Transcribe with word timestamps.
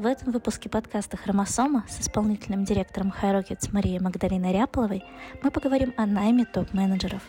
В 0.00 0.06
этом 0.06 0.32
выпуске 0.32 0.70
подкаста 0.70 1.18
«Хромосома» 1.18 1.84
с 1.86 2.00
исполнительным 2.00 2.64
директором 2.64 3.12
HiRockets 3.20 3.68
Марией 3.70 3.98
Магдалиной 3.98 4.54
Ряполовой 4.54 5.04
мы 5.42 5.50
поговорим 5.50 5.92
о 5.98 6.06
найме 6.06 6.46
топ-менеджеров. 6.46 7.22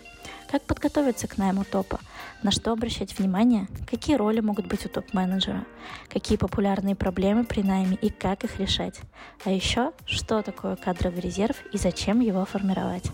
Как 0.49 0.63
подготовиться 0.63 1.27
к 1.27 1.37
найму 1.37 1.65
топа? 1.65 1.99
На 2.43 2.51
что 2.51 2.71
обращать 2.71 3.19
внимание? 3.19 3.67
Какие 3.89 4.15
роли 4.15 4.39
могут 4.39 4.67
быть 4.67 4.85
у 4.85 4.87
топ-менеджера? 4.87 5.65
Какие 6.07 6.37
популярные 6.37 6.95
проблемы 6.95 7.43
при 7.43 7.61
найме 7.61 7.97
и 8.01 8.09
как 8.09 8.45
их 8.45 8.57
решать? 8.57 9.01
А 9.43 9.51
еще, 9.51 9.91
что 10.05 10.41
такое 10.41 10.77
кадровый 10.77 11.19
резерв 11.19 11.57
и 11.73 11.77
зачем 11.77 12.21
его 12.21 12.45
формировать? 12.45 13.11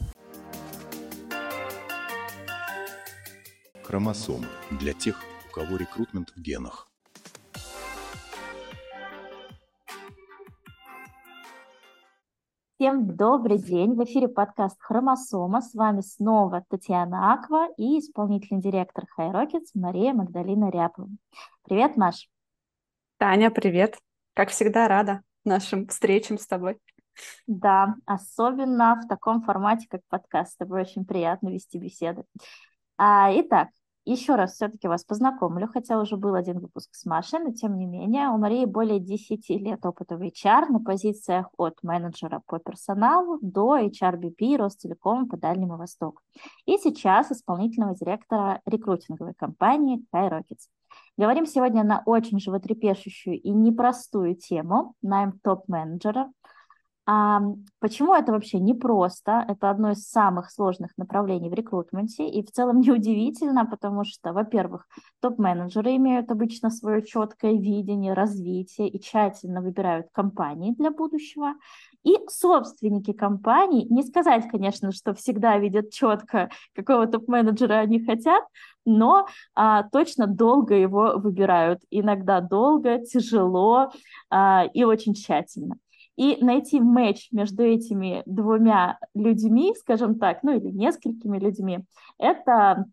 Хромосомы 3.81 4.45
для 4.69 4.93
тех, 4.93 5.19
у 5.49 5.51
кого 5.51 5.77
рекрутмент 5.77 6.29
в 6.35 6.39
генах. 6.39 6.86
Всем 12.79 13.15
добрый 13.15 13.57
день. 13.57 13.95
В 13.95 14.03
эфире 14.03 14.27
подкаст 14.27 14.77
«Хромосома». 14.79 15.61
С 15.61 15.73
вами 15.73 16.01
снова 16.01 16.63
Татьяна 16.69 17.33
Аква 17.33 17.69
и 17.75 17.97
исполнительный 17.97 18.61
директор 18.61 19.05
HiRockets 19.17 19.69
Мария 19.73 20.13
Магдалина 20.13 20.69
Ряпова. 20.69 21.09
Привет, 21.63 21.97
Маш. 21.97 22.29
Таня, 23.17 23.49
привет. 23.49 23.97
Как 24.35 24.49
всегда, 24.49 24.87
рада 24.87 25.23
нашим 25.43 25.87
встречам 25.87 26.37
с 26.37 26.45
тобой. 26.45 26.77
Да, 27.47 27.95
особенно 28.05 29.01
в 29.03 29.07
таком 29.07 29.41
формате, 29.41 29.87
как 29.89 30.01
подкаст. 30.07 30.51
С 30.51 30.57
тобой 30.57 30.81
очень 30.81 31.03
приятно 31.03 31.49
вести 31.49 31.79
беседы. 31.79 32.25
А, 32.95 33.31
итак, 33.33 33.69
еще 34.11 34.35
раз 34.35 34.53
все-таки 34.53 34.87
вас 34.87 35.03
познакомлю, 35.03 35.67
хотя 35.67 35.99
уже 35.99 36.17
был 36.17 36.35
один 36.35 36.59
выпуск 36.59 36.95
с 36.95 37.05
Машей, 37.05 37.39
но 37.39 37.51
тем 37.51 37.77
не 37.77 37.85
менее 37.85 38.29
у 38.29 38.37
Марии 38.37 38.65
более 38.65 38.99
10 38.99 39.49
лет 39.49 39.85
опыта 39.85 40.17
в 40.17 40.21
HR 40.21 40.67
на 40.69 40.79
позициях 40.79 41.47
от 41.57 41.81
менеджера 41.83 42.41
по 42.45 42.59
персоналу 42.59 43.37
до 43.41 43.77
HRBP 43.77 44.57
Ростелекома 44.57 45.27
по 45.27 45.37
Дальнему 45.37 45.77
Востоку. 45.77 46.21
И 46.65 46.77
сейчас 46.77 47.31
исполнительного 47.31 47.95
директора 47.95 48.61
рекрутинговой 48.65 49.33
компании 49.33 50.03
Skyrockets. 50.13 50.69
Говорим 51.17 51.45
сегодня 51.45 51.83
на 51.83 52.01
очень 52.05 52.39
животрепещущую 52.39 53.39
и 53.41 53.49
непростую 53.49 54.35
тему 54.35 54.93
найм 55.01 55.39
топ-менеджера– 55.43 56.31
а 57.09 57.39
почему 57.79 58.13
это 58.13 58.33
вообще 58.33 58.59
непросто? 58.59 59.45
Это 59.47 59.69
одно 59.69 59.91
из 59.91 60.09
самых 60.09 60.51
сложных 60.51 60.91
направлений 60.97 61.49
в 61.49 61.53
рекрутменте. 61.53 62.27
И 62.27 62.45
в 62.45 62.51
целом 62.51 62.81
неудивительно, 62.81 63.65
потому 63.65 64.03
что, 64.03 64.33
во-первых, 64.33 64.85
топ-менеджеры 65.21 65.95
имеют 65.95 66.29
обычно 66.31 66.69
свое 66.69 67.01
четкое 67.01 67.53
видение 67.53 68.11
развития 68.11 68.89
и 68.89 68.99
тщательно 68.99 69.61
выбирают 69.61 70.07
компании 70.11 70.73
для 70.73 70.91
будущего. 70.91 71.53
И 72.03 72.17
собственники 72.29 73.13
компаний, 73.13 73.87
не 73.89 74.03
сказать, 74.03 74.49
конечно, 74.49 74.91
что 74.91 75.13
всегда 75.13 75.57
видят 75.57 75.91
четко, 75.91 76.49
какого 76.75 77.07
топ-менеджера 77.07 77.75
они 77.75 78.03
хотят, 78.03 78.43
но 78.83 79.27
а, 79.55 79.83
точно 79.83 80.27
долго 80.27 80.75
его 80.75 81.13
выбирают. 81.15 81.79
Иногда 81.89 82.41
долго, 82.41 82.99
тяжело 82.99 83.91
а, 84.29 84.65
и 84.73 84.83
очень 84.83 85.13
тщательно. 85.13 85.77
И 86.17 86.43
найти 86.43 86.81
матч 86.81 87.31
между 87.31 87.63
этими 87.63 88.23
двумя 88.25 88.97
людьми, 89.13 89.73
скажем 89.79 90.19
так, 90.19 90.43
ну 90.43 90.57
или 90.57 90.71
несколькими 90.71 91.39
людьми, 91.39 91.85
это 92.17 92.85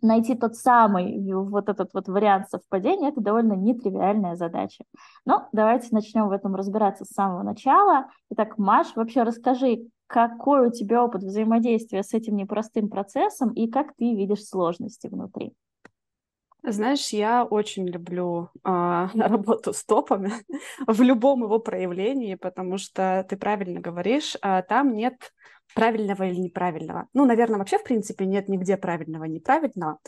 найти 0.00 0.34
тот 0.34 0.56
самый 0.56 1.32
вот 1.32 1.68
этот 1.68 1.92
вот 1.94 2.08
вариант 2.08 2.48
совпадения, 2.50 3.08
это 3.08 3.20
довольно 3.20 3.54
нетривиальная 3.54 4.36
задача. 4.36 4.84
Но 5.24 5.48
давайте 5.52 5.88
начнем 5.92 6.28
в 6.28 6.32
этом 6.32 6.54
разбираться 6.54 7.04
с 7.04 7.10
самого 7.10 7.42
начала. 7.42 8.08
Итак, 8.30 8.58
Маш, 8.58 8.94
вообще 8.96 9.22
расскажи, 9.22 9.88
какой 10.06 10.68
у 10.68 10.70
тебя 10.70 11.04
опыт 11.04 11.22
взаимодействия 11.22 12.02
с 12.02 12.12
этим 12.12 12.36
непростым 12.36 12.88
процессом 12.88 13.52
и 13.52 13.68
как 13.68 13.94
ты 13.96 14.14
видишь 14.14 14.44
сложности 14.44 15.06
внутри? 15.06 15.54
Знаешь, 16.64 17.08
я 17.08 17.44
очень 17.44 17.88
люблю 17.88 18.50
а, 18.62 19.10
работу 19.14 19.72
с 19.72 19.84
топами 19.84 20.32
в 20.86 21.02
любом 21.02 21.42
его 21.42 21.58
проявлении, 21.58 22.36
потому 22.36 22.78
что 22.78 23.26
ты 23.28 23.36
правильно 23.36 23.80
говоришь, 23.80 24.36
а, 24.42 24.62
там 24.62 24.94
нет 24.94 25.32
правильного 25.74 26.24
или 26.24 26.36
неправильного. 26.36 27.08
Ну, 27.14 27.24
наверное, 27.24 27.58
вообще, 27.58 27.78
в 27.78 27.84
принципе, 27.84 28.26
нет 28.26 28.48
нигде 28.48 28.76
правильного 28.76 29.24
и 29.24 29.30
неправильного. 29.30 29.98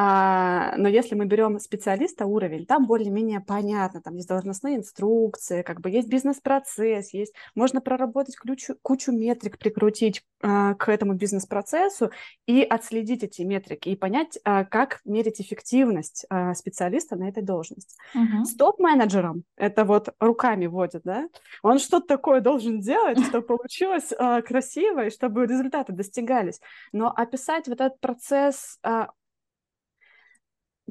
А, 0.00 0.76
но 0.76 0.88
если 0.88 1.16
мы 1.16 1.24
берем 1.24 1.58
специалиста 1.58 2.24
уровень, 2.24 2.66
там 2.66 2.86
более-менее 2.86 3.40
понятно, 3.40 4.00
там 4.00 4.14
есть 4.14 4.28
должностные 4.28 4.76
инструкции, 4.76 5.62
как 5.62 5.80
бы 5.80 5.90
есть 5.90 6.06
бизнес-процесс, 6.06 7.12
есть, 7.12 7.34
можно 7.56 7.80
проработать 7.80 8.36
кучу, 8.36 8.76
кучу 8.80 9.10
метрик, 9.10 9.58
прикрутить 9.58 10.22
а, 10.40 10.74
к 10.74 10.88
этому 10.88 11.14
бизнес-процессу 11.14 12.12
и 12.46 12.62
отследить 12.62 13.24
эти 13.24 13.42
метрики 13.42 13.88
и 13.88 13.96
понять, 13.96 14.38
а, 14.44 14.64
как 14.64 15.00
мерить 15.04 15.40
эффективность 15.40 16.26
а, 16.30 16.54
специалиста 16.54 17.16
на 17.16 17.28
этой 17.28 17.42
должности. 17.42 17.96
Uh-huh. 18.14 18.44
С 18.44 18.54
топ-менеджером 18.54 19.42
это 19.56 19.84
вот 19.84 20.10
руками 20.20 20.66
водит, 20.66 21.02
да, 21.02 21.26
он 21.64 21.80
что-то 21.80 22.06
такое 22.06 22.40
должен 22.40 22.78
делать, 22.78 23.18
чтобы 23.26 23.44
получилось 23.44 24.12
а, 24.16 24.42
красиво 24.42 25.06
и 25.06 25.10
чтобы 25.10 25.44
результаты 25.44 25.92
достигались. 25.92 26.60
Но 26.92 27.10
описать 27.10 27.66
вот 27.66 27.80
этот 27.80 27.98
процесс 27.98 28.78
а, 28.84 29.08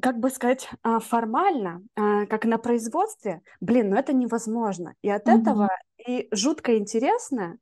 как 0.00 0.18
бы 0.18 0.30
сказать, 0.30 0.68
а, 0.82 1.00
формально, 1.00 1.82
а, 1.96 2.26
как 2.26 2.44
на 2.44 2.58
производстве, 2.58 3.42
блин, 3.60 3.90
ну 3.90 3.96
это 3.96 4.12
невозможно. 4.12 4.94
И 5.02 5.10
от 5.10 5.26
mm-hmm. 5.26 5.40
этого 5.40 5.68
и 6.06 6.28
жутко 6.30 6.76
интересно, 6.76 7.58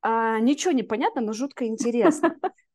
а, 0.00 0.38
ничего 0.38 0.72
не 0.72 0.82
понятно, 0.82 1.20
но 1.20 1.32
жутко 1.32 1.66
интересно. 1.66 2.36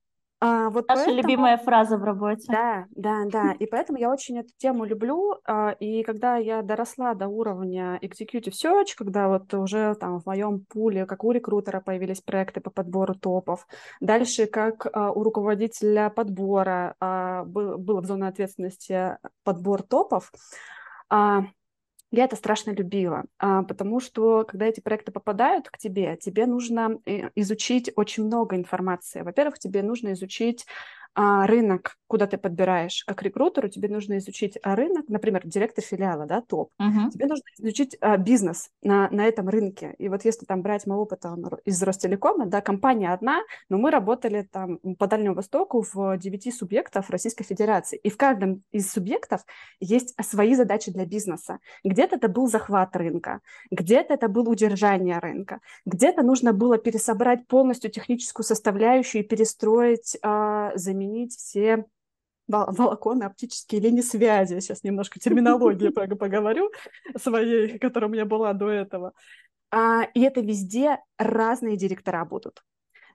А, 0.46 0.70
вот 0.70 0.90
Наша 0.90 1.06
поэтому... 1.06 1.22
любимая 1.22 1.58
фраза 1.58 1.98
в 1.98 2.04
работе. 2.04 2.44
Да, 2.50 2.86
да, 2.92 3.24
да. 3.32 3.54
И 3.54 3.66
поэтому 3.66 3.98
я 3.98 4.12
очень 4.12 4.40
эту 4.40 4.50
тему 4.58 4.84
люблю. 4.84 5.36
А, 5.48 5.70
и 5.80 6.04
когда 6.04 6.36
я 6.36 6.62
доросла 6.62 7.14
до 7.14 7.30
уровня 7.30 7.98
Executive 8.02 8.52
Search, 8.52 8.88
когда 8.98 9.30
вот 9.30 9.54
уже 9.54 9.96
там 9.96 10.20
в 10.20 10.26
моем 10.26 10.66
пуле, 10.66 11.06
как 11.06 11.24
у 11.24 11.32
рекрутера, 11.32 11.80
появились 11.80 12.20
проекты 12.20 12.60
по 12.60 12.72
подбору 12.72 13.16
топов, 13.16 13.66
дальше 14.02 14.46
как 14.46 14.86
а, 14.92 15.14
у 15.14 15.24
руководителя 15.24 16.10
подбора 16.10 16.96
а, 17.00 17.46
был, 17.46 17.78
было 17.78 18.02
в 18.02 18.06
зоне 18.06 18.28
ответственности 18.28 19.18
подбор 19.46 19.82
топов, 19.82 20.30
я 22.14 22.26
это 22.26 22.36
страшно 22.36 22.72
любила, 22.72 23.24
а, 23.40 23.64
потому 23.64 24.00
что 24.00 24.46
когда 24.48 24.68
эти 24.68 24.80
проекты 24.82 25.12
попадают 25.12 25.70
к 25.70 25.80
тебе, 25.80 26.16
тебе 26.16 26.46
нужно 26.46 27.00
э, 27.08 27.32
изучить 27.34 27.92
очень 27.96 28.26
много 28.26 28.56
информации. 28.56 29.24
Во-первых, 29.24 29.58
тебе 29.58 29.82
нужно 29.82 30.14
изучить 30.14 30.68
а, 31.16 31.48
рынок, 31.48 31.98
куда 32.14 32.28
ты 32.28 32.38
подбираешь. 32.38 33.04
Как 33.08 33.24
рекрутеру 33.24 33.70
тебе 33.70 33.90
нужно 33.90 34.20
изучить 34.20 34.60
а, 34.62 34.76
рынок, 34.76 35.06
например, 35.08 35.42
директор 35.46 35.84
филиала, 35.84 36.28
да, 36.28 36.42
топ. 36.42 36.70
Uh-huh. 36.80 37.10
Тебе 37.12 37.26
нужно 37.26 37.44
изучить 37.58 37.98
а, 38.02 38.18
бизнес 38.18 38.70
на, 38.84 39.10
на 39.10 39.26
этом 39.26 39.50
рынке. 39.50 39.96
И 39.98 40.10
вот 40.10 40.24
если 40.24 40.46
там 40.46 40.62
брать 40.62 40.86
мой 40.86 40.98
опыт 40.98 41.24
из 41.66 41.82
Ростелекома, 41.82 42.46
да, 42.46 42.62
компания 42.62 43.12
одна, 43.12 43.42
но 43.68 43.80
мы 43.80 43.90
работали 43.90 44.48
там 44.52 44.78
по 45.00 45.08
Дальнему 45.08 45.34
Востоку 45.34 45.84
в 45.92 46.16
9 46.16 46.56
субъектов 46.56 47.10
Российской 47.10 47.46
Федерации. 47.46 47.98
И 47.98 48.12
в 48.12 48.18
каждом 48.18 48.62
из 48.72 48.92
субъектов 48.92 49.42
есть 49.80 50.14
свои 50.24 50.54
задачи 50.54 50.92
для 50.92 51.08
бизнеса. 51.08 51.58
Где-то 51.84 52.18
это 52.18 52.28
был 52.28 52.48
захват 52.48 52.96
рынка, 52.96 53.40
где-то 53.72 54.14
это 54.14 54.28
было 54.28 54.52
удержание 54.52 55.18
рынка, 55.18 55.62
где-то 55.88 56.22
нужно 56.22 56.54
было 56.54 56.78
пересобрать 56.78 57.48
полностью 57.48 57.90
техническую 57.90 58.46
составляющую 58.46 59.24
и 59.24 59.28
перестроить, 59.28 60.16
а, 60.22 60.74
заменить 60.76 61.36
все 61.36 61.86
волоконные 62.48 63.28
оптические 63.28 63.82
линии 63.82 64.02
связи. 64.02 64.60
Сейчас 64.60 64.84
немножко 64.84 65.20
терминологии 65.20 65.90
поговорю 66.16 66.72
своей, 67.18 67.78
которая 67.80 68.10
у 68.10 68.14
меня 68.14 68.26
была 68.26 68.54
до 68.54 68.70
этого. 68.70 69.14
А, 69.72 70.04
и 70.14 70.22
это 70.22 70.42
везде 70.42 71.00
разные 71.18 71.78
директора 71.78 72.24
будут. 72.26 72.64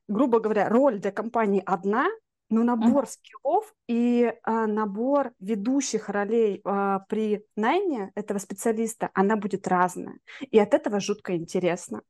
Грубо 0.08 0.40
говоря, 0.40 0.68
роль 0.68 0.98
для 0.98 1.12
компании 1.12 1.62
одна, 1.64 2.08
но 2.50 2.64
набор 2.64 3.04
uh-huh. 3.04 3.08
скиллов 3.08 3.74
и 3.86 4.32
а, 4.42 4.66
набор 4.66 5.32
ведущих 5.38 6.08
ролей 6.08 6.60
а, 6.64 7.00
при 7.08 7.44
найме 7.56 8.10
этого 8.14 8.38
специалиста, 8.38 9.10
она 9.12 9.36
будет 9.36 9.68
разная. 9.68 10.18
И 10.50 10.58
от 10.58 10.72
этого 10.74 10.98
жутко 10.98 11.36
интересно. 11.36 12.02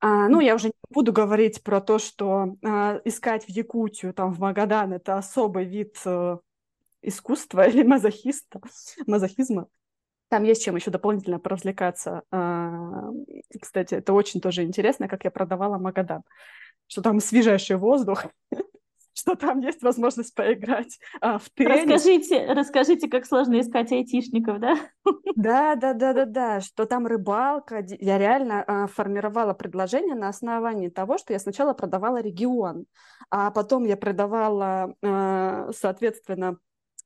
А, 0.00 0.28
ну, 0.28 0.40
я 0.40 0.54
уже 0.54 0.68
не 0.68 0.74
буду 0.90 1.12
говорить 1.12 1.62
про 1.62 1.80
то, 1.80 1.98
что 1.98 2.56
а, 2.64 3.00
искать 3.04 3.44
в 3.44 3.48
Якутию, 3.48 4.12
там, 4.12 4.32
в 4.32 4.40
Магадан, 4.40 4.92
это 4.92 5.16
особый 5.16 5.64
вид 5.64 5.96
а, 6.04 6.38
искусства 7.02 7.66
или 7.68 7.82
мазохиста, 7.82 8.60
мазохизма. 9.06 9.68
Там 10.28 10.42
есть 10.42 10.64
чем 10.64 10.76
еще 10.76 10.90
дополнительно 10.90 11.38
поразвлекаться. 11.38 12.22
А, 12.30 13.10
кстати, 13.60 13.94
это 13.94 14.12
очень 14.12 14.40
тоже 14.40 14.64
интересно, 14.64 15.08
как 15.08 15.24
я 15.24 15.30
продавала 15.30 15.78
Магадан, 15.78 16.22
что 16.88 17.00
там 17.00 17.20
свежайший 17.20 17.76
воздух, 17.76 18.26
что 19.16 19.34
там 19.34 19.60
есть 19.60 19.82
возможность 19.82 20.34
поиграть 20.34 20.98
а, 21.20 21.38
в 21.38 21.48
теннис. 21.50 21.84
Расскажите, 21.84 22.52
расскажите, 22.52 23.08
как 23.08 23.24
сложно 23.24 23.58
искать 23.60 23.90
айтишников, 23.90 24.60
да? 24.60 24.76
Да, 25.34 25.74
да, 25.74 25.94
да, 25.94 26.12
да, 26.12 26.24
да, 26.26 26.60
что 26.60 26.84
там 26.84 27.06
рыбалка. 27.06 27.84
Я 27.98 28.18
реально 28.18 28.62
а, 28.66 28.86
формировала 28.86 29.54
предложение 29.54 30.14
на 30.14 30.28
основании 30.28 30.88
того, 30.88 31.16
что 31.16 31.32
я 31.32 31.38
сначала 31.38 31.72
продавала 31.72 32.20
регион, 32.20 32.84
а 33.30 33.50
потом 33.50 33.84
я 33.84 33.96
продавала, 33.96 34.94
а, 35.02 35.70
соответственно, 35.72 36.58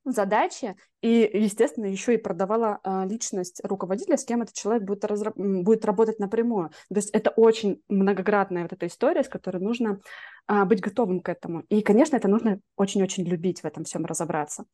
задачи 0.04 0.76
и, 1.02 1.30
естественно, 1.32 1.86
еще 1.86 2.14
и 2.14 2.18
продавала 2.18 2.80
а, 2.82 3.04
личность 3.04 3.60
руководителя, 3.64 4.16
с 4.16 4.24
кем 4.24 4.42
этот 4.42 4.54
человек 4.54 4.84
будет, 4.84 5.04
разра... 5.04 5.32
будет 5.36 5.84
работать 5.84 6.18
напрямую. 6.18 6.70
То 6.88 6.96
есть 6.96 7.10
это 7.10 7.30
очень 7.30 7.82
многоградная 7.88 8.62
вот 8.62 8.72
эта 8.72 8.86
история, 8.86 9.22
с 9.22 9.28
которой 9.28 9.58
нужно 9.58 10.00
а, 10.46 10.64
быть 10.64 10.80
готовым 10.80 11.20
к 11.20 11.28
этому. 11.28 11.60
И, 11.68 11.82
конечно, 11.82 12.16
это 12.16 12.28
нужно 12.28 12.60
очень-очень 12.76 13.24
любить 13.24 13.60
в 13.60 13.64
этом 13.64 13.84
всем 13.84 14.04
разобраться. 14.04 14.64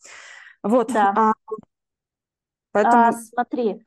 Вот. 0.63 0.93
Да. 0.93 1.13
А, 1.17 1.33
поэтому... 2.73 3.03
а, 3.05 3.13
смотри, 3.13 3.83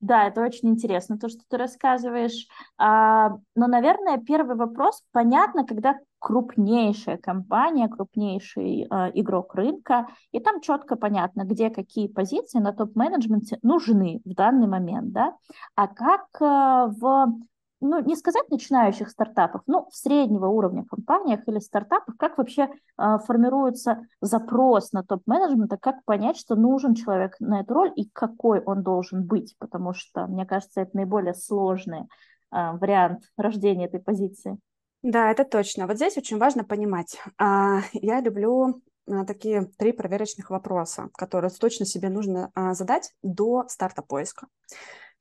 да, 0.00 0.28
это 0.28 0.42
очень 0.42 0.68
интересно, 0.68 1.18
то, 1.18 1.28
что 1.28 1.40
ты 1.48 1.56
рассказываешь. 1.56 2.46
А, 2.76 3.30
но, 3.56 3.66
наверное, 3.66 4.18
первый 4.18 4.56
вопрос. 4.56 5.02
Понятно, 5.10 5.66
когда 5.66 5.98
крупнейшая 6.18 7.16
компания, 7.16 7.88
крупнейший 7.88 8.82
э, 8.82 9.10
игрок 9.14 9.54
рынка, 9.54 10.08
и 10.32 10.40
там 10.40 10.60
четко 10.60 10.96
понятно, 10.96 11.44
где 11.44 11.70
какие 11.70 12.08
позиции 12.08 12.58
на 12.58 12.72
топ-менеджменте 12.72 13.58
нужны 13.62 14.20
в 14.24 14.34
данный 14.34 14.66
момент, 14.66 15.12
да, 15.12 15.34
а 15.74 15.86
как 15.88 16.26
э, 16.40 16.92
в 17.00 17.38
ну, 17.80 18.00
не 18.00 18.16
сказать 18.16 18.50
начинающих 18.50 19.08
стартапах, 19.08 19.62
но 19.66 19.88
в 19.90 19.94
среднего 19.94 20.46
уровня 20.46 20.84
компаниях 20.84 21.46
или 21.46 21.60
стартапах, 21.60 22.16
как 22.16 22.38
вообще 22.38 22.68
э, 22.98 23.18
формируется 23.24 24.02
запрос 24.20 24.92
на 24.92 25.04
топ-менеджмента, 25.04 25.76
как 25.76 26.04
понять, 26.04 26.36
что 26.36 26.56
нужен 26.56 26.94
человек 26.94 27.36
на 27.40 27.60
эту 27.60 27.74
роль 27.74 27.92
и 27.94 28.08
какой 28.08 28.60
он 28.60 28.82
должен 28.82 29.24
быть, 29.24 29.54
потому 29.58 29.92
что, 29.94 30.26
мне 30.26 30.44
кажется, 30.44 30.80
это 30.80 30.90
наиболее 30.94 31.34
сложный 31.34 32.00
э, 32.00 32.72
вариант 32.72 33.22
рождения 33.36 33.86
этой 33.86 34.00
позиции. 34.00 34.58
Да, 35.02 35.30
это 35.30 35.44
точно. 35.44 35.86
Вот 35.86 35.96
здесь 35.96 36.16
очень 36.16 36.38
важно 36.38 36.64
понимать. 36.64 37.18
А, 37.38 37.80
я 37.92 38.20
люблю 38.20 38.82
а, 39.06 39.24
такие 39.24 39.70
три 39.78 39.92
проверочных 39.92 40.50
вопроса, 40.50 41.08
которые 41.14 41.50
точно 41.50 41.86
себе 41.86 42.08
нужно 42.08 42.50
а, 42.54 42.74
задать 42.74 43.12
до 43.22 43.64
старта 43.68 44.02
поиска 44.02 44.48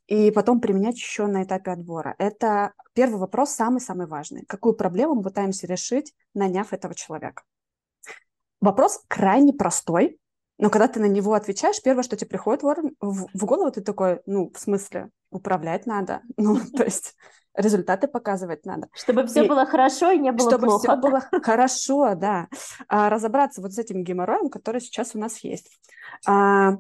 и 0.07 0.31
потом 0.31 0.61
применять 0.61 0.95
еще 0.95 1.27
на 1.27 1.43
этапе 1.43 1.71
отбора. 1.71 2.15
Это 2.17 2.73
первый 2.93 3.19
вопрос, 3.19 3.51
самый-самый 3.51 4.07
важный. 4.07 4.45
Какую 4.45 4.73
проблему 4.73 5.15
мы 5.15 5.23
пытаемся 5.23 5.67
решить, 5.67 6.13
наняв 6.33 6.73
этого 6.73 6.95
человека? 6.95 7.43
Вопрос 8.61 9.03
крайне 9.07 9.53
простой, 9.53 10.17
но 10.57 10.69
когда 10.69 10.87
ты 10.87 10.99
на 10.99 11.05
него 11.05 11.33
отвечаешь, 11.33 11.81
первое, 11.83 12.03
что 12.03 12.15
тебе 12.15 12.29
приходит 12.29 12.63
в, 12.63 13.27
в 13.33 13.45
голову, 13.45 13.69
ты 13.69 13.81
такой, 13.81 14.21
ну, 14.25 14.51
в 14.51 14.59
смысле, 14.59 15.09
управлять 15.29 15.85
надо. 15.85 16.21
Ну, 16.37 16.57
то 16.75 16.83
есть 16.83 17.15
результаты 17.57 18.07
показывать 18.07 18.65
надо. 18.65 18.87
Чтобы 18.93 19.25
все 19.25 19.43
и, 19.43 19.47
было 19.47 19.65
хорошо 19.65 20.11
и 20.11 20.19
не 20.19 20.31
было 20.31 20.49
чтобы 20.49 20.67
плохо. 20.67 20.83
Чтобы 20.83 21.01
все 21.01 21.09
было 21.09 21.41
хорошо, 21.41 22.15
да. 22.15 22.47
А, 22.87 23.09
разобраться 23.09 23.61
вот 23.61 23.73
с 23.73 23.79
этим 23.79 24.03
геморроем, 24.03 24.49
который 24.49 24.79
сейчас 24.79 25.15
у 25.15 25.19
нас 25.19 25.39
есть. 25.39 25.69
А, 26.25 26.77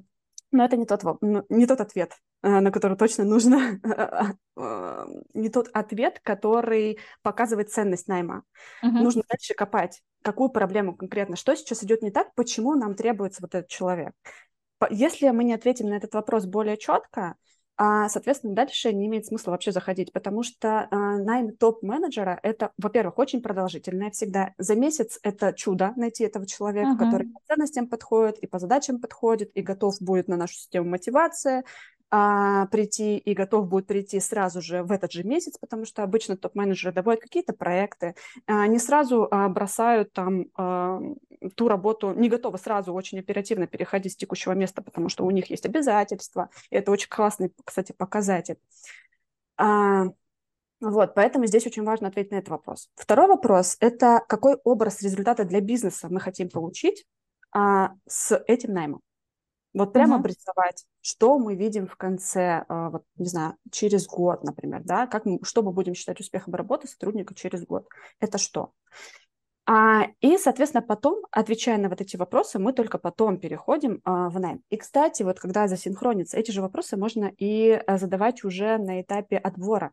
но 0.51 0.63
это 0.63 0.77
не 0.77 0.85
тот, 0.85 1.03
ну, 1.21 1.43
не 1.49 1.65
тот 1.65 1.81
ответ, 1.81 2.13
а, 2.41 2.61
на 2.61 2.71
который 2.71 2.95
точно 2.95 3.25
нужно, 3.25 3.79
а, 3.83 4.33
не 5.33 5.49
тот 5.49 5.69
ответ, 5.73 6.21
который 6.23 6.99
показывает 7.23 7.71
ценность 7.71 8.07
найма. 8.07 8.43
Uh-huh. 8.83 8.89
Нужно 8.91 9.23
дальше 9.27 9.53
копать, 9.55 10.01
какую 10.21 10.49
проблему 10.49 10.95
конкретно, 10.95 11.35
что 11.35 11.55
сейчас 11.55 11.83
идет 11.83 12.01
не 12.01 12.11
так, 12.11 12.33
почему 12.35 12.75
нам 12.75 12.95
требуется 12.95 13.41
вот 13.41 13.55
этот 13.55 13.69
человек. 13.69 14.13
Если 14.91 15.27
мы 15.29 15.43
не 15.43 15.55
ответим 15.55 15.89
на 15.89 15.95
этот 15.95 16.13
вопрос 16.13 16.45
более 16.45 16.77
четко, 16.77 17.35
соответственно, 17.77 18.53
дальше 18.53 18.91
не 18.91 19.05
имеет 19.07 19.25
смысла 19.25 19.51
вообще 19.51 19.71
заходить, 19.71 20.11
потому 20.11 20.43
что 20.43 20.87
а, 20.89 21.17
найм 21.17 21.55
топ-менеджера– 21.55 22.39
это, 22.43 22.71
во-первых, 22.77 23.19
очень 23.19 23.41
продолжительное 23.41 24.11
всегда. 24.11 24.53
За 24.57 24.75
месяц 24.75 25.19
это 25.23 25.53
чудо 25.53 25.93
найти 25.95 26.23
этого 26.23 26.47
человека, 26.47 26.91
uh-huh. 26.91 26.97
который 26.97 27.27
по 27.27 27.39
ценностям 27.47 27.87
подходит 27.87 28.39
и 28.39 28.47
по 28.47 28.59
задачам 28.59 28.99
подходит, 28.99 29.51
и 29.53 29.61
готов 29.61 30.01
будет 30.01 30.27
на 30.27 30.37
нашу 30.37 30.55
систему 30.55 30.89
мотивации, 30.89 31.63
а, 32.09 32.67
прийти 32.67 33.17
и 33.17 33.33
готов 33.33 33.67
будет 33.67 33.87
прийти 33.87 34.19
сразу 34.19 34.61
же 34.61 34.83
в 34.83 34.91
этот 34.91 35.11
же 35.11 35.23
месяц, 35.23 35.57
потому 35.57 35.85
что 35.85 36.03
обычно 36.03 36.37
топ-менеджеры 36.37 36.93
доводят 36.93 37.21
какие-то 37.21 37.53
проекты, 37.53 38.15
а, 38.45 38.65
не 38.67 38.79
сразу 38.79 39.27
а, 39.29 39.49
бросают 39.49 40.13
там 40.13 40.45
а, 40.55 41.01
ту 41.55 41.67
работу, 41.67 42.13
не 42.13 42.29
готовы 42.29 42.57
сразу 42.57 42.93
очень 42.93 43.19
оперативно 43.19 43.67
переходить 43.67 44.13
с 44.13 44.15
текущего 44.15 44.53
места, 44.53 44.81
потому 44.81 45.09
что 45.09 45.25
у 45.25 45.31
них 45.31 45.49
есть 45.49 45.65
обязательства, 45.65 46.49
и 46.69 46.75
это 46.75 46.91
очень 46.91 47.09
классный, 47.09 47.53
кстати, 47.63 47.91
показатель. 47.91 48.57
А, 49.57 50.05
вот, 50.79 51.15
поэтому 51.15 51.45
здесь 51.47 51.65
очень 51.65 51.83
важно 51.83 52.07
ответить 52.09 52.31
на 52.31 52.35
этот 52.35 52.49
вопрос. 52.49 52.89
Второй 52.95 53.27
вопрос– 53.27 53.77
это 53.79 54.23
какой 54.27 54.55
образ 54.63 55.01
результата 55.01 55.43
для 55.43 55.59
бизнеса 55.59 56.07
мы 56.09 56.19
хотим 56.19 56.49
получить 56.49 57.05
а, 57.51 57.93
с 58.07 58.35
этим 58.47 58.73
наймом. 58.73 59.01
Вот 59.73 59.93
прямо 59.93 60.15
uh-huh. 60.15 60.19
обрисовать, 60.19 60.85
что 61.01 61.37
мы 61.37 61.55
видим 61.55 61.87
в 61.87 61.95
конце, 61.97 62.65
а, 62.67 62.89
вот, 62.89 63.03
не 63.15 63.27
знаю, 63.27 63.55
через 63.71 64.07
год, 64.07 64.43
например, 64.43 64.81
да, 64.83 65.07
как 65.07 65.25
мы, 65.25 65.39
что 65.43 65.61
мы 65.61 65.71
будем 65.71 65.93
считать 65.93 66.19
успехом 66.19 66.55
работы 66.55 66.87
сотрудника 66.87 67.35
через 67.35 67.65
год. 67.65 67.87
Это 68.19 68.37
что? 68.37 68.73
А, 69.69 70.07
и, 70.21 70.37
соответственно, 70.37 70.81
потом, 70.81 71.23
отвечая 71.29 71.77
на 71.77 71.89
вот 71.89 71.99
эти 71.99 72.15
вопросы, 72.15 72.57
мы 72.57 72.71
только 72.71 72.97
потом 72.97 73.37
переходим 73.37 73.99
а, 74.05 74.29
в 74.29 74.39
найм. 74.39 74.63
И, 74.69 74.77
кстати, 74.77 75.23
вот 75.23 75.41
когда 75.41 75.67
засинхронится, 75.67 76.37
эти 76.37 76.51
же 76.51 76.61
вопросы 76.61 76.95
можно 76.95 77.33
и 77.37 77.71
а, 77.71 77.97
задавать 77.97 78.45
уже 78.45 78.77
на 78.77 79.01
этапе 79.01 79.37
отбора. 79.37 79.91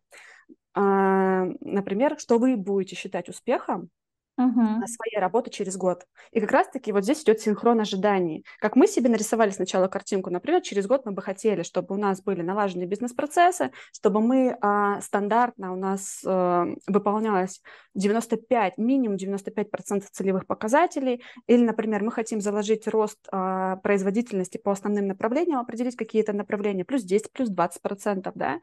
А, 0.75 1.47
например, 1.61 2.17
что 2.21 2.39
вы 2.39 2.57
будете 2.57 2.95
считать 2.95 3.29
успехом 3.29 3.91
uh-huh. 4.39 4.87
своей 4.87 5.19
работы 5.19 5.51
через 5.51 5.77
год. 5.77 6.07
И 6.33 6.41
как 6.41 6.51
раз-таки 6.51 6.93
вот 6.93 7.05
здесь 7.05 7.23
идет 7.23 7.41
синхрон 7.41 7.81
ожиданий. 7.81 8.45
Как 8.59 8.77
мы 8.77 8.87
себе 8.87 9.09
нарисовали 9.09 9.51
сначала 9.51 9.89
картинку, 9.89 10.31
например, 10.31 10.61
через 10.63 10.87
год 10.87 11.05
мы 11.05 11.13
бы 11.13 11.23
хотели, 11.23 11.63
чтобы 11.63 11.95
у 11.95 11.99
нас 11.99 12.23
были 12.23 12.43
налажены 12.43 12.85
бизнес-процессы, 12.85 13.71
чтобы 13.93 14.21
мы 14.21 14.57
а, 14.61 15.01
стандартно 15.01 15.73
у 15.73 15.77
нас 15.77 16.23
а, 16.27 16.67
выполнялось 16.87 17.63
95, 17.95 18.79
минимум 18.79 19.17
95% 19.17 20.05
целевых 20.11 20.47
показателей, 20.47 21.23
или, 21.47 21.65
например, 21.65 22.03
мы 22.03 22.11
хотим 22.11 22.41
заложить 22.41 22.89
рост 22.89 23.19
а, 23.31 23.77
производительности 23.77 24.59
по 24.59 24.73
основным 24.73 25.07
направлениям, 25.07 25.61
определить 25.61 25.97
какие-то 25.97 26.33
направления, 26.33 26.85
плюс 26.85 27.03
10, 27.03 27.33
плюс 27.33 27.51
20%, 27.51 28.33
да, 28.35 28.61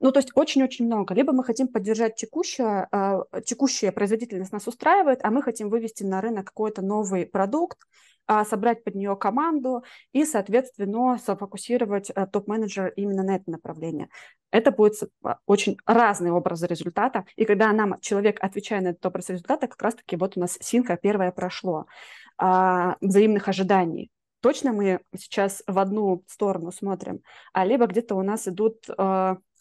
ну, 0.00 0.12
то 0.12 0.18
есть 0.18 0.30
очень-очень 0.34 0.86
много. 0.86 1.14
Либо 1.14 1.32
мы 1.32 1.44
хотим 1.44 1.68
поддержать 1.68 2.16
текущую, 2.16 2.86
э, 2.90 3.22
текущая 3.44 3.92
производительность 3.92 4.52
нас 4.52 4.66
устраивает, 4.66 5.20
а 5.22 5.30
мы 5.30 5.42
хотим 5.42 5.70
вывести 5.70 6.04
на 6.04 6.20
рынок 6.20 6.46
какой-то 6.46 6.82
новый 6.82 7.26
продукт, 7.26 7.78
э, 8.28 8.44
собрать 8.44 8.84
под 8.84 8.94
нее 8.94 9.16
команду 9.16 9.82
и, 10.12 10.24
соответственно, 10.24 11.18
сфокусировать 11.18 12.10
э, 12.10 12.26
топ-менеджера 12.26 12.88
именно 12.88 13.22
на 13.22 13.36
это 13.36 13.50
направление. 13.50 14.08
Это 14.50 14.70
будет 14.70 14.94
очень 15.46 15.76
разный 15.84 16.30
образ 16.30 16.62
результата. 16.62 17.24
И 17.36 17.44
когда 17.44 17.72
нам 17.72 18.00
человек, 18.00 18.38
отвечая 18.40 18.80
на 18.80 18.88
этот 18.88 19.04
образ 19.04 19.28
результата, 19.30 19.66
как 19.66 19.82
раз-таки 19.82 20.16
вот 20.16 20.36
у 20.36 20.40
нас 20.40 20.56
синка 20.60 20.96
первое 20.96 21.32
прошло 21.32 21.86
взаимных 23.00 23.48
ожиданий 23.48 24.10
точно 24.40 24.72
мы 24.72 25.00
сейчас 25.16 25.62
в 25.66 25.76
одну 25.78 26.22
сторону 26.28 26.70
смотрим, 26.70 27.20
а 27.52 27.64
либо 27.64 27.86
где-то 27.86 28.14
у 28.14 28.22
нас 28.22 28.46
идут 28.46 28.84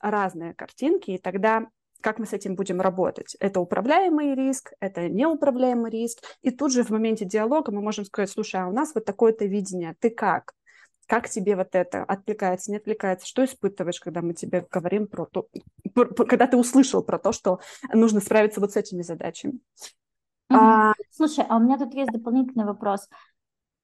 разные 0.01 0.53
картинки, 0.53 1.11
и 1.11 1.17
тогда 1.17 1.67
как 2.01 2.19
мы 2.19 2.25
с 2.25 2.33
этим 2.33 2.55
будем 2.55 2.79
работать? 2.79 3.35
Это 3.39 3.59
управляемый 3.59 4.35
риск, 4.35 4.73
это 4.79 5.09
неуправляемый 5.09 5.91
риск. 5.91 6.23
И 6.41 6.51
тут 6.51 6.71
же 6.71 6.83
в 6.83 6.89
моменте 6.89 7.25
диалога 7.25 7.71
мы 7.71 7.81
можем 7.81 8.05
сказать, 8.05 8.29
слушай, 8.29 8.61
а 8.61 8.67
у 8.67 8.71
нас 8.71 8.93
вот 8.93 9.05
такое-то 9.05 9.45
видение, 9.45 9.95
ты 9.99 10.09
как? 10.09 10.53
Как 11.07 11.29
тебе 11.29 11.55
вот 11.55 11.69
это 11.71 12.03
отвлекается, 12.03 12.69
не 12.69 12.77
отвлекается? 12.77 13.25
Что 13.25 13.45
испытываешь, 13.45 13.99
когда 13.99 14.21
мы 14.21 14.33
тебе 14.33 14.65
говорим 14.69 15.07
про 15.07 15.25
то, 15.25 15.47
когда 15.93 16.47
ты 16.47 16.57
услышал 16.57 17.01
про 17.01 17.17
то, 17.17 17.31
что 17.31 17.59
нужно 17.93 18.19
справиться 18.19 18.59
вот 18.59 18.73
с 18.73 18.75
этими 18.75 19.01
задачами? 19.01 19.59
Угу. 20.49 20.59
А... 20.59 20.93
Слушай, 21.11 21.45
а 21.47 21.57
у 21.57 21.59
меня 21.59 21.77
тут 21.77 21.93
есть 21.93 22.11
дополнительный 22.11 22.65
вопрос. 22.65 23.07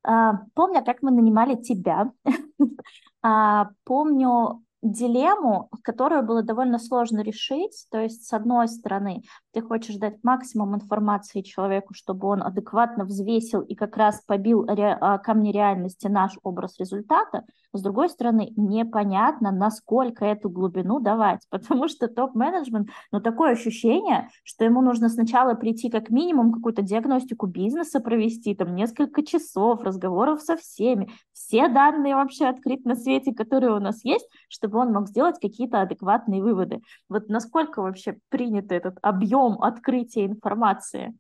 А, 0.04 0.42
помню, 0.54 0.84
как 0.84 1.02
мы 1.02 1.12
нанимали 1.12 1.56
тебя. 1.56 2.12
а, 3.22 3.70
помню, 3.86 4.63
дилемму, 4.84 5.70
которую 5.82 6.24
было 6.24 6.44
довольно 6.44 6.78
сложно 6.78 7.22
решить. 7.22 7.88
То 7.90 8.00
есть, 8.00 8.26
с 8.26 8.34
одной 8.34 8.68
стороны, 8.68 9.24
ты 9.54 9.62
хочешь 9.62 9.96
дать 9.96 10.24
максимум 10.24 10.76
информации 10.76 11.42
человеку, 11.42 11.94
чтобы 11.94 12.28
он 12.28 12.44
адекватно 12.44 13.06
взвесил 13.06 13.62
и 13.62 13.76
как 13.76 13.96
раз 13.98 14.22
побил 14.28 14.66
ре- 14.66 14.98
а, 15.00 15.18
камни 15.20 15.52
реальности 15.52 16.08
наш 16.08 16.34
образ 16.44 16.78
результата. 16.80 17.46
С 17.72 17.82
другой 17.82 18.10
стороны, 18.10 18.52
непонятно, 18.56 19.52
насколько 19.52 20.26
эту 20.26 20.50
глубину 20.50 21.00
давать, 21.00 21.40
потому 21.50 21.88
что 21.88 22.08
топ-менеджмент, 22.08 22.90
ну, 23.12 23.22
такое 23.22 23.54
ощущение, 23.54 24.30
что 24.44 24.66
ему 24.66 24.82
нужно 24.82 25.08
сначала 25.08 25.54
прийти 25.54 25.90
как 25.90 26.10
минимум 26.10 26.52
какую-то 26.52 26.82
диагностику 26.82 27.48
бизнеса 27.48 28.02
провести, 28.02 28.54
там, 28.54 28.76
несколько 28.76 29.26
часов 29.26 29.82
разговоров 29.82 30.42
со 30.42 30.58
всеми, 30.58 31.10
все 31.54 31.68
данные 31.68 32.16
вообще 32.16 32.48
открыть 32.48 32.84
на 32.84 32.96
свете, 32.96 33.32
которые 33.32 33.74
у 33.74 33.80
нас 33.80 34.04
есть, 34.04 34.28
чтобы 34.50 34.80
он 34.80 34.92
мог 34.92 35.08
сделать 35.08 35.40
какие-то 35.40 35.82
адекватные 35.82 36.42
выводы. 36.42 36.82
Вот 37.10 37.28
насколько 37.28 37.84
вообще 37.84 38.18
принят 38.30 38.72
этот 38.72 38.98
объем 39.04 39.62
открытия 39.62 40.26
информации? 40.26 41.16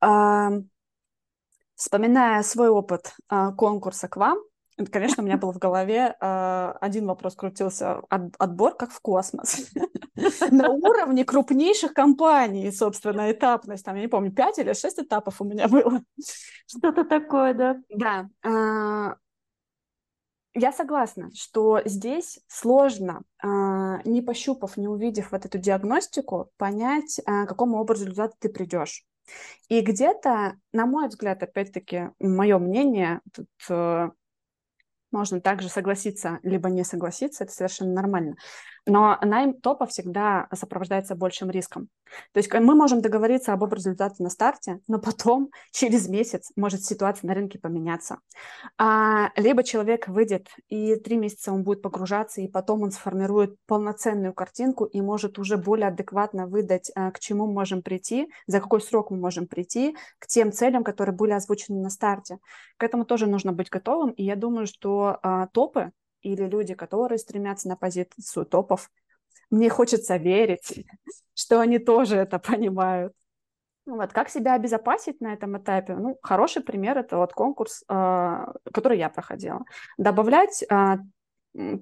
А, 0.00 0.52
вспоминая 1.74 2.42
свой 2.42 2.70
опыт 2.70 3.14
а, 3.28 3.52
конкурса 3.52 4.08
к 4.08 4.16
вам, 4.16 4.38
конечно, 4.86 5.22
у 5.22 5.26
меня 5.26 5.36
был 5.36 5.52
в 5.52 5.58
голове 5.58 6.16
а, 6.20 6.76
один 6.80 7.06
вопрос 7.06 7.34
крутился, 7.34 8.02
отбор 8.08 8.76
как 8.76 8.90
в 8.90 9.00
космос. 9.00 9.70
На 10.50 10.70
уровне 10.70 11.24
крупнейших 11.24 11.92
компаний, 11.92 12.70
собственно, 12.70 13.30
этапность, 13.30 13.84
там, 13.84 13.96
я 13.96 14.02
не 14.02 14.08
помню, 14.08 14.32
пять 14.32 14.58
или 14.58 14.72
шесть 14.72 14.98
этапов 14.98 15.40
у 15.40 15.44
меня 15.44 15.68
было. 15.68 16.02
Что-то 16.66 17.04
такое, 17.04 17.54
да. 17.54 17.76
Да. 17.88 18.28
А, 18.44 19.16
я 20.54 20.72
согласна, 20.72 21.30
что 21.34 21.80
здесь 21.84 22.40
сложно, 22.48 23.22
а, 23.42 24.00
не 24.04 24.22
пощупав, 24.22 24.76
не 24.76 24.88
увидев 24.88 25.32
вот 25.32 25.44
эту 25.44 25.58
диагностику, 25.58 26.50
понять, 26.56 27.20
к 27.24 27.46
какому 27.46 27.78
образу 27.78 28.04
результата 28.04 28.34
ты 28.38 28.48
придешь. 28.48 29.04
И 29.68 29.80
где-то, 29.80 30.56
на 30.72 30.86
мой 30.86 31.08
взгляд, 31.08 31.42
опять-таки, 31.42 32.10
мое 32.18 32.58
мнение, 32.58 33.20
тут 33.32 33.46
можно 35.12 35.40
также 35.40 35.68
согласиться, 35.68 36.38
либо 36.42 36.68
не 36.68 36.84
согласиться, 36.84 37.44
это 37.44 37.52
совершенно 37.52 37.92
нормально. 37.92 38.36
Но 38.86 39.18
найм 39.22 39.54
топа 39.54 39.86
всегда 39.86 40.48
сопровождается 40.52 41.14
большим 41.14 41.50
риском. 41.50 41.88
То 42.32 42.38
есть 42.38 42.52
мы 42.52 42.74
можем 42.74 43.00
договориться 43.00 43.52
об 43.52 43.72
результате 43.72 44.22
на 44.22 44.30
старте, 44.30 44.80
но 44.88 44.98
потом, 44.98 45.50
через 45.72 46.08
месяц, 46.08 46.50
может 46.56 46.84
ситуация 46.84 47.28
на 47.28 47.34
рынке 47.34 47.58
поменяться. 47.58 48.18
А, 48.78 49.30
либо 49.36 49.62
человек 49.62 50.08
выйдет, 50.08 50.48
и 50.68 50.96
три 50.96 51.16
месяца 51.16 51.52
он 51.52 51.62
будет 51.62 51.82
погружаться, 51.82 52.40
и 52.40 52.48
потом 52.48 52.82
он 52.82 52.90
сформирует 52.90 53.56
полноценную 53.66 54.34
картинку 54.34 54.84
и 54.84 55.00
может 55.00 55.38
уже 55.38 55.56
более 55.56 55.88
адекватно 55.88 56.46
выдать, 56.46 56.90
а, 56.94 57.10
к 57.10 57.20
чему 57.20 57.46
мы 57.46 57.52
можем 57.52 57.82
прийти, 57.82 58.28
за 58.46 58.60
какой 58.60 58.80
срок 58.80 59.10
мы 59.10 59.18
можем 59.18 59.46
прийти, 59.46 59.96
к 60.18 60.26
тем 60.26 60.52
целям, 60.52 60.84
которые 60.84 61.14
были 61.14 61.32
озвучены 61.32 61.80
на 61.80 61.90
старте. 61.90 62.38
К 62.76 62.84
этому 62.84 63.04
тоже 63.04 63.26
нужно 63.26 63.52
быть 63.52 63.68
готовым, 63.70 64.10
и 64.10 64.24
я 64.24 64.36
думаю, 64.36 64.66
что 64.66 65.18
а, 65.22 65.46
топы 65.48 65.92
или 66.22 66.44
люди, 66.44 66.74
которые 66.74 67.18
стремятся 67.18 67.68
на 67.68 67.76
позицию 67.76 68.46
топов, 68.46 68.90
мне 69.50 69.68
хочется 69.68 70.16
верить, 70.16 70.84
что 71.34 71.60
они 71.60 71.78
тоже 71.78 72.16
это 72.16 72.38
понимают. 72.38 73.12
Ну 73.86 73.96
вот, 73.96 74.12
как 74.12 74.28
себя 74.28 74.54
обезопасить 74.54 75.20
на 75.20 75.32
этом 75.32 75.58
этапе? 75.58 75.96
Ну, 75.96 76.18
хороший 76.22 76.62
пример– 76.62 76.98
это 76.98 77.16
вот 77.16 77.32
конкурс, 77.32 77.82
а, 77.88 78.52
который 78.72 78.98
я 78.98 79.08
проходила. 79.08 79.64
Добавлять 79.98 80.64
а, 80.70 80.98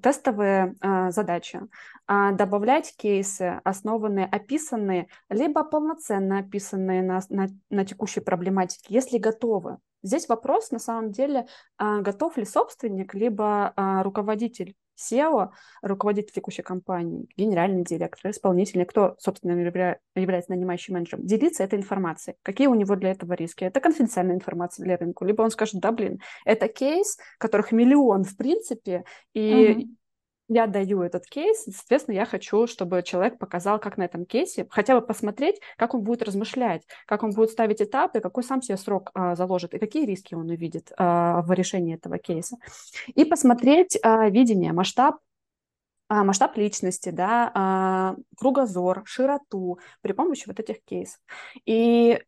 тестовые 0.03 0.77
э, 0.81 1.11
задачи, 1.11 1.61
добавлять 2.09 2.97
кейсы, 2.97 3.61
основанные, 3.65 4.25
описанные, 4.25 5.09
либо 5.29 5.63
полноценно 5.63 6.39
описанные 6.39 7.03
на, 7.03 7.21
на, 7.29 7.49
на 7.69 7.85
текущей 7.85 8.21
проблематике, 8.21 8.87
если 8.89 9.19
готовы. 9.19 9.77
Здесь 10.03 10.29
вопрос, 10.29 10.71
на 10.71 10.79
самом 10.79 11.11
деле, 11.11 11.47
э, 11.79 12.01
готов 12.01 12.37
ли 12.37 12.45
собственник, 12.45 13.15
либо 13.15 13.73
э, 13.77 14.03
руководитель 14.03 14.75
SEO, 14.99 15.51
руководитель 15.83 16.33
текущей 16.33 16.63
компании, 16.63 17.29
генеральный 17.37 17.85
директор, 17.85 18.31
исполнительный, 18.31 18.85
кто, 18.85 19.15
собственно, 19.19 19.53
является 19.53 20.51
нанимающим 20.51 20.95
менеджером, 20.95 21.25
делиться 21.25 21.63
этой 21.63 21.79
информацией. 21.79 22.37
Какие 22.43 22.67
у 22.67 22.75
него 22.75 22.97
для 22.97 23.13
этого 23.13 23.35
риски? 23.35 23.65
Это 23.65 23.81
конфиденциальная 23.81 24.35
информация 24.35 24.85
для 24.85 24.97
рынка. 24.97 25.25
Либо 25.25 25.43
он 25.43 25.51
скажет, 25.51 25.81
да, 25.81 25.93
блин, 25.93 26.21
это 26.45 26.69
кейс, 26.69 27.19
которых 27.39 27.73
миллион 27.73 28.25
в 28.25 28.37
принципе, 28.37 29.05
и 29.35 29.89
я 30.49 30.67
даю 30.67 31.03
этот 31.03 31.27
кейс, 31.27 31.65
соответственно, 31.65 32.17
я 32.17 32.25
хочу, 32.25 32.67
чтобы 32.67 33.03
человек 33.03 33.39
показал, 33.39 33.79
как 33.79 33.99
на 33.99 34.05
этом 34.05 34.25
кейсе, 34.25 34.67
хотя 34.71 34.99
бы 34.99 35.07
посмотреть, 35.07 35.61
как 35.77 35.95
он 35.95 36.03
будет 36.03 36.23
размышлять, 36.23 36.83
как 37.07 37.23
он 37.23 37.33
будет 37.33 37.51
ставить 37.51 37.83
этапы, 37.83 38.21
какой 38.21 38.43
сам 38.43 38.63
себе 38.63 38.77
срок 38.77 39.11
а, 39.15 39.35
заложит 39.37 39.75
и 39.75 39.79
какие 39.79 40.07
риски 40.07 40.35
он 40.35 40.49
увидит 40.49 40.93
а, 40.97 41.43
в 41.43 41.53
решении 41.53 41.95
этого 41.95 42.19
кейса. 42.19 42.57
И 43.15 43.25
посмотреть 43.25 43.99
а, 44.03 44.29
видение, 44.31 44.73
масштаб 44.73 45.17
а, 46.09 46.25
масштаб 46.25 46.57
личности, 46.57 47.11
да, 47.11 47.53
а, 47.55 48.17
кругозор, 48.39 49.03
широту 49.05 49.79
при 50.01 50.13
помощи 50.13 50.45
вот 50.47 50.59
этих 50.59 50.83
кейсов. 50.85 51.21
И 51.67 52.19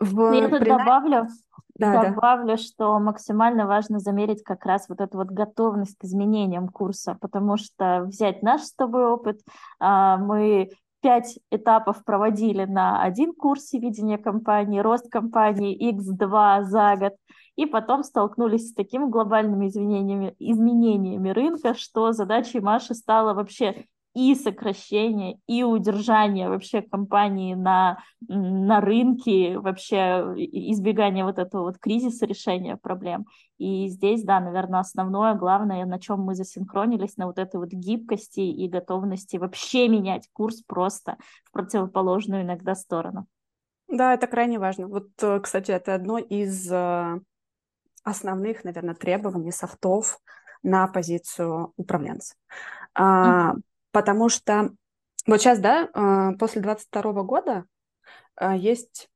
в... 0.00 0.32
Я 0.32 0.48
тут 0.48 0.64
добавлю, 0.64 1.28
да, 1.76 2.10
добавлю, 2.10 2.46
да. 2.48 2.56
что 2.56 2.98
максимально 2.98 3.66
важно 3.66 3.98
замерить 3.98 4.42
как 4.42 4.64
раз 4.66 4.88
вот 4.88 5.00
эту 5.00 5.18
вот 5.18 5.28
готовность 5.28 5.96
к 5.98 6.04
изменениям 6.04 6.68
курса, 6.68 7.16
потому 7.20 7.56
что 7.56 8.04
взять 8.06 8.42
наш 8.42 8.62
с 8.62 8.74
тобой 8.74 9.06
опыт, 9.06 9.40
а, 9.78 10.16
мы 10.16 10.70
пять 11.00 11.38
этапов 11.50 12.04
проводили 12.04 12.64
на 12.64 13.02
один 13.02 13.32
курсе 13.32 13.78
видения 13.78 14.18
компании, 14.18 14.80
рост 14.80 15.10
компании 15.10 15.92
X2 15.92 16.64
за 16.64 16.96
год, 16.96 17.14
и 17.56 17.66
потом 17.66 18.02
столкнулись 18.02 18.70
с 18.70 18.74
такими 18.74 19.06
глобальными 19.06 19.68
изменениями, 19.68 20.34
изменениями 20.38 21.30
рынка, 21.30 21.74
что 21.74 22.12
задачей 22.12 22.60
Маши 22.60 22.94
стало 22.94 23.34
вообще 23.34 23.86
и 24.14 24.34
сокращение, 24.34 25.38
и 25.46 25.62
удержание 25.62 26.48
вообще 26.48 26.82
компании 26.82 27.54
на, 27.54 27.98
на 28.28 28.80
рынке, 28.80 29.58
вообще 29.58 30.34
избегание 30.36 31.24
вот 31.24 31.38
этого 31.38 31.62
вот 31.62 31.78
кризиса, 31.78 32.26
решения 32.26 32.76
проблем. 32.76 33.26
И 33.58 33.88
здесь, 33.88 34.24
да, 34.24 34.40
наверное, 34.40 34.80
основное, 34.80 35.34
главное, 35.34 35.84
на 35.86 36.00
чем 36.00 36.20
мы 36.20 36.34
засинхронились, 36.34 37.16
на 37.16 37.26
вот 37.26 37.38
этой 37.38 37.56
вот 37.56 37.70
гибкости 37.70 38.40
и 38.40 38.68
готовности 38.68 39.36
вообще 39.36 39.88
менять 39.88 40.28
курс 40.32 40.62
просто 40.62 41.16
в 41.44 41.52
противоположную 41.52 42.42
иногда 42.42 42.74
сторону. 42.74 43.26
Да, 43.86 44.14
это 44.14 44.26
крайне 44.26 44.58
важно. 44.58 44.88
Вот, 44.88 45.08
э, 45.22 45.40
кстати, 45.40 45.72
это 45.72 45.94
одно 45.94 46.18
из 46.18 46.70
э, 46.70 47.20
основных, 48.04 48.64
наверное, 48.64 48.94
требований 48.94 49.52
софтов 49.52 50.20
на 50.62 50.86
позицию 50.86 51.72
управленца. 51.76 52.34
Mm-hmm. 52.98 53.60
Потому 53.92 54.28
что 54.28 54.70
вот 55.26 55.40
сейчас, 55.40 55.58
да, 55.58 55.88
а, 55.92 56.32
после 56.34 56.62
22 56.62 57.22
года 57.22 57.64
а, 58.36 58.56
есть 58.56 59.08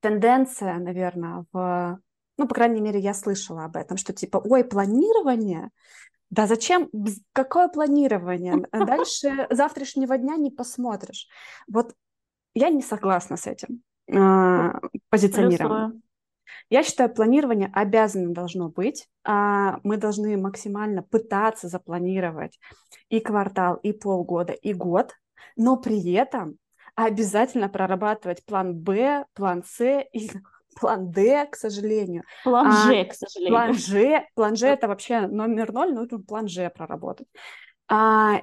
тенденция, 0.00 0.78
наверное, 0.78 1.44
в... 1.52 1.98
Ну, 2.38 2.48
по 2.48 2.54
крайней 2.54 2.80
мере, 2.80 2.98
я 2.98 3.14
слышала 3.14 3.64
об 3.64 3.76
этом, 3.76 3.96
что 3.96 4.12
типа, 4.12 4.38
ой, 4.44 4.64
планирование, 4.64 5.70
да 6.30 6.46
зачем, 6.46 6.88
какое 7.32 7.68
планирование? 7.68 8.66
Дальше 8.72 9.46
завтрашнего 9.50 10.16
дня 10.16 10.36
не 10.36 10.50
посмотришь. 10.50 11.28
Вот 11.68 11.94
я 12.54 12.70
не 12.70 12.82
согласна 12.82 13.36
с 13.36 13.46
этим 13.46 13.82
э, 14.08 14.72
позиционированием. 15.10 16.02
Я 16.70 16.82
считаю, 16.82 17.12
планирование 17.12 17.70
обязано 17.72 18.32
должно 18.32 18.68
быть. 18.68 19.08
А 19.24 19.78
мы 19.82 19.96
должны 19.96 20.36
максимально 20.36 21.02
пытаться 21.02 21.68
запланировать 21.68 22.58
и 23.08 23.20
квартал, 23.20 23.76
и 23.76 23.92
полгода, 23.92 24.52
и 24.52 24.72
год, 24.72 25.12
но 25.56 25.76
при 25.76 26.12
этом 26.12 26.56
обязательно 26.94 27.68
прорабатывать 27.68 28.44
план 28.44 28.74
Б, 28.74 29.24
план 29.34 29.62
С 29.64 30.02
и 30.12 30.30
план 30.80 31.10
Д, 31.10 31.46
к 31.46 31.56
сожалению. 31.56 32.24
План 32.44 32.66
а, 32.68 32.86
Ж, 32.86 33.04
к 33.04 33.14
сожалению. 33.14 33.52
План 33.52 33.74
Ж, 33.74 34.26
план 34.34 34.56
Ж 34.56 34.66
это 34.66 34.88
вообще 34.88 35.26
номер 35.26 35.72
ноль, 35.72 35.94
нужно 35.94 36.20
план 36.20 36.48
Ж 36.48 36.70
проработать. 36.70 37.28
А, 37.88 38.42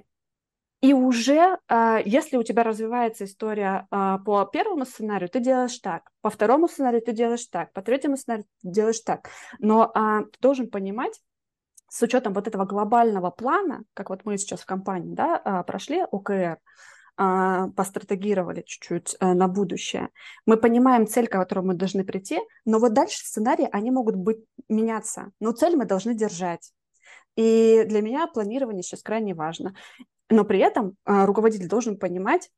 и 0.81 0.93
уже, 0.93 1.57
а, 1.67 1.99
если 2.05 2.37
у 2.37 2.43
тебя 2.43 2.63
развивается 2.63 3.25
история 3.25 3.85
а, 3.91 4.17
по 4.19 4.45
первому 4.45 4.85
сценарию, 4.85 5.29
ты 5.29 5.41
делаешь 5.41 5.77
так, 5.79 6.09
по 6.21 6.29
второму 6.29 6.69
сценарию 6.69 7.01
ты 7.01 7.11
делаешь 7.11 7.45
так, 7.47 7.73
по 7.73 7.81
третьему 7.81 8.15
сценарию 8.15 8.45
ты 8.61 8.69
делаешь 8.69 9.01
так. 9.01 9.29
Но 9.59 9.91
а, 9.93 10.21
ты 10.21 10.39
должен 10.39 10.69
понимать, 10.69 11.19
с 11.89 12.01
учетом 12.01 12.33
вот 12.33 12.47
этого 12.47 12.65
глобального 12.65 13.29
плана, 13.31 13.83
как 13.93 14.09
вот 14.09 14.23
мы 14.23 14.37
сейчас 14.37 14.61
в 14.61 14.65
компании 14.65 15.15
да, 15.15 15.63
прошли 15.65 16.03
ОКР, 16.11 16.59
постратегировали 17.17 18.61
чуть-чуть 18.61 19.17
э, 19.19 19.33
на 19.33 19.47
будущее. 19.47 20.09
Мы 20.45 20.55
понимаем 20.55 21.07
цель, 21.07 21.27
к 21.27 21.31
которой 21.31 21.65
мы 21.65 21.73
должны 21.73 22.05
прийти, 22.05 22.39
но 22.63 22.79
вот 22.79 22.93
дальше 22.93 23.17
сценарии, 23.25 23.67
они 23.71 23.91
могут 23.91 24.15
быть 24.15 24.37
меняться. 24.69 25.31
Но 25.41 25.51
цель 25.51 25.75
мы 25.75 25.85
должны 25.85 26.13
держать. 26.13 26.71
И 27.35 27.83
для 27.85 28.01
меня 28.01 28.27
планирование 28.27 28.83
сейчас 28.83 29.01
крайне 29.01 29.33
важно. 29.33 29.73
Но 30.29 30.45
при 30.45 30.59
этом 30.59 30.95
а, 31.05 31.25
руководитель 31.25 31.67
должен 31.67 31.97
понимать, 31.97 32.49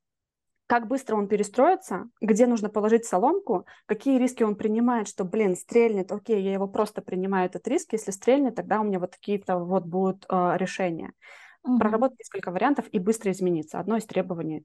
как 0.67 0.87
быстро 0.87 1.15
он 1.17 1.27
перестроится, 1.27 2.09
где 2.21 2.47
нужно 2.47 2.69
положить 2.69 3.05
соломку, 3.05 3.65
какие 3.85 4.17
риски 4.17 4.43
он 4.43 4.55
принимает, 4.55 5.07
что, 5.07 5.25
блин, 5.25 5.55
стрельнет, 5.57 6.11
окей, 6.11 6.41
я 6.41 6.53
его 6.53 6.67
просто 6.67 7.01
принимаю 7.01 7.47
этот 7.47 7.67
риск, 7.67 7.91
если 7.91 8.11
стрельнет, 8.11 8.55
тогда 8.55 8.79
у 8.79 8.85
меня 8.85 8.99
вот 8.99 9.11
такие-то 9.11 9.57
вот 9.57 9.85
будут 9.85 10.25
э, 10.29 10.53
решения. 10.55 11.11
Угу. 11.63 11.77
Проработать 11.77 12.19
несколько 12.19 12.51
вариантов 12.51 12.85
и 12.91 12.99
быстро 12.99 13.31
измениться. 13.31 13.79
Одно 13.79 13.97
из 13.97 14.05
требований 14.05 14.63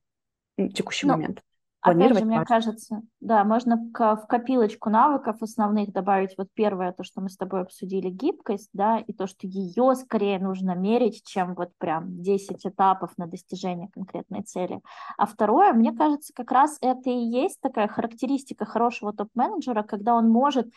текущий 0.56 1.06
Но 1.06 1.14
момент. 1.14 1.42
Опять 1.90 2.18
же, 2.18 2.24
мне 2.24 2.38
важно. 2.38 2.44
кажется, 2.44 3.02
да, 3.20 3.44
можно 3.44 3.76
в 3.76 4.26
копилочку 4.28 4.90
навыков 4.90 5.36
основных 5.40 5.92
добавить 5.92 6.34
вот 6.36 6.48
первое, 6.54 6.92
то, 6.92 7.04
что 7.04 7.20
мы 7.20 7.28
с 7.28 7.36
тобой 7.36 7.62
обсудили, 7.62 8.08
гибкость, 8.08 8.70
да, 8.72 8.98
и 8.98 9.12
то, 9.12 9.26
что 9.26 9.46
ее 9.46 9.94
скорее 9.94 10.38
нужно 10.38 10.74
мерить, 10.74 11.22
чем 11.24 11.54
вот 11.54 11.70
прям 11.78 12.22
10 12.22 12.66
этапов 12.66 13.12
на 13.16 13.26
достижение 13.26 13.88
конкретной 13.92 14.42
цели. 14.42 14.80
А 15.16 15.26
второе, 15.26 15.72
мне 15.72 15.92
кажется, 15.92 16.32
как 16.34 16.52
раз 16.52 16.78
это 16.80 17.10
и 17.10 17.18
есть 17.18 17.60
такая 17.60 17.88
характеристика 17.88 18.64
хорошего 18.64 19.12
топ-менеджера, 19.12 19.82
когда 19.82 20.14
он 20.14 20.28
может 20.28 20.68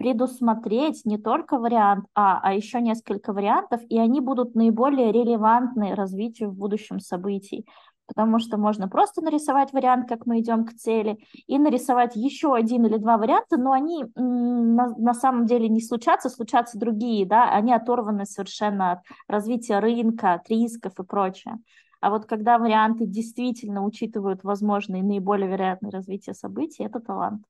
предусмотреть 0.00 1.04
не 1.04 1.18
только 1.18 1.58
вариант 1.58 2.06
А, 2.14 2.40
а 2.42 2.54
еще 2.54 2.80
несколько 2.80 3.34
вариантов, 3.34 3.82
и 3.90 3.98
они 3.98 4.22
будут 4.22 4.54
наиболее 4.54 5.12
релевантны 5.12 5.94
развитию 5.94 6.48
в 6.48 6.54
будущем 6.54 7.00
событий 7.00 7.66
потому 8.10 8.40
что 8.40 8.56
можно 8.56 8.88
просто 8.88 9.22
нарисовать 9.22 9.72
вариант, 9.72 10.08
как 10.08 10.26
мы 10.26 10.40
идем 10.40 10.64
к 10.64 10.74
цели, 10.74 11.18
и 11.46 11.60
нарисовать 11.60 12.16
еще 12.16 12.56
один 12.56 12.84
или 12.84 12.96
два 12.96 13.18
варианта, 13.18 13.56
но 13.56 13.70
они 13.70 14.04
на, 14.16 14.88
на 14.96 15.14
самом 15.14 15.46
деле 15.46 15.68
не 15.68 15.80
случатся, 15.80 16.28
случатся 16.28 16.76
другие, 16.76 17.24
да, 17.24 17.52
они 17.52 17.72
оторваны 17.72 18.26
совершенно 18.26 18.92
от 18.92 18.98
развития 19.28 19.78
рынка, 19.78 20.34
от 20.34 20.48
рисков 20.48 20.98
и 20.98 21.04
прочее. 21.04 21.58
А 22.00 22.10
вот 22.10 22.26
когда 22.26 22.58
варианты 22.58 23.06
действительно 23.06 23.84
учитывают 23.84 24.42
возможные 24.42 25.04
наиболее 25.04 25.48
вероятные 25.48 25.92
развитие 25.92 26.34
событий, 26.34 26.82
это 26.82 26.98
талант. 26.98 27.44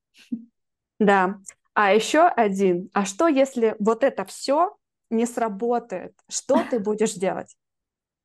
Да. 0.99 1.39
А 1.73 1.91
еще 1.91 2.27
один. 2.27 2.91
А 2.93 3.05
что, 3.05 3.27
если 3.27 3.75
вот 3.79 4.03
это 4.03 4.25
все 4.25 4.75
не 5.09 5.25
сработает? 5.25 6.13
Что 6.29 6.61
ты 6.69 6.79
будешь 6.79 7.13
делать? 7.13 7.55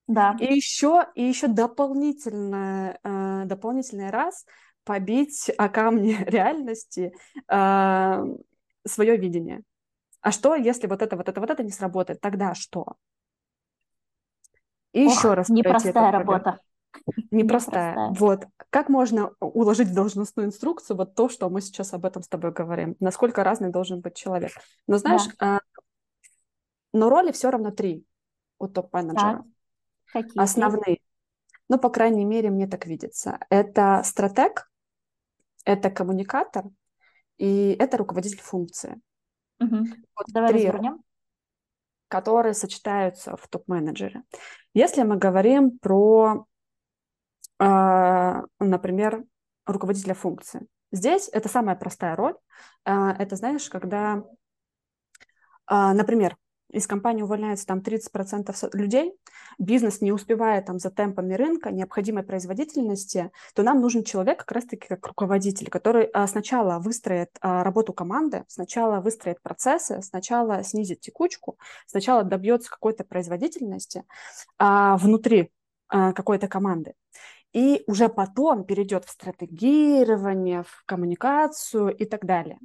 Да. 0.06 0.36
И 0.40 0.54
еще, 0.54 1.06
и 1.14 1.22
еще 1.25 1.48
дополнительно, 1.48 2.98
э, 3.02 3.42
дополнительный 3.46 4.10
раз 4.10 4.46
побить 4.84 5.50
о 5.58 5.68
камни 5.68 6.12
реальности 6.26 7.12
э, 7.48 8.25
свое 8.86 9.16
видение. 9.16 9.62
А 10.20 10.32
что, 10.32 10.54
если 10.54 10.86
вот 10.86 11.02
это, 11.02 11.16
вот 11.16 11.28
это, 11.28 11.40
вот 11.40 11.50
это 11.50 11.62
не 11.62 11.70
сработает? 11.70 12.20
Тогда 12.20 12.54
что? 12.54 12.94
И 14.92 15.06
Ох, 15.06 15.12
еще 15.12 15.34
раз. 15.34 15.48
Непростая 15.48 16.10
работа. 16.10 16.60
Непростая. 17.30 17.92
непростая. 17.92 18.10
Вот. 18.18 18.46
Как 18.70 18.88
можно 18.88 19.32
уложить 19.40 19.88
в 19.88 19.94
должностную 19.94 20.48
инструкцию 20.48 20.96
вот 20.96 21.14
то, 21.14 21.28
что 21.28 21.50
мы 21.50 21.60
сейчас 21.60 21.92
об 21.92 22.06
этом 22.06 22.22
с 22.22 22.28
тобой 22.28 22.52
говорим? 22.52 22.96
Насколько 23.00 23.44
разный 23.44 23.70
должен 23.70 24.00
быть 24.00 24.16
человек? 24.16 24.52
Но 24.86 24.98
знаешь, 24.98 25.26
да. 25.38 25.58
э, 25.58 25.80
но 26.92 27.10
роли 27.10 27.32
все 27.32 27.50
равно 27.50 27.70
три 27.70 28.04
у 28.58 28.68
топ-менеджера. 28.68 29.38
Так. 29.38 29.55
Какие? 30.12 30.40
Основные. 30.40 30.98
Ну, 31.68 31.78
по 31.78 31.90
крайней 31.90 32.25
мере, 32.25 32.50
мне 32.50 32.66
так 32.66 32.86
видится. 32.86 33.38
Это 33.50 34.02
стратег, 34.04 34.70
это 35.64 35.90
коммуникатор 35.90 36.64
и 37.38 37.76
это 37.78 37.96
руководитель 37.96 38.40
функции. 38.40 39.00
Угу. 39.60 39.76
Вот 40.16 40.26
Давай 40.28 40.50
три, 40.52 40.66
развернем. 40.66 41.02
которые 42.08 42.54
сочетаются 42.54 43.36
в 43.36 43.48
топ-менеджере. 43.48 44.22
Если 44.75 45.02
мы 45.02 45.16
говорим 45.16 45.78
про, 45.78 46.46
э, 47.58 48.42
например, 48.60 49.25
руководителя 49.66 50.14
функции, 50.14 50.66
здесь 50.92 51.28
это 51.32 51.48
самая 51.48 51.76
простая 51.76 52.14
роль. 52.16 52.36
Э, 52.84 53.10
это, 53.18 53.36
знаешь, 53.36 53.68
когда, 53.68 54.22
э, 55.68 55.92
например, 55.92 56.36
из 56.70 56.87
компании 56.87 57.23
увольняется 57.23 57.66
там 57.66 57.78
30% 57.78 58.54
людей, 58.73 59.14
бизнес 59.58 60.00
не 60.00 60.12
успевает 60.12 60.66
там 60.66 60.78
за 60.78 60.90
темпами 60.90 61.35
рынка, 61.35 61.70
необходимой 61.70 62.23
производительности, 62.23 63.30
то 63.54 63.62
нам 63.62 63.80
нужен 63.80 64.04
человек 64.04 64.40
как 64.40 64.52
раз-таки 64.52 64.88
как 64.88 65.06
руководитель, 65.06 65.70
который 65.70 66.04
а, 66.12 66.26
сначала 66.26 66.78
выстроит 66.78 67.30
а, 67.40 67.62
работу 67.62 67.92
команды, 67.92 68.44
сначала 68.49 69.00
выстроит 69.00 69.40
процессы, 69.42 70.02
сначала 70.02 70.62
снизит 70.64 71.00
текучку, 71.00 71.58
сначала 71.87 72.25
добьется 72.25 72.70
какой-то 72.70 73.04
производительности 73.04 74.04
а, 74.58 74.96
внутри 74.96 75.52
какой-то 75.88 76.49
команды. 76.49 76.95
И 77.52 77.84
уже 77.86 78.08
потом 78.08 78.64
перейдет 78.64 79.04
в 79.04 79.10
стратегирование, 79.10 80.64
в 80.64 80.82
коммуникацию 80.84 81.97
и 81.97 82.04
так 82.04 82.26
далее. 82.26 82.58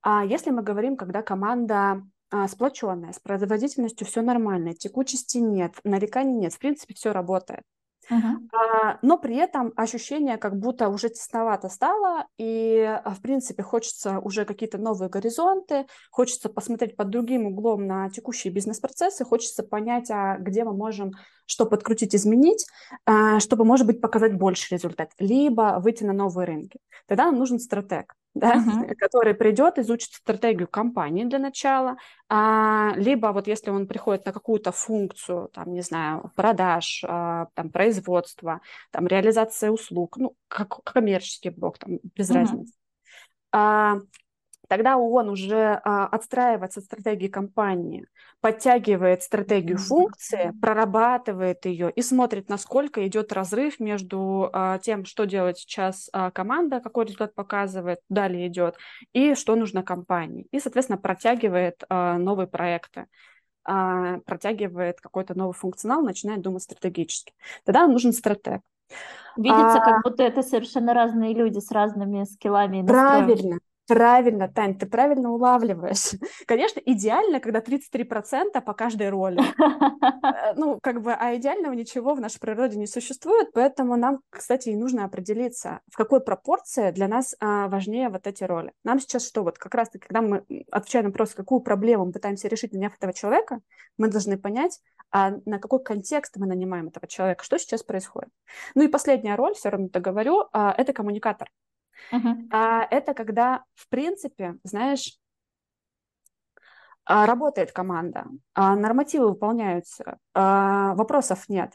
А 0.00 0.24
если 0.24 0.50
мы 0.50 0.62
говорим, 0.62 0.96
когда 0.96 1.20
команда 1.20 2.02
сплоченная, 2.48 3.12
с 3.12 3.18
производительностью 3.18 4.06
все 4.06 4.22
нормально, 4.22 4.74
текучести 4.74 5.38
нет, 5.38 5.74
нареканий 5.84 6.34
нет, 6.34 6.54
в 6.54 6.58
принципе, 6.58 6.94
все 6.94 7.12
работает. 7.12 7.62
Uh-huh. 8.10 8.48
А, 8.52 8.98
но 9.02 9.16
при 9.16 9.36
этом 9.36 9.72
ощущение, 9.76 10.36
как 10.36 10.58
будто 10.58 10.88
уже 10.88 11.08
тесновато 11.08 11.68
стало, 11.68 12.26
и, 12.36 12.80
а, 12.80 13.10
в 13.10 13.22
принципе, 13.22 13.62
хочется 13.62 14.18
уже 14.18 14.44
какие-то 14.44 14.78
новые 14.78 15.08
горизонты, 15.08 15.86
хочется 16.10 16.48
посмотреть 16.48 16.96
под 16.96 17.10
другим 17.10 17.46
углом 17.46 17.86
на 17.86 18.10
текущие 18.10 18.52
бизнес-процессы, 18.52 19.24
хочется 19.24 19.62
понять, 19.62 20.10
а 20.10 20.36
где 20.38 20.64
мы 20.64 20.74
можем 20.74 21.12
что 21.52 21.66
подкрутить, 21.66 22.14
изменить, 22.14 22.66
а, 23.06 23.38
чтобы, 23.40 23.64
может 23.64 23.86
быть, 23.86 24.00
показать 24.00 24.34
больше 24.34 24.74
результат, 24.74 25.10
либо 25.18 25.78
выйти 25.78 26.04
на 26.04 26.12
новые 26.12 26.46
рынки. 26.46 26.78
Тогда 27.06 27.26
нам 27.26 27.38
нужен 27.38 27.58
стратег 27.58 28.14
да, 28.34 28.56
uh-huh. 28.56 28.94
который 28.98 29.34
придет, 29.34 29.78
изучит 29.78 30.14
стратегию 30.14 30.68
компании 30.68 31.24
для 31.24 31.38
начала, 31.38 31.96
а, 32.28 32.92
либо 32.96 33.28
вот 33.28 33.46
если 33.46 33.70
он 33.70 33.86
приходит 33.86 34.24
на 34.24 34.32
какую-то 34.32 34.72
функцию, 34.72 35.48
там, 35.52 35.72
не 35.72 35.82
знаю, 35.82 36.32
продаж, 36.34 37.04
а, 37.06 37.48
там, 37.54 37.70
производства, 37.70 38.60
там, 38.90 39.06
реализация 39.06 39.70
услуг, 39.70 40.16
ну, 40.16 40.34
как 40.48 40.82
коммерческий 40.84 41.50
блок, 41.50 41.78
там, 41.78 41.98
без 42.16 42.30
uh-huh. 42.30 42.34
разницы, 42.34 42.72
а, 43.52 43.98
тогда 44.72 44.96
он 44.96 45.28
уже 45.28 45.82
а, 45.84 46.06
отстраивается 46.06 46.80
от 46.80 46.86
стратегии 46.86 47.28
компании, 47.28 48.06
подтягивает 48.40 49.22
стратегию 49.22 49.76
функции, 49.76 50.50
прорабатывает 50.62 51.66
ее 51.66 51.90
и 51.90 52.00
смотрит, 52.00 52.48
насколько 52.48 53.06
идет 53.06 53.34
разрыв 53.34 53.80
между 53.80 54.48
а, 54.50 54.78
тем, 54.78 55.04
что 55.04 55.26
делает 55.26 55.58
сейчас 55.58 56.08
а, 56.14 56.30
команда, 56.30 56.80
какой 56.80 57.04
результат 57.04 57.34
показывает, 57.34 57.98
далее 58.08 58.46
идет, 58.46 58.78
и 59.12 59.34
что 59.34 59.56
нужно 59.56 59.82
компании. 59.82 60.46
И, 60.52 60.58
соответственно, 60.58 60.96
протягивает 60.96 61.84
а, 61.90 62.16
новые 62.16 62.46
проекты 62.46 63.08
а, 63.64 64.20
протягивает 64.20 65.02
какой-то 65.02 65.36
новый 65.36 65.52
функционал, 65.52 66.00
начинает 66.00 66.40
думать 66.40 66.62
стратегически. 66.62 67.34
Тогда 67.66 67.86
нужен 67.86 68.14
стратег. 68.14 68.62
Видится, 69.36 69.82
а... 69.82 69.84
как 69.84 70.02
будто 70.02 70.22
это 70.22 70.42
совершенно 70.42 70.94
разные 70.94 71.34
люди 71.34 71.58
с 71.58 71.70
разными 71.70 72.24
скиллами 72.24 72.78
и. 72.78 72.86
Правильно, 72.86 73.58
Правильно, 73.88 74.48
Тань, 74.48 74.78
ты 74.78 74.86
правильно 74.86 75.32
улавливаешь. 75.32 76.12
Конечно, 76.46 76.80
идеально, 76.84 77.40
когда 77.40 77.60
33% 77.60 78.60
по 78.60 78.74
каждой 78.74 79.10
роли. 79.10 79.40
Э, 80.22 80.54
ну, 80.56 80.78
как 80.80 81.02
бы, 81.02 81.12
а 81.12 81.36
идеального 81.36 81.72
ничего 81.72 82.14
в 82.14 82.20
нашей 82.20 82.38
природе 82.38 82.78
не 82.78 82.86
существует, 82.86 83.48
поэтому 83.52 83.96
нам, 83.96 84.20
кстати, 84.30 84.68
и 84.68 84.76
нужно 84.76 85.04
определиться, 85.04 85.80
в 85.90 85.96
какой 85.96 86.20
пропорции 86.20 86.90
для 86.90 87.08
нас 87.08 87.34
а, 87.40 87.68
важнее 87.68 88.08
вот 88.08 88.26
эти 88.26 88.44
роли. 88.44 88.72
Нам 88.84 89.00
сейчас 89.00 89.26
что, 89.26 89.42
вот 89.42 89.58
как 89.58 89.74
раз-таки, 89.74 90.06
когда 90.06 90.22
мы 90.22 90.44
отвечаем 90.70 91.06
на 91.06 91.10
вопрос, 91.10 91.34
какую 91.34 91.60
проблему 91.60 92.06
мы 92.06 92.12
пытаемся 92.12 92.48
решить, 92.48 92.72
наняв 92.72 92.94
этого 92.94 93.12
человека, 93.12 93.60
мы 93.98 94.08
должны 94.08 94.38
понять, 94.38 94.80
а 95.10 95.32
на 95.44 95.58
какой 95.58 95.82
контекст 95.82 96.36
мы 96.36 96.46
нанимаем 96.46 96.88
этого 96.88 97.06
человека, 97.06 97.44
что 97.44 97.58
сейчас 97.58 97.82
происходит. 97.82 98.30
Ну 98.74 98.82
и 98.84 98.88
последняя 98.88 99.34
роль, 99.34 99.54
все 99.54 99.70
равно-то 99.70 100.00
говорю, 100.00 100.44
а, 100.52 100.74
это 100.76 100.92
коммуникатор. 100.92 101.48
Uh-huh. 102.10 102.48
А, 102.50 102.86
это 102.90 103.14
когда, 103.14 103.64
в 103.74 103.88
принципе, 103.88 104.56
знаешь, 104.64 105.18
а, 107.04 107.26
работает 107.26 107.72
команда, 107.72 108.26
а, 108.54 108.74
нормативы 108.76 109.28
выполняются, 109.28 110.18
а, 110.34 110.94
вопросов 110.94 111.48
нет. 111.48 111.72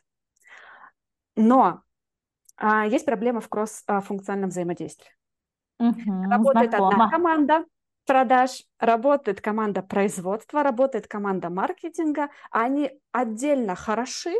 Но 1.36 1.82
есть 2.88 3.06
проблема 3.06 3.40
в 3.40 3.50
кросс-функциональном 3.50 4.50
взаимодействии. 4.50 5.12
Uh-huh, 5.80 6.30
работает 6.32 6.72
знакомо. 6.72 6.90
одна 6.90 7.10
команда 7.12 7.66
продаж, 8.08 8.64
работает 8.80 9.42
команда 9.42 9.84
производства, 9.84 10.64
работает 10.64 11.08
команда 11.08 11.52
маркетинга, 11.52 12.30
они 12.50 13.00
отдельно 13.12 13.76
хороши, 13.76 14.34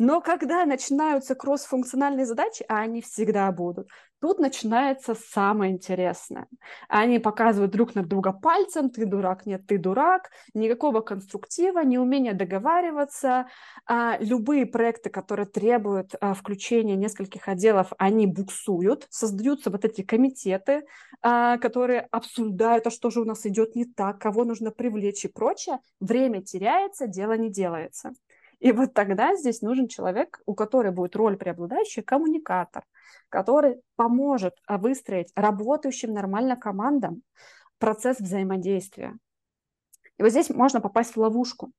Но 0.00 0.22
когда 0.22 0.64
начинаются 0.64 1.34
кроссфункциональные 1.34 2.24
задачи, 2.24 2.64
а 2.70 2.78
они 2.78 3.02
всегда 3.02 3.52
будут, 3.52 3.90
тут 4.18 4.38
начинается 4.38 5.14
самое 5.14 5.72
интересное. 5.72 6.48
Они 6.88 7.18
показывают 7.18 7.70
друг 7.70 7.94
на 7.94 8.02
друга 8.02 8.32
пальцем, 8.32 8.88
ты 8.88 9.04
дурак, 9.04 9.44
нет, 9.44 9.66
ты 9.66 9.76
дурак, 9.76 10.30
никакого 10.54 11.02
конструктива, 11.02 11.80
неумения 11.80 12.32
договариваться. 12.32 13.48
А, 13.84 14.16
любые 14.20 14.64
проекты, 14.64 15.10
которые 15.10 15.44
требуют 15.44 16.14
а, 16.18 16.32
включения 16.32 16.96
нескольких 16.96 17.46
отделов, 17.46 17.92
они 17.98 18.26
буксуют, 18.26 19.06
создаются 19.10 19.68
вот 19.68 19.84
эти 19.84 20.00
комитеты, 20.00 20.86
а, 21.20 21.58
которые 21.58 22.08
обсуждают, 22.10 22.86
а 22.86 22.90
что 22.90 23.10
же 23.10 23.20
у 23.20 23.26
нас 23.26 23.44
идет 23.44 23.76
не 23.76 23.84
так, 23.84 24.18
кого 24.18 24.44
нужно 24.44 24.70
привлечь 24.70 25.26
и 25.26 25.28
прочее. 25.28 25.78
Время 26.00 26.40
теряется, 26.42 27.06
дело 27.06 27.34
не 27.36 27.50
делается. 27.50 28.14
И 28.60 28.72
вот 28.72 28.92
тогда 28.92 29.34
здесь 29.36 29.62
нужен 29.62 29.88
человек, 29.88 30.40
у 30.46 30.54
которого 30.54 30.92
будет 30.92 31.16
роль 31.16 31.36
преобладающая, 31.36 32.02
коммуникатор, 32.02 32.84
который 33.30 33.80
поможет 33.96 34.54
а, 34.66 34.76
выстроить 34.76 35.32
работающим 35.34 36.12
нормально 36.12 36.56
командам 36.56 37.22
процесс 37.78 38.20
взаимодействия. 38.20 39.16
И 40.18 40.22
вот 40.22 40.30
здесь 40.30 40.50
можно 40.50 40.82
попасть 40.82 41.16
в 41.16 41.20
ловушку. 41.20 41.72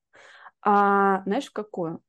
А, 0.63 1.21
знаешь, 1.25 1.47
в 1.47 1.53
какую? 1.53 2.01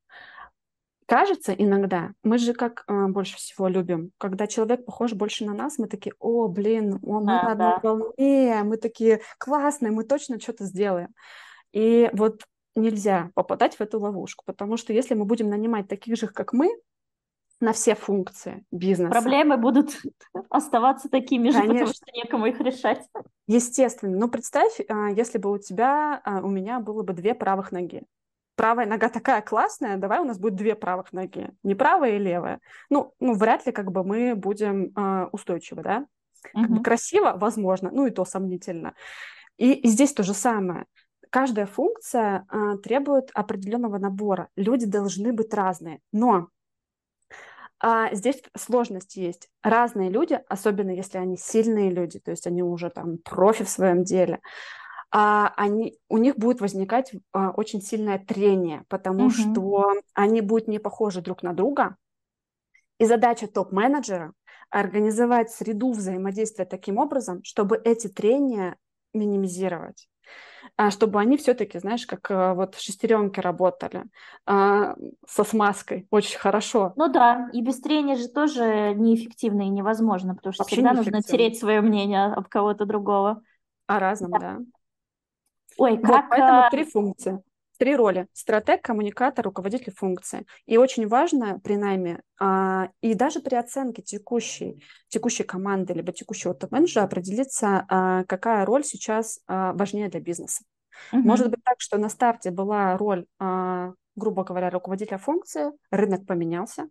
Кажется 1.04 1.52
иногда, 1.52 2.12
мы 2.22 2.38
же 2.38 2.54
как 2.54 2.84
а, 2.86 3.08
больше 3.08 3.36
всего 3.36 3.68
любим, 3.68 4.12
когда 4.16 4.46
человек 4.46 4.86
похож 4.86 5.12
больше 5.12 5.44
на 5.44 5.52
нас, 5.52 5.76
мы 5.76 5.86
такие, 5.86 6.14
о, 6.18 6.48
блин, 6.48 6.98
он 7.02 7.26
да, 7.26 7.42
на 7.42 7.52
одной 7.52 7.72
да. 7.72 7.80
волне, 7.82 8.62
мы 8.64 8.78
такие 8.78 9.20
классные, 9.36 9.92
мы 9.92 10.04
точно 10.04 10.40
что-то 10.40 10.64
сделаем. 10.64 11.08
И 11.72 12.08
вот 12.14 12.42
нельзя 12.74 13.30
попадать 13.34 13.76
в 13.76 13.80
эту 13.80 14.00
ловушку, 14.00 14.44
потому 14.46 14.76
что 14.76 14.92
если 14.92 15.14
мы 15.14 15.24
будем 15.24 15.48
нанимать 15.48 15.88
таких 15.88 16.16
же, 16.16 16.26
как 16.26 16.52
мы, 16.52 16.70
на 17.62 17.72
все 17.72 17.94
функции 17.94 18.64
бизнеса. 18.72 19.12
Проблемы 19.12 19.56
будут 19.56 20.02
оставаться 20.50 21.08
такими 21.08 21.48
же, 21.48 21.58
Конечно. 21.58 21.74
потому 21.74 21.92
что 21.94 22.06
некому 22.12 22.46
их 22.46 22.60
решать. 22.60 23.08
Естественно. 23.46 24.18
Но 24.18 24.28
представь, 24.28 24.80
а, 24.88 25.10
если 25.10 25.38
бы 25.38 25.50
у 25.50 25.58
тебя, 25.58 26.20
а, 26.24 26.40
у 26.40 26.48
меня 26.48 26.80
было 26.80 27.02
бы 27.04 27.12
две 27.12 27.34
правых 27.34 27.70
ноги. 27.70 28.02
Правая 28.56 28.84
нога 28.84 29.08
такая 29.08 29.40
классная, 29.40 29.96
давай 29.96 30.18
у 30.18 30.24
нас 30.24 30.38
будет 30.38 30.56
две 30.56 30.74
правых 30.74 31.12
ноги. 31.12 31.50
Не 31.62 31.74
правая 31.74 32.16
и 32.16 32.18
левая. 32.18 32.60
Ну, 32.90 33.14
ну 33.20 33.34
вряд 33.34 33.64
ли 33.64 33.72
как 33.72 33.92
бы 33.92 34.04
мы 34.04 34.34
будем 34.34 34.92
э, 34.96 35.28
устойчивы, 35.30 35.82
да? 35.82 36.06
Как 36.42 36.68
угу. 36.68 36.74
бы 36.74 36.82
красиво, 36.82 37.34
возможно, 37.36 37.90
ну 37.92 38.06
и 38.06 38.10
то 38.10 38.24
сомнительно. 38.24 38.94
И, 39.56 39.72
и 39.72 39.88
здесь 39.88 40.12
то 40.12 40.24
же 40.24 40.34
самое 40.34 40.86
каждая 41.32 41.66
функция 41.66 42.44
а, 42.48 42.76
требует 42.76 43.30
определенного 43.32 43.98
набора. 43.98 44.48
Люди 44.54 44.86
должны 44.86 45.32
быть 45.32 45.52
разные. 45.54 46.00
Но 46.12 46.48
а, 47.80 48.14
здесь 48.14 48.40
сложность 48.56 49.16
есть. 49.16 49.48
Разные 49.62 50.10
люди, 50.10 50.38
особенно 50.48 50.90
если 50.90 51.16
они 51.18 51.36
сильные 51.38 51.90
люди, 51.90 52.20
то 52.20 52.30
есть 52.30 52.46
они 52.46 52.62
уже 52.62 52.90
там 52.90 53.16
профи 53.18 53.64
в 53.64 53.70
своем 53.70 54.04
деле, 54.04 54.40
а, 55.10 55.52
они, 55.56 55.98
у 56.08 56.18
них 56.18 56.36
будет 56.36 56.60
возникать 56.60 57.12
а, 57.32 57.50
очень 57.50 57.80
сильное 57.80 58.18
трение, 58.18 58.84
потому 58.88 59.26
угу. 59.26 59.30
что 59.30 59.92
они 60.12 60.42
будут 60.42 60.68
не 60.68 60.78
похожи 60.78 61.22
друг 61.22 61.42
на 61.42 61.54
друга. 61.54 61.96
И 62.98 63.06
задача 63.06 63.48
топ-менеджера 63.48 64.32
организовать 64.70 65.50
среду 65.50 65.92
взаимодействия 65.92 66.66
таким 66.66 66.98
образом, 66.98 67.42
чтобы 67.42 67.80
эти 67.82 68.08
трения 68.08 68.76
минимизировать. 69.14 70.08
А, 70.76 70.90
чтобы 70.90 71.20
они 71.20 71.36
все-таки, 71.36 71.78
знаешь, 71.78 72.06
как 72.06 72.30
э, 72.30 72.54
вот 72.54 72.76
шестеренки 72.76 73.40
работали 73.40 74.04
а, 74.46 74.94
со 75.26 75.44
смазкой 75.44 76.06
очень 76.10 76.38
хорошо. 76.38 76.92
Ну 76.96 77.08
да, 77.08 77.50
и 77.52 77.60
без 77.60 77.80
трения 77.80 78.16
же 78.16 78.28
тоже 78.28 78.94
неэффективно 78.94 79.62
и 79.62 79.68
невозможно, 79.68 80.34
потому 80.34 80.52
что 80.52 80.62
Вообще 80.62 80.76
всегда 80.76 80.94
нужно 80.94 81.22
тереть 81.22 81.58
свое 81.58 81.80
мнение 81.80 82.24
об 82.24 82.48
кого-то 82.48 82.86
другого. 82.86 83.42
О 83.86 83.98
разном, 83.98 84.30
да. 84.30 84.38
да. 84.38 84.58
Ой, 85.76 85.98
как... 85.98 86.08
Вот, 86.08 86.24
поэтому 86.30 86.58
а, 86.60 86.70
три 86.70 86.84
функции. 86.84 87.42
Три 87.82 87.96
роли. 87.96 88.28
Стратег, 88.32 88.80
коммуникатор, 88.80 89.44
руководитель 89.44 89.92
функции. 89.92 90.46
И 90.66 90.76
очень 90.76 91.08
важно 91.08 91.58
при 91.58 91.74
найме 91.74 92.22
а, 92.38 92.90
и 93.00 93.14
даже 93.14 93.40
при 93.40 93.56
оценке 93.56 94.02
текущей, 94.02 94.84
текущей 95.08 95.42
команды 95.42 95.92
либо 95.92 96.12
текущего 96.12 96.54
топ-менеджера 96.54 97.02
определиться, 97.02 97.84
а, 97.88 98.22
какая 98.22 98.64
роль 98.64 98.84
сейчас 98.84 99.40
а, 99.48 99.72
важнее 99.72 100.08
для 100.08 100.20
бизнеса. 100.20 100.62
Угу. 101.12 101.22
Может 101.22 101.50
быть 101.50 101.64
так, 101.64 101.80
что 101.80 101.98
на 101.98 102.08
старте 102.08 102.52
была 102.52 102.96
роль 102.96 103.26
а, 103.40 103.94
грубо 104.16 104.44
говоря, 104.44 104.70
руководителя 104.70 105.18
функции, 105.18 105.72
рынок 105.90 106.26
поменялся, 106.26 106.88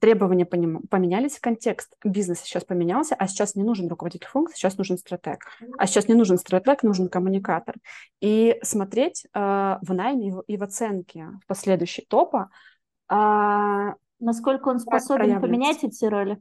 требования 0.00 0.46
поменялись, 0.46 1.38
контекст 1.40 1.96
бизнеса 2.04 2.44
сейчас 2.44 2.64
поменялся, 2.64 3.14
а 3.14 3.26
сейчас 3.26 3.54
не 3.54 3.62
нужен 3.62 3.88
руководитель 3.88 4.28
функции, 4.28 4.56
сейчас 4.56 4.78
нужен 4.78 4.98
стратег. 4.98 5.44
А 5.78 5.86
сейчас 5.86 6.08
не 6.08 6.14
нужен 6.14 6.38
стратег, 6.38 6.82
нужен 6.82 7.08
коммуникатор. 7.08 7.76
И 8.20 8.58
смотреть 8.62 9.26
э, 9.32 9.38
в 9.38 9.92
найме 9.92 10.34
и 10.46 10.56
в 10.56 10.62
оценке 10.62 11.28
в 11.42 11.46
последующей 11.46 12.06
топа. 12.06 12.50
Э, 13.10 13.94
Насколько 14.22 14.68
он 14.68 14.78
способен 14.80 15.40
поменять 15.40 15.82
эти 15.82 16.04
роли? 16.04 16.38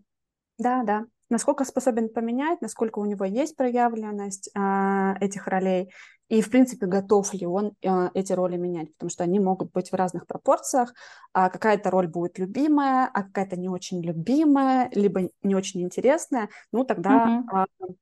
Да, 0.58 0.84
да 0.84 1.06
насколько 1.30 1.64
способен 1.64 2.10
поменять, 2.10 2.62
насколько 2.62 3.00
у 3.00 3.06
него 3.06 3.26
есть 3.26 3.56
проявленность 3.56 4.50
э, 4.56 5.14
этих 5.22 5.48
ролей, 5.48 5.92
и, 6.30 6.42
в 6.42 6.50
принципе, 6.50 6.86
готов 6.86 7.34
ли 7.34 7.46
он 7.46 7.74
э, 7.82 8.10
эти 8.14 8.34
роли 8.34 8.56
менять, 8.56 8.94
потому 8.94 9.10
что 9.10 9.24
они 9.24 9.40
могут 9.40 9.72
быть 9.72 9.92
в 9.92 9.96
разных 9.96 10.28
пропорциях, 10.28 10.94
а 11.34 11.50
какая-то 11.50 11.90
роль 11.90 12.08
будет 12.08 12.38
любимая, 12.38 13.10
а 13.12 13.24
какая-то 13.24 13.58
не 13.58 13.68
очень 13.68 14.02
любимая, 14.02 14.90
либо 14.94 15.30
не 15.42 15.56
очень 15.56 15.82
интересная, 15.82 16.50
ну, 16.72 16.86
тогда 16.86 17.44
mm-hmm. 17.52 17.66
э, 17.80 17.94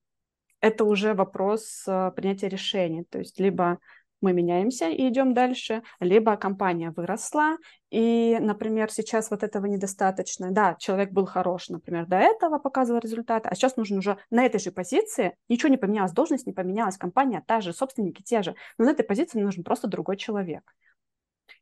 это 0.60 0.84
уже 0.84 1.14
вопрос 1.14 1.84
э, 1.88 2.12
принятия 2.16 2.50
решений, 2.50 3.06
то 3.06 3.20
есть 3.20 3.40
либо 3.40 3.80
мы 4.22 4.34
меняемся 4.34 4.90
и 4.90 5.08
идем 5.08 5.34
дальше, 5.34 5.84
либо 6.00 6.36
компания 6.38 6.92
выросла, 6.92 7.58
и, 7.90 8.38
например, 8.40 8.92
сейчас 8.92 9.32
вот 9.32 9.44
этого 9.44 9.66
недостаточно. 9.66 10.52
Да, 10.52 10.76
человек 10.80 11.12
был 11.12 11.26
хорош, 11.26 11.70
например, 11.70 12.06
до 12.08 12.18
этого 12.18 12.58
показывал 12.60 13.00
результаты, 13.00 13.50
а 13.50 13.56
сейчас 13.56 13.78
нужно 13.78 14.00
уже 14.00 14.18
на 14.30 14.46
этой 14.46 14.60
же 14.60 14.72
позиции, 14.72 15.36
ничего 15.50 15.70
не 15.70 15.78
поменялось, 15.78 16.12
должность 16.12 16.48
не 16.48 16.54
поменялась, 16.54 16.98
компания 16.98 17.44
та 17.46 17.62
же, 17.62 17.74
собственники 17.74 18.22
те 18.22 18.42
же, 18.42 18.56
но 18.78 18.86
на 18.86 18.92
этой 18.92 19.04
позиции 19.04 19.40
нужен 19.40 19.64
просто 19.64 19.88
другой 19.88 20.18
человек. 20.18 20.74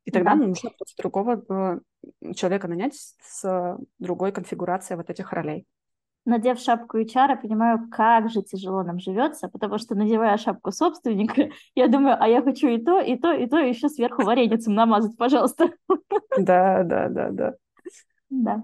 И 0.03 0.11
тогда 0.11 0.35
да. 0.35 0.45
нужно 0.45 0.71
просто 0.71 1.01
другого 1.01 1.43
э, 1.49 2.33
человека 2.33 2.67
нанять 2.67 2.95
с 2.95 3.77
другой 3.99 4.31
конфигурацией 4.31 4.97
вот 4.97 5.09
этих 5.09 5.31
ролей 5.31 5.65
надев 6.25 6.59
шапку 6.59 6.97
HR, 6.97 7.41
понимаю, 7.41 7.87
как 7.91 8.29
же 8.29 8.41
тяжело 8.41 8.83
нам 8.83 8.99
живется, 8.99 9.47
потому 9.47 9.77
что, 9.77 9.95
надевая 9.95 10.37
шапку 10.37 10.71
собственника, 10.71 11.49
я 11.75 11.87
думаю, 11.87 12.17
а 12.19 12.27
я 12.27 12.41
хочу 12.41 12.67
и 12.67 12.77
то, 12.77 12.99
и 12.99 13.17
то, 13.17 13.31
и 13.33 13.47
то, 13.47 13.59
и 13.59 13.69
еще 13.69 13.89
сверху 13.89 14.23
вареницем 14.23 14.73
намазать, 14.73 15.17
пожалуйста. 15.17 15.71
Да, 16.37 16.83
да, 16.83 17.09
да, 17.09 17.29
да. 17.31 17.53
Да. 18.29 18.63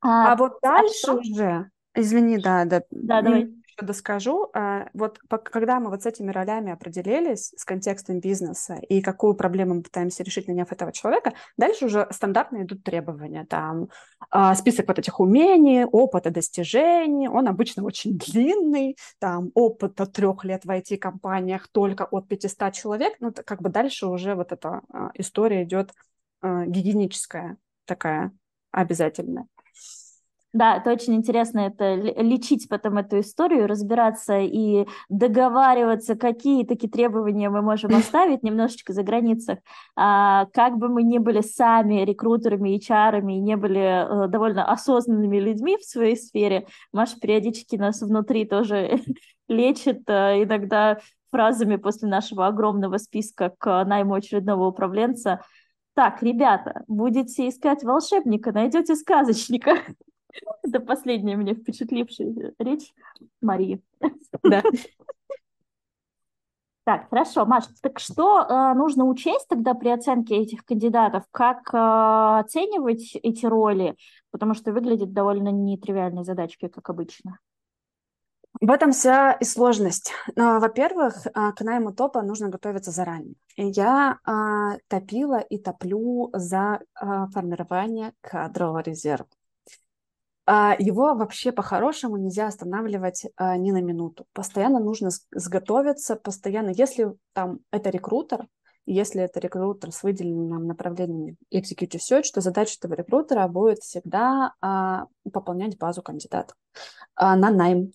А, 0.00 0.32
а 0.32 0.36
вот 0.36 0.58
дальше 0.62 1.10
а 1.10 1.14
уже, 1.14 1.70
извини, 1.94 2.38
да, 2.38 2.64
да. 2.64 2.82
Да, 2.90 3.22
давай 3.22 3.48
еще 3.74 3.86
доскажу. 3.86 4.50
А, 4.54 4.88
вот 4.94 5.18
когда 5.28 5.80
мы 5.80 5.90
вот 5.90 6.02
с 6.02 6.06
этими 6.06 6.30
ролями 6.30 6.72
определились, 6.72 7.52
с 7.56 7.64
контекстом 7.64 8.20
бизнеса, 8.20 8.78
и 8.88 9.00
какую 9.00 9.34
проблему 9.34 9.74
мы 9.74 9.82
пытаемся 9.82 10.22
решить, 10.22 10.48
наняв 10.48 10.72
этого 10.72 10.92
человека, 10.92 11.32
дальше 11.56 11.86
уже 11.86 12.06
стандартно 12.10 12.62
идут 12.62 12.84
требования. 12.84 13.46
Там 13.46 13.88
а, 14.30 14.54
список 14.54 14.88
вот 14.88 14.98
этих 14.98 15.20
умений, 15.20 15.84
опыта, 15.84 16.30
достижений, 16.30 17.28
он 17.28 17.48
обычно 17.48 17.84
очень 17.84 18.18
длинный, 18.18 18.96
там 19.18 19.50
опыт 19.54 20.00
от 20.00 20.12
трех 20.12 20.44
лет 20.44 20.64
в 20.64 20.70
IT-компаниях 20.70 21.68
только 21.68 22.04
от 22.04 22.28
500 22.28 22.72
человек, 22.72 23.14
ну, 23.20 23.32
как 23.32 23.62
бы 23.62 23.70
дальше 23.70 24.06
уже 24.06 24.34
вот 24.34 24.52
эта 24.52 24.82
а, 24.92 25.10
история 25.14 25.64
идет 25.64 25.92
гигиеническая 26.42 27.56
такая 27.86 28.30
обязательная. 28.70 29.46
Да, 30.54 30.76
это 30.76 30.92
очень 30.92 31.16
интересно, 31.16 31.58
это 31.58 31.96
лечить 31.96 32.68
потом 32.68 32.98
эту 32.98 33.18
историю, 33.18 33.66
разбираться 33.66 34.38
и 34.38 34.86
договариваться, 35.08 36.14
какие 36.14 36.64
такие 36.64 36.88
требования 36.88 37.50
мы 37.50 37.60
можем 37.60 37.92
оставить 37.96 38.44
немножечко 38.44 38.92
за 38.92 39.02
границах. 39.02 39.58
А, 39.96 40.46
как 40.52 40.78
бы 40.78 40.88
мы 40.88 41.02
ни 41.02 41.18
были 41.18 41.40
сами 41.40 42.04
рекрутерами, 42.04 42.78
HR, 42.78 43.18
и 43.32 43.40
не 43.40 43.56
были 43.56 43.80
а, 43.80 44.28
довольно 44.28 44.64
осознанными 44.64 45.40
людьми 45.40 45.76
в 45.76 45.84
своей 45.84 46.16
сфере, 46.16 46.68
Маша 46.92 47.18
периодически 47.18 47.74
нас 47.74 48.00
внутри 48.00 48.44
тоже 48.44 49.00
лечит 49.48 50.08
а, 50.08 50.40
иногда 50.40 51.00
фразами 51.32 51.74
после 51.74 52.08
нашего 52.08 52.46
огромного 52.46 52.98
списка 52.98 53.52
к 53.58 53.84
найму 53.84 54.14
очередного 54.14 54.68
управленца. 54.68 55.40
Так, 55.94 56.22
ребята, 56.22 56.84
будете 56.86 57.48
искать 57.48 57.82
волшебника, 57.82 58.52
найдете 58.52 58.94
сказочника. 58.94 59.78
Это 60.62 60.80
последняя 60.80 61.36
мне 61.36 61.54
впечатлившая 61.54 62.54
речь 62.58 62.92
Марии. 63.40 63.82
Да. 64.42 64.62
Так, 66.84 67.08
хорошо, 67.08 67.46
Маш, 67.46 67.64
так 67.80 67.98
что 67.98 68.40
э, 68.42 68.74
нужно 68.74 69.06
учесть 69.06 69.48
тогда 69.48 69.72
при 69.72 69.88
оценке 69.88 70.36
этих 70.36 70.66
кандидатов? 70.66 71.24
Как 71.30 71.72
э, 71.72 71.78
оценивать 72.40 73.16
эти 73.22 73.46
роли? 73.46 73.96
Потому 74.30 74.52
что 74.52 74.70
выглядит 74.70 75.14
довольно 75.14 75.48
нетривиальной 75.48 76.24
задачкой, 76.24 76.68
как 76.68 76.90
обычно. 76.90 77.38
В 78.60 78.70
этом 78.70 78.92
вся 78.92 79.32
и 79.32 79.44
сложность. 79.44 80.12
Ну, 80.36 80.60
во-первых, 80.60 81.26
а, 81.34 81.52
к 81.52 81.60
найму 81.62 81.92
топа 81.92 82.22
нужно 82.22 82.48
готовиться 82.48 82.92
заранее. 82.92 83.34
Я 83.56 84.18
а, 84.24 84.76
топила 84.88 85.40
и 85.40 85.58
топлю 85.58 86.30
за 86.32 86.80
а, 86.94 87.26
формирование 87.28 88.12
кадрового 88.20 88.80
резерва. 88.80 89.26
А, 90.46 90.76
его 90.78 91.14
вообще 91.14 91.52
по-хорошему 91.52 92.16
нельзя 92.16 92.46
останавливать 92.46 93.26
а, 93.36 93.56
ни 93.56 93.70
на 93.70 93.80
минуту. 93.80 94.26
Постоянно 94.32 94.78
нужно 94.78 95.10
сготовиться, 95.32 96.16
постоянно. 96.16 96.70
Если 96.70 97.14
там 97.32 97.60
это 97.70 97.90
рекрутер, 97.90 98.46
если 98.86 99.22
это 99.22 99.40
рекрутер 99.40 99.90
с 99.92 100.02
выделенным 100.02 100.66
направлением 100.66 101.36
Executive 101.52 102.00
Search, 102.00 102.24
то 102.34 102.42
задача 102.42 102.76
этого 102.78 102.94
рекрутера 102.94 103.48
будет 103.48 103.78
всегда 103.78 104.52
а, 104.60 105.06
пополнять 105.32 105.78
базу 105.78 106.02
кандидатов 106.02 106.56
а, 107.14 107.36
на 107.36 107.50
найм. 107.50 107.92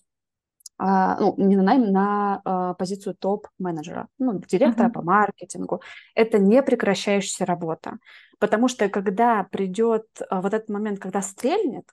А, 0.82 1.20
ну, 1.20 1.34
не 1.36 1.56
на 1.56 1.62
найм, 1.62 1.92
на 1.92 2.40
а, 2.44 2.74
позицию 2.74 3.14
топ-менеджера, 3.14 4.08
ну, 4.18 4.40
директора 4.40 4.88
uh-huh. 4.88 4.92
по 4.92 5.02
маркетингу. 5.02 5.82
Это 6.14 6.38
не 6.38 6.62
прекращающаяся 6.62 7.44
работа. 7.44 7.98
Потому 8.38 8.66
что 8.66 8.88
когда 8.88 9.44
придет 9.44 10.06
а, 10.30 10.40
вот 10.40 10.54
этот 10.54 10.70
момент, 10.70 10.98
когда 10.98 11.20
стрельнет, 11.20 11.84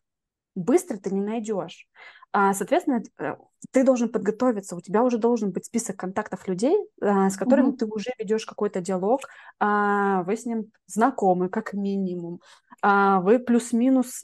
быстро 0.57 0.97
ты 0.97 1.11
не 1.13 1.21
найдешь. 1.21 1.87
А, 2.33 2.53
соответственно, 2.53 3.01
э, 3.19 3.35
ты 3.71 3.83
должен 3.83 4.09
подготовиться, 4.09 4.75
у 4.75 4.81
тебя 4.81 5.03
уже 5.03 5.17
должен 5.17 5.51
быть 5.51 5.65
список 5.65 5.97
контактов 5.97 6.47
людей, 6.47 6.75
а, 7.01 7.29
с 7.29 7.37
которыми 7.37 7.69
mm-hmm. 7.69 7.77
ты 7.77 7.85
уже 7.85 8.11
ведешь 8.19 8.45
какой-то 8.45 8.81
диалог, 8.81 9.21
а, 9.59 10.23
вы 10.23 10.35
с 10.35 10.45
ним 10.45 10.71
знакомы, 10.87 11.49
как 11.49 11.73
минимум, 11.73 12.41
вы 12.83 13.39
плюс-минус 13.39 14.23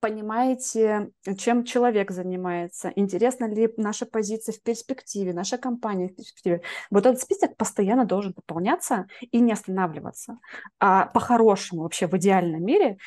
понимаете, 0.00 1.12
чем 1.38 1.62
человек 1.62 2.10
занимается, 2.10 2.92
интересна 2.96 3.44
ли 3.44 3.72
наша 3.76 4.04
позиция 4.04 4.52
в 4.52 4.60
перспективе, 4.60 5.32
наша 5.32 5.58
компания 5.58 6.08
в 6.08 6.16
перспективе. 6.16 6.62
Вот 6.90 7.06
этот 7.06 7.22
список 7.22 7.56
постоянно 7.56 8.04
должен 8.04 8.32
пополняться 8.32 9.06
и 9.20 9.38
не 9.38 9.52
останавливаться. 9.52 10.38
А 10.80 11.06
по-хорошему, 11.06 11.82
вообще 11.82 12.08
в 12.08 12.16
идеальном 12.16 12.64
мире, 12.64 12.98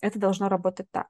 это 0.00 0.18
должно 0.18 0.48
работать 0.48 0.86
так. 0.90 1.06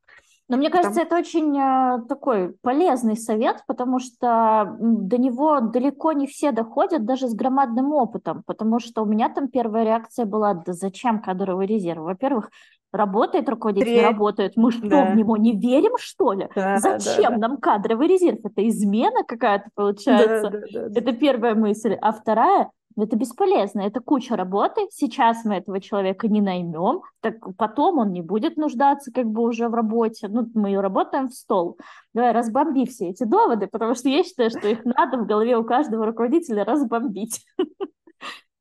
Но 0.48 0.56
мне 0.56 0.70
кажется, 0.70 1.00
Потому... 1.00 1.06
это 1.06 1.16
очень 1.16 1.58
э, 1.58 2.06
такой 2.08 2.54
полезный 2.62 3.16
совет, 3.16 3.64
потому 3.66 3.98
что 3.98 4.76
до 4.78 5.18
него 5.18 5.58
далеко 5.60 6.12
не 6.12 6.28
все 6.28 6.52
доходят, 6.52 7.04
даже 7.04 7.26
с 7.26 7.34
громадным 7.34 7.92
опытом, 7.92 8.44
потому 8.46 8.78
что 8.78 9.02
у 9.02 9.06
меня 9.06 9.28
там 9.28 9.48
первая 9.48 9.84
реакция 9.84 10.24
была, 10.24 10.54
да 10.54 10.72
зачем 10.72 11.20
кадровый 11.20 11.66
резерв? 11.66 12.04
Во-первых, 12.04 12.50
работает 12.92 13.48
руководитель, 13.48 13.86
Три... 13.86 14.00
работает, 14.00 14.52
мы 14.56 14.70
что, 14.70 14.88
да. 14.88 15.10
в 15.10 15.16
него 15.16 15.36
не 15.36 15.58
верим, 15.58 15.96
что 15.98 16.32
ли? 16.32 16.48
Да, 16.54 16.78
зачем 16.78 17.32
да, 17.34 17.38
да. 17.38 17.48
нам 17.48 17.56
кадровый 17.56 18.06
резерв? 18.06 18.38
Это 18.44 18.68
измена 18.68 19.24
какая-то 19.24 19.68
получается? 19.74 20.50
Да, 20.50 20.50
да, 20.50 20.66
да, 20.72 20.88
да. 20.88 21.00
Это 21.00 21.12
первая 21.12 21.56
мысль. 21.56 21.94
А 22.00 22.12
вторая, 22.12 22.70
это 23.04 23.16
бесполезно, 23.16 23.80
это 23.82 24.00
куча 24.00 24.36
работы. 24.36 24.86
Сейчас 24.90 25.44
мы 25.44 25.56
этого 25.56 25.80
человека 25.80 26.28
не 26.28 26.40
наймем, 26.40 27.02
так 27.20 27.36
потом 27.56 27.98
он 27.98 28.12
не 28.12 28.22
будет 28.22 28.56
нуждаться 28.56 29.12
как 29.12 29.26
бы 29.26 29.42
уже 29.42 29.68
в 29.68 29.74
работе. 29.74 30.28
Ну, 30.28 30.48
мы 30.54 30.74
работаем 30.80 31.28
в 31.28 31.34
стол. 31.34 31.78
Давай 32.14 32.32
разбомби 32.32 32.86
все 32.86 33.10
эти 33.10 33.24
доводы, 33.24 33.66
потому 33.66 33.94
что 33.94 34.08
я 34.08 34.24
считаю, 34.24 34.50
что 34.50 34.66
их 34.68 34.84
надо 34.84 35.18
в 35.18 35.26
голове 35.26 35.56
у 35.56 35.64
каждого 35.64 36.06
руководителя 36.06 36.64
разбомбить. 36.64 37.44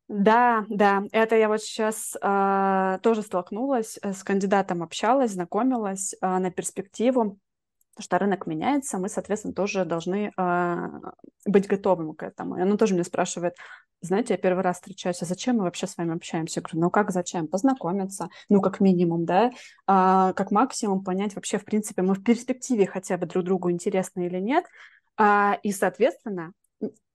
Да, 0.07 0.65
да, 0.69 1.03
это 1.11 1.35
я 1.35 1.49
вот 1.49 1.61
сейчас 1.61 2.15
э, 2.21 2.99
тоже 3.01 3.23
столкнулась, 3.23 3.97
с 4.03 4.23
кандидатом 4.23 4.83
общалась, 4.83 5.31
знакомилась 5.31 6.13
э, 6.21 6.37
на 6.37 6.51
перспективу 6.51 7.39
потому 7.95 8.03
что 8.03 8.19
рынок 8.19 8.45
меняется, 8.45 8.97
мы, 8.97 9.07
соответственно, 9.07 9.53
тоже 9.53 9.85
должны 9.85 10.31
э, 10.37 10.75
быть 11.45 11.67
готовыми 11.67 12.13
к 12.13 12.23
этому. 12.23 12.57
И 12.57 12.61
она 12.61 12.75
тоже 12.75 12.93
меня 12.93 13.05
спрашивает, 13.05 13.55
знаете, 14.01 14.33
я 14.33 14.37
первый 14.37 14.63
раз 14.63 14.77
встречаюсь, 14.77 15.21
а 15.21 15.25
зачем 15.25 15.57
мы 15.57 15.63
вообще 15.63 15.87
с 15.87 15.95
вами 15.95 16.13
общаемся? 16.13 16.59
Я 16.59 16.63
говорю, 16.63 16.81
ну 16.81 16.89
как 16.91 17.11
зачем? 17.11 17.47
Познакомиться, 17.47 18.29
ну 18.49 18.61
как 18.61 18.81
минимум, 18.81 19.25
да, 19.25 19.51
а, 19.87 20.33
как 20.33 20.51
максимум 20.51 21.03
понять 21.03 21.35
вообще, 21.35 21.57
в 21.57 21.63
принципе, 21.63 22.01
мы 22.01 22.15
в 22.15 22.23
перспективе 22.23 22.85
хотя 22.85 23.17
бы 23.17 23.25
друг 23.25 23.45
другу 23.45 23.71
интересны 23.71 24.27
или 24.27 24.39
нет, 24.39 24.65
а, 25.17 25.57
и, 25.63 25.71
соответственно, 25.71 26.51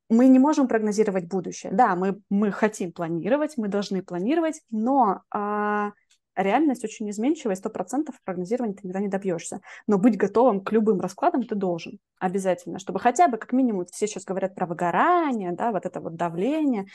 мы 0.09 0.27
не 0.29 0.39
можем 0.39 0.67
прогнозировать 0.67 1.29
будущее. 1.29 1.73
Да, 1.73 1.95
мы, 1.95 2.21
мы 2.31 2.51
хотим 2.51 2.91
планировать, 2.91 3.57
мы 3.59 3.69
должны 3.69 4.03
планировать, 4.03 4.63
но 4.71 5.23
а, 5.31 5.93
реальность 6.43 6.85
очень 6.85 7.11
изменчивая, 7.11 7.55
сто 7.55 7.71
процентов 7.71 8.17
прогнозирования 8.25 8.75
ты 8.75 8.81
никогда 8.85 9.01
не 9.01 9.09
добьешься. 9.09 9.61
Но 9.87 9.99
быть 9.99 10.17
готовым 10.17 10.63
к 10.63 10.73
любым 10.73 11.01
раскладам 11.01 11.43
ты 11.43 11.55
должен 11.55 11.99
обязательно, 12.19 12.79
чтобы 12.79 13.01
хотя 13.01 13.29
бы, 13.29 13.37
как 13.37 13.53
минимум, 13.53 13.87
все 13.87 14.07
сейчас 14.07 14.25
говорят 14.25 14.55
про 14.55 14.67
выгорание, 14.67 15.53
да, 15.53 15.73
вот 15.73 15.87
это 15.87 16.01
вот 16.01 16.17
давление, 16.17 16.87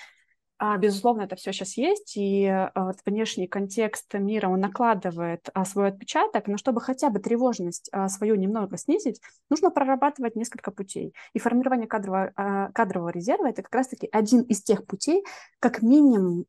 безусловно, 0.78 1.24
это 1.24 1.36
все 1.36 1.52
сейчас 1.52 1.76
есть, 1.76 2.14
и 2.16 2.46
а, 2.46 2.72
вот 2.76 2.98
внешний 3.06 3.48
контекст 3.48 4.14
мира, 4.14 4.48
он 4.48 4.62
накладывает 4.62 5.50
а, 5.54 5.66
свой 5.66 5.90
отпечаток, 5.90 6.48
но 6.48 6.58
чтобы 6.58 6.80
хотя 6.80 7.10
бы 7.10 7.20
тревожность 7.20 7.92
свою 8.08 8.36
немного 8.36 8.78
снизить, 8.78 9.20
нужно 9.50 9.70
прорабатывать 9.70 10.36
несколько 10.36 10.72
путей. 10.72 11.14
И 11.34 11.40
формирование 11.40 11.88
кадрового, 11.88 12.32
кадрового 12.74 13.10
резерва– 13.10 13.48
это 13.50 13.64
как 13.64 13.76
раз-таки 13.76 14.08
один 14.12 14.42
из 14.44 14.64
тех 14.64 14.86
путей, 14.86 15.24
как 15.60 15.82
минимум, 15.82 16.46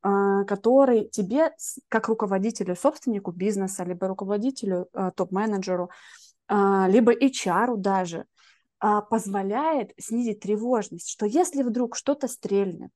который 0.47 1.09
тебе, 1.09 1.51
как 1.89 2.09
руководителю, 2.09 2.77
собственнику 2.77 3.33
бизнеса, 3.33 3.83
либо 3.85 4.07
руководителю, 4.07 4.89
топ-менеджеру, 5.17 5.91
либо 6.49 7.13
HR 7.13 7.77
даже, 7.77 8.27
позволяет 8.79 9.93
снизить 9.99 10.41
тревожность, 10.41 11.11
что 11.11 11.27
если 11.27 11.63
вдруг 11.63 11.97
что-то 11.97 12.29
стрельнет, 12.29 12.91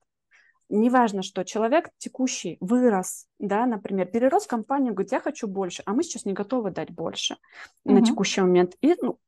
неважно, 0.71 1.23
что 1.23 1.45
человек 1.45 1.91
текущий 1.99 2.57
вырос, 2.61 3.27
да, 3.39 3.67
например, 3.67 4.07
перерос 4.07 4.45
в 4.45 4.49
компанию, 4.49 4.95
говорит, 4.95 5.13
я 5.13 5.21
хочу 5.21 5.47
больше, 5.47 5.83
а 5.87 5.93
мы 5.93 6.03
сейчас 6.03 6.25
не 6.25 6.33
готовы 6.33 6.71
дать 6.71 6.91
больше 6.91 7.35
mm-hmm. 7.35 7.93
на 7.93 8.05
текущий 8.05 8.41
момент. 8.41 8.77
И, 8.81 8.95
ну, 9.03 9.19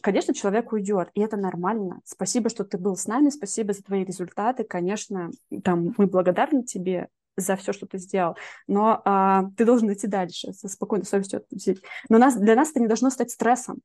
конечно, 0.00 0.34
человек 0.34 0.72
уйдет, 0.72 1.10
и 1.14 1.20
это 1.20 1.36
нормально. 1.36 2.00
Спасибо, 2.04 2.48
что 2.50 2.64
ты 2.64 2.78
был 2.78 2.96
с 2.96 3.06
нами, 3.06 3.30
спасибо 3.30 3.72
за 3.72 3.82
твои 3.82 4.04
результаты, 4.04 4.64
конечно, 4.64 5.30
там 5.62 5.94
мы 5.96 6.06
благодарны 6.06 6.62
тебе 6.62 7.08
за 7.36 7.56
все, 7.56 7.72
что 7.72 7.86
ты 7.86 7.98
сделал, 7.98 8.36
но 8.68 9.02
а, 9.04 9.46
ты 9.56 9.64
должен 9.64 9.92
идти 9.92 10.06
дальше 10.06 10.52
со 10.52 10.68
спокойной 10.68 11.04
совестью. 11.04 11.44
Но 12.08 12.18
нас, 12.18 12.36
для 12.36 12.54
нас 12.54 12.70
это 12.70 12.80
не 12.80 12.86
должно 12.86 13.10
стать 13.10 13.32
стрессом. 13.32 13.80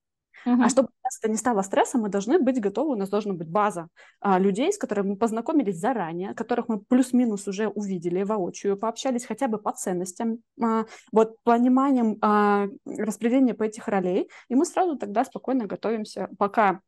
Uh-huh. 0.45 0.63
А 0.63 0.69
чтобы 0.69 0.89
это 1.21 1.32
не 1.32 1.38
стало 1.38 1.62
стрессом, 1.62 2.02
мы 2.02 2.10
должны 2.10 2.39
быть 2.39 2.60
готовы, 2.60 2.93
у 2.93 2.95
нас 2.95 3.10
должна 3.10 3.34
быть 3.34 3.49
база 3.49 3.89
а, 4.19 4.39
людей, 4.39 4.71
с 4.71 4.78
которыми 4.78 5.10
мы 5.10 5.15
познакомились 5.17 5.80
заранее, 5.80 6.34
которых 6.34 6.67
мы 6.67 6.80
плюс-минус 6.80 7.47
уже 7.47 7.67
увидели 7.67 8.23
воочию, 8.23 8.78
пообщались 8.78 9.25
хотя 9.25 9.47
бы 9.47 9.58
по 9.58 9.71
ценностям, 9.71 10.39
а, 10.62 10.86
вот 11.12 11.38
пониманием 11.43 12.17
а, 12.21 12.67
распределения 12.86 13.54
по 13.54 13.63
этих 13.63 13.88
ролей, 13.88 14.30
и 14.49 14.56
мы 14.56 14.65
сразу 14.65 14.97
тогда 14.97 15.25
спокойно 15.25 15.65
готовимся, 15.65 16.30
пока 16.38 16.82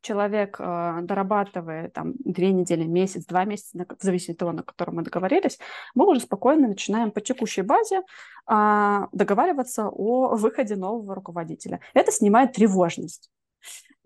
человек 0.00 0.56
э, 0.58 0.98
дорабатывает 1.02 1.92
там 1.92 2.14
две 2.18 2.52
недели, 2.52 2.84
месяц, 2.84 3.24
два 3.26 3.44
месяца, 3.44 3.86
в 3.98 4.02
зависимости 4.02 4.32
от 4.32 4.38
того, 4.38 4.52
на 4.52 4.62
котором 4.62 4.96
мы 4.96 5.02
договорились, 5.02 5.58
мы 5.94 6.06
уже 6.06 6.20
спокойно 6.20 6.68
начинаем 6.68 7.10
по 7.10 7.20
текущей 7.20 7.62
базе 7.62 8.02
э, 8.46 9.00
договариваться 9.12 9.88
о 9.88 10.36
выходе 10.36 10.76
нового 10.76 11.14
руководителя. 11.14 11.80
Это 11.94 12.12
снимает 12.12 12.52
тревожность. 12.52 13.30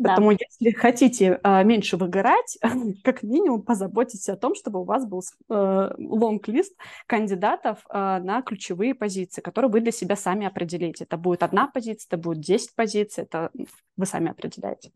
Поэтому, 0.02 0.32
да. 0.32 0.38
если 0.48 0.76
хотите 0.76 1.40
э, 1.42 1.64
меньше 1.64 1.96
выгорать, 1.96 2.58
как 3.04 3.22
минимум 3.22 3.62
позаботьтесь 3.62 4.28
о 4.28 4.36
том, 4.36 4.54
чтобы 4.54 4.80
у 4.80 4.84
вас 4.84 5.06
был 5.06 5.22
лонг-лист 5.48 6.72
э, 6.72 6.82
кандидатов 7.06 7.84
э, 7.88 8.18
на 8.22 8.42
ключевые 8.42 8.94
позиции, 8.94 9.40
которые 9.40 9.70
вы 9.70 9.80
для 9.80 9.92
себя 9.92 10.16
сами 10.16 10.46
определите. 10.46 11.04
Это 11.04 11.16
будет 11.16 11.42
одна 11.42 11.68
позиция, 11.68 12.08
это 12.08 12.16
будет 12.16 12.40
10 12.40 12.74
позиций, 12.74 13.24
это 13.24 13.50
вы 13.96 14.06
сами 14.06 14.30
определяете. 14.30 14.92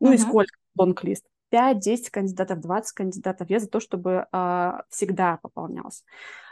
Ну 0.00 0.12
uh-huh. 0.12 0.14
и 0.14 0.18
сколько 0.18 0.52
лонг-лист? 0.78 1.24
5, 1.50 1.78
10 1.78 2.10
кандидатов, 2.10 2.60
20 2.60 2.92
кандидатов. 2.92 3.48
Я 3.48 3.60
за 3.60 3.68
то, 3.68 3.78
чтобы 3.78 4.26
а, 4.32 4.82
всегда 4.88 5.38
пополнялся. 5.40 6.02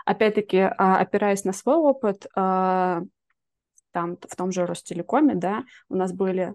Опять-таки, 0.04 0.58
а, 0.58 0.98
опираясь 0.98 1.44
на 1.44 1.52
свой 1.52 1.74
опыт, 1.76 2.26
а, 2.36 3.02
там 3.90 4.16
в 4.16 4.36
том 4.36 4.52
же 4.52 4.64
Ростелекоме, 4.64 5.34
да, 5.34 5.64
у 5.88 5.96
нас 5.96 6.12
были 6.12 6.54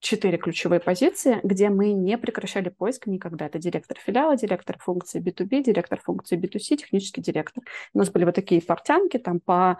четыре 0.00 0.36
ключевые 0.36 0.80
позиции, 0.80 1.40
где 1.42 1.70
мы 1.70 1.92
не 1.92 2.18
прекращали 2.18 2.68
поиск 2.68 3.06
никогда. 3.06 3.46
Это 3.46 3.58
директор 3.58 3.96
филиала, 3.98 4.36
директор 4.36 4.76
функции 4.78 5.20
B2B, 5.20 5.62
директор 5.62 5.98
функции 5.98 6.38
B2C, 6.38 6.76
технический 6.76 7.22
директор. 7.22 7.64
У 7.94 7.98
нас 7.98 8.10
были 8.10 8.24
вот 8.26 8.34
такие 8.34 8.60
портянки 8.60 9.18
там 9.18 9.40
по 9.40 9.78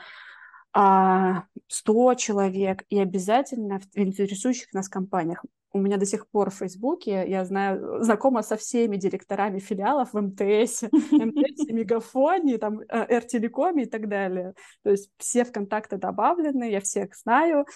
100 0.75 2.15
человек 2.15 2.85
и 2.89 2.99
обязательно 2.99 3.79
в 3.79 3.99
интересующих 3.99 4.73
нас 4.73 4.89
компаниях. 4.89 5.45
У 5.73 5.79
меня 5.79 5.97
до 5.97 6.07
сих 6.07 6.29
пор 6.29 6.51
в 6.51 6.55
Фейсбуке, 6.55 7.25
я 7.29 7.45
знаю, 7.45 8.01
знакома 8.01 8.43
со 8.43 8.57
всеми 8.57 8.97
директорами 8.97 9.59
филиалов 9.59 10.13
в 10.13 10.21
МТС, 10.21 10.83
МТС, 10.83 11.67
Мегафоне, 11.69 12.59
там, 12.59 12.81
Р-телекоме 12.89 13.83
и 13.83 13.87
так 13.87 14.09
далее. 14.09 14.55
То 14.85 14.91
есть 14.91 15.11
все 15.19 15.45
в 15.45 15.51
контакты 15.51 15.97
добавлены, 15.97 16.71
я 16.71 16.81
всех 16.81 17.17
знаю. 17.17 17.67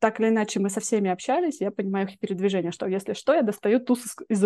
Так 0.00 0.20
или 0.20 0.28
иначе 0.28 0.60
мы 0.60 0.68
со 0.68 0.80
всеми 0.80 1.08
общались, 1.08 1.62
я 1.62 1.70
понимаю 1.70 2.08
их 2.08 2.18
передвижение, 2.18 2.72
что 2.72 2.86
если 2.86 3.14
что, 3.14 3.32
я 3.32 3.40
достаю 3.40 3.80
туз 3.80 4.04
из, 4.04 4.16
из 4.28 4.44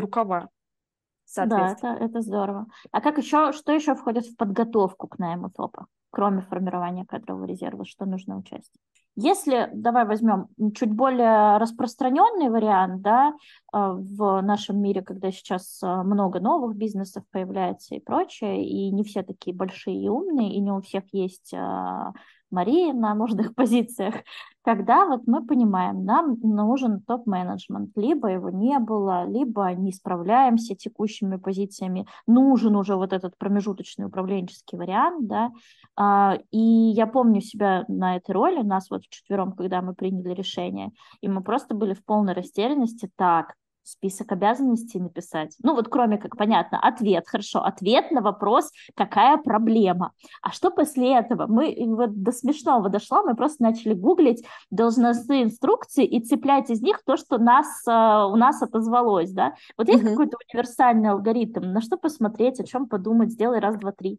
Да, 1.36 1.72
это, 1.72 1.88
это 1.88 2.20
здорово. 2.22 2.66
А 2.90 3.00
как 3.00 3.18
еще, 3.18 3.52
что 3.52 3.72
еще 3.72 3.94
входит 3.94 4.26
в 4.26 4.36
подготовку 4.36 5.08
к 5.08 5.18
найму 5.18 5.50
топа, 5.50 5.86
кроме 6.10 6.42
формирования 6.42 7.04
кадрового 7.06 7.44
резерва, 7.44 7.84
что 7.84 8.04
нужно 8.04 8.38
учесть? 8.38 8.72
Если, 9.16 9.68
давай 9.74 10.06
возьмем 10.06 10.48
чуть 10.74 10.92
более 10.92 11.58
распространенный 11.58 12.48
вариант, 12.48 13.02
да, 13.02 13.34
а, 13.72 13.92
в 13.92 14.40
нашем 14.40 14.80
мире, 14.80 15.02
когда 15.02 15.30
сейчас 15.32 15.80
а, 15.82 16.02
много 16.04 16.40
новых 16.40 16.76
бизнесов 16.76 17.24
появляется 17.30 17.96
и 17.96 18.00
прочее, 18.00 18.64
и 18.64 18.90
не 18.90 19.02
все 19.02 19.22
такие 19.22 19.54
большие 19.54 20.00
и 20.00 20.08
умные, 20.08 20.54
и 20.54 20.60
не 20.60 20.70
у 20.70 20.80
всех 20.80 21.04
есть 21.12 21.52
а, 21.52 22.12
Марии 22.50 22.92
на 22.92 23.14
нужных 23.14 23.54
позициях, 23.56 24.14
когда 24.62 25.06
вот 25.06 25.22
мы 25.26 25.44
понимаем, 25.46 26.04
нам 26.04 26.38
нужен 26.42 27.00
топ-менеджмент, 27.00 27.96
либо 27.96 28.28
его 28.28 28.50
не 28.50 28.78
было, 28.78 29.26
либо 29.26 29.72
не 29.72 29.92
справляемся 29.92 30.74
текущими 30.74 31.36
позициями, 31.36 32.06
нужен 32.26 32.76
уже 32.76 32.96
вот 32.96 33.12
этот 33.12 33.38
промежуточный 33.38 34.06
управленческий 34.06 34.76
вариант, 34.76 35.26
да, 35.26 35.50
а, 35.96 36.38
и 36.50 36.58
я 36.58 37.06
помню 37.06 37.40
себя 37.40 37.84
на 37.88 38.16
этой 38.16 38.32
роли, 38.32 38.62
нас 38.62 38.90
вот 38.90 39.04
вчетвером, 39.04 39.52
когда 39.52 39.80
мы 39.82 39.94
приняли 39.94 40.34
решение, 40.34 40.90
и 41.20 41.28
мы 41.28 41.42
просто 41.42 41.74
были 41.74 41.94
в 41.94 42.04
полной 42.04 42.34
растерянности, 42.34 43.10
так, 43.16 43.54
список 43.90 44.32
обязанностей 44.32 45.00
написать. 45.00 45.56
Ну 45.62 45.74
вот 45.74 45.88
кроме 45.88 46.18
как, 46.18 46.36
понятно, 46.36 46.78
ответ, 46.80 47.24
хорошо, 47.26 47.62
ответ 47.62 48.10
на 48.10 48.20
вопрос, 48.20 48.70
какая 48.94 49.36
проблема. 49.36 50.12
А 50.42 50.50
что 50.50 50.70
после 50.70 51.16
этого? 51.16 51.46
Мы 51.46 51.76
вот 51.86 52.22
до 52.22 52.32
смешного 52.32 52.88
дошло, 52.88 53.22
мы 53.22 53.34
просто 53.34 53.62
начали 53.62 53.94
гуглить 53.94 54.44
должностные 54.70 55.44
инструкции 55.44 56.04
и 56.04 56.20
цеплять 56.20 56.70
из 56.70 56.80
них 56.82 57.02
то, 57.04 57.16
что 57.16 57.38
нас, 57.38 57.66
э, 57.86 57.90
у 57.90 58.36
нас 58.36 58.62
отозвалось, 58.62 59.32
да. 59.32 59.54
Вот 59.76 59.88
есть 59.88 60.02
mm-hmm. 60.02 60.10
какой-то 60.10 60.36
универсальный 60.52 61.10
алгоритм, 61.10 61.72
на 61.72 61.80
что 61.80 61.96
посмотреть, 61.96 62.60
о 62.60 62.64
чем 62.64 62.88
подумать, 62.88 63.30
сделай 63.30 63.58
раз, 63.60 63.76
два, 63.76 63.92
три. 63.92 64.18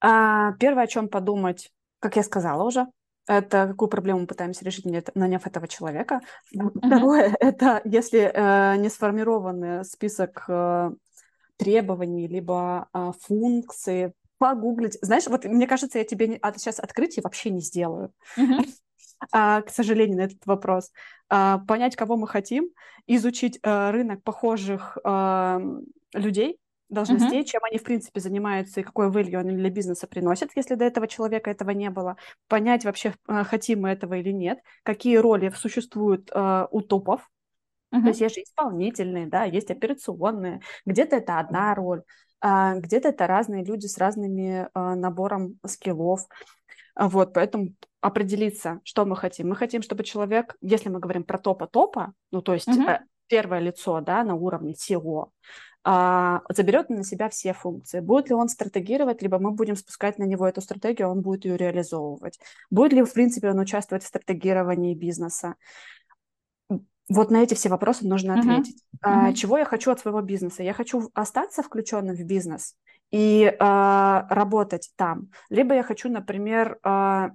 А, 0.00 0.52
первое, 0.52 0.84
о 0.84 0.86
чем 0.86 1.08
подумать, 1.08 1.70
как 2.00 2.16
я 2.16 2.22
сказала 2.22 2.62
уже, 2.62 2.86
это 3.28 3.68
какую 3.68 3.88
проблему 3.88 4.20
мы 4.20 4.26
пытаемся 4.26 4.64
решить, 4.64 4.86
наняв 5.14 5.46
этого 5.46 5.68
человека. 5.68 6.20
Второе, 6.50 7.28
uh-huh. 7.28 7.36
это 7.40 7.82
если 7.84 8.20
э, 8.20 8.76
не 8.78 8.88
сформированный 8.88 9.84
список 9.84 10.44
э, 10.48 10.90
требований, 11.56 12.26
либо 12.26 12.88
э, 12.92 13.12
функций, 13.20 14.14
погуглить. 14.38 14.98
Знаешь, 15.02 15.26
вот 15.26 15.44
мне 15.44 15.66
кажется, 15.66 15.98
я 15.98 16.04
тебе 16.04 16.28
не, 16.28 16.38
а, 16.40 16.52
сейчас 16.56 16.80
открытие 16.80 17.22
вообще 17.22 17.50
не 17.50 17.60
сделаю. 17.60 18.12
Uh-huh. 18.36 18.66
А, 19.32 19.62
к 19.62 19.70
сожалению, 19.70 20.18
на 20.18 20.20
этот 20.22 20.46
вопрос. 20.46 20.92
А, 21.28 21.58
понять, 21.66 21.96
кого 21.96 22.16
мы 22.16 22.28
хотим, 22.28 22.68
изучить 23.08 23.58
а, 23.64 23.90
рынок 23.90 24.22
похожих 24.22 24.96
а, 25.02 25.60
людей, 26.14 26.60
должностей, 26.88 27.40
mm-hmm. 27.40 27.44
чем 27.44 27.64
они, 27.64 27.78
в 27.78 27.82
принципе, 27.82 28.20
занимаются 28.20 28.80
и 28.80 28.82
какой 28.82 29.08
value 29.08 29.36
они 29.36 29.54
для 29.54 29.70
бизнеса 29.70 30.06
приносят, 30.06 30.50
если 30.56 30.74
до 30.74 30.84
этого 30.84 31.06
человека 31.06 31.50
этого 31.50 31.70
не 31.70 31.90
было, 31.90 32.16
понять 32.48 32.84
вообще, 32.84 33.14
э, 33.28 33.44
хотим 33.44 33.82
мы 33.82 33.90
этого 33.90 34.14
или 34.14 34.30
нет, 34.30 34.58
какие 34.82 35.16
роли 35.16 35.50
существуют 35.50 36.30
э, 36.32 36.66
у 36.70 36.80
топов, 36.80 37.28
mm-hmm. 37.92 38.02
то 38.02 38.08
есть 38.08 38.20
есть 38.20 38.34
же 38.34 38.42
исполнительные, 38.42 39.26
да, 39.26 39.44
есть 39.44 39.70
операционные, 39.70 40.60
где-то 40.86 41.16
это 41.16 41.38
одна 41.38 41.74
роль, 41.74 42.02
а 42.40 42.76
где-то 42.76 43.08
это 43.08 43.26
разные 43.26 43.64
люди 43.64 43.86
с 43.86 43.98
разными 43.98 44.68
э, 44.72 44.94
набором 44.94 45.58
скиллов, 45.66 46.26
вот, 46.98 47.32
поэтому 47.34 47.74
определиться, 48.00 48.80
что 48.84 49.04
мы 49.04 49.16
хотим. 49.16 49.48
Мы 49.48 49.56
хотим, 49.56 49.82
чтобы 49.82 50.04
человек, 50.04 50.56
если 50.60 50.88
мы 50.88 51.00
говорим 51.00 51.24
про 51.24 51.38
топа-топа, 51.38 52.12
ну, 52.32 52.42
то 52.42 52.54
есть 52.54 52.68
mm-hmm. 52.68 53.00
первое 53.28 53.60
лицо, 53.60 54.00
да, 54.00 54.24
на 54.24 54.34
уровне 54.34 54.72
SEO, 54.74 55.26
а, 55.26 55.28
заберет 55.84 56.90
на 56.90 57.04
себя 57.04 57.28
все 57.28 57.52
функции. 57.52 58.00
Будет 58.00 58.28
ли 58.28 58.34
он 58.34 58.48
стратегировать, 58.48 59.22
либо 59.22 59.38
мы 59.38 59.52
будем 59.52 59.76
спускать 59.76 60.18
на 60.18 60.24
него 60.24 60.46
эту 60.46 60.60
стратегию, 60.60 61.08
он 61.08 61.22
будет 61.22 61.44
ее 61.44 61.56
реализовывать. 61.56 62.38
Будет 62.70 62.92
ли, 62.92 63.02
в 63.02 63.12
принципе, 63.12 63.50
он 63.50 63.58
участвовать 63.58 64.04
в 64.04 64.06
стратегировании 64.06 64.94
бизнеса. 64.94 65.54
Вот 67.08 67.30
на 67.30 67.42
эти 67.42 67.54
все 67.54 67.70
вопросы 67.70 68.06
нужно 68.06 68.38
ответить. 68.38 68.82
Uh-huh. 69.02 69.30
Uh-huh. 69.30 69.32
чего 69.32 69.56
я 69.56 69.64
хочу 69.64 69.90
от 69.90 70.00
своего 70.00 70.20
бизнеса? 70.20 70.62
Я 70.62 70.74
хочу 70.74 71.08
остаться 71.14 71.62
включенным 71.62 72.14
в 72.14 72.22
бизнес 72.24 72.74
и 73.10 73.44
э, 73.44 74.26
работать 74.28 74.90
там. 74.96 75.30
Либо 75.48 75.74
я 75.74 75.82
хочу, 75.82 76.10
например, 76.10 76.78
э, 76.84 77.30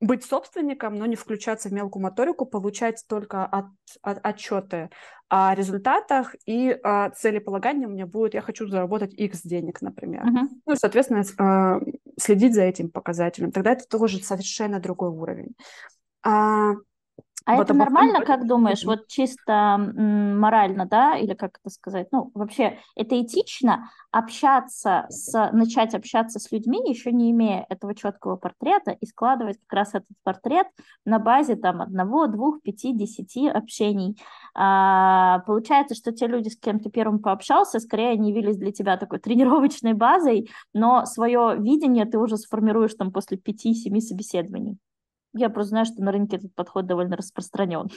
быть 0.00 0.24
собственником, 0.24 0.94
но 0.94 1.06
не 1.06 1.16
включаться 1.16 1.68
в 1.68 1.72
мелкую 1.72 2.02
моторику, 2.02 2.46
получать 2.46 3.04
только 3.06 3.44
от, 3.44 3.66
от, 4.02 4.18
отчеты 4.22 4.90
о 5.28 5.54
результатах 5.54 6.34
и 6.46 6.70
о 6.82 7.10
целеполагании 7.10 7.86
у 7.86 7.90
меня 7.90 8.06
будет, 8.06 8.34
я 8.34 8.40
хочу 8.40 8.66
заработать 8.66 9.14
X 9.14 9.42
денег, 9.42 9.80
например. 9.80 10.24
Uh-huh. 10.24 10.48
Ну 10.66 10.74
соответственно, 10.74 11.22
э, 11.22 11.92
следить 12.18 12.54
за 12.54 12.62
этим 12.62 12.90
показателем. 12.90 13.52
Тогда 13.52 13.72
это 13.72 13.84
тоже 13.86 14.18
совершенно 14.22 14.80
другой 14.80 15.10
уровень. 15.10 15.54
А, 17.54 17.56
вот 17.56 17.64
это 17.64 17.74
нормально, 17.74 18.24
как 18.24 18.46
думаешь, 18.46 18.84
вот 18.84 19.06
чисто 19.08 19.76
морально, 19.78 20.86
да, 20.86 21.16
или 21.16 21.34
как 21.34 21.58
это 21.62 21.70
сказать, 21.70 22.08
ну, 22.12 22.30
вообще, 22.34 22.78
это 22.96 23.20
этично 23.20 23.90
общаться 24.10 25.06
с, 25.08 25.50
начать 25.52 25.94
общаться 25.94 26.38
с 26.38 26.50
людьми, 26.50 26.80
еще 26.88 27.12
не 27.12 27.30
имея 27.30 27.66
этого 27.68 27.94
четкого 27.94 28.36
портрета, 28.36 28.90
и 28.92 29.06
складывать 29.06 29.58
как 29.66 29.72
раз 29.72 29.88
этот 29.94 30.08
портрет 30.22 30.66
на 31.04 31.18
базе 31.18 31.56
там 31.56 31.80
одного, 31.80 32.26
двух, 32.26 32.62
пяти, 32.62 32.92
десяти 32.92 33.48
общений. 33.48 34.18
А, 34.54 35.40
получается, 35.40 35.94
что 35.94 36.12
те 36.12 36.26
люди, 36.26 36.48
с 36.48 36.56
кем 36.56 36.80
ты 36.80 36.90
первым 36.90 37.20
пообщался, 37.20 37.80
скорее 37.80 38.10
они 38.10 38.30
явились 38.30 38.56
для 38.56 38.72
тебя 38.72 38.96
такой 38.96 39.18
тренировочной 39.20 39.94
базой, 39.94 40.50
но 40.72 41.06
свое 41.06 41.56
видение 41.58 42.04
ты 42.04 42.18
уже 42.18 42.36
сформируешь 42.36 42.94
там 42.94 43.12
после 43.12 43.36
пяти-семи 43.36 44.00
собеседований. 44.00 44.78
Я 45.32 45.48
просто 45.50 45.70
знаю, 45.70 45.86
что 45.86 46.02
на 46.02 46.12
рынке 46.12 46.36
этот 46.36 46.54
подход 46.54 46.86
довольно 46.86 47.16
распространен. 47.16 47.88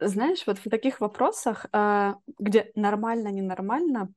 Знаешь, 0.00 0.44
вот 0.46 0.58
в 0.58 0.68
таких 0.68 1.00
вопросах, 1.00 1.66
а, 1.72 2.16
где 2.38 2.72
нормально, 2.74 3.28
ненормально. 3.28 4.08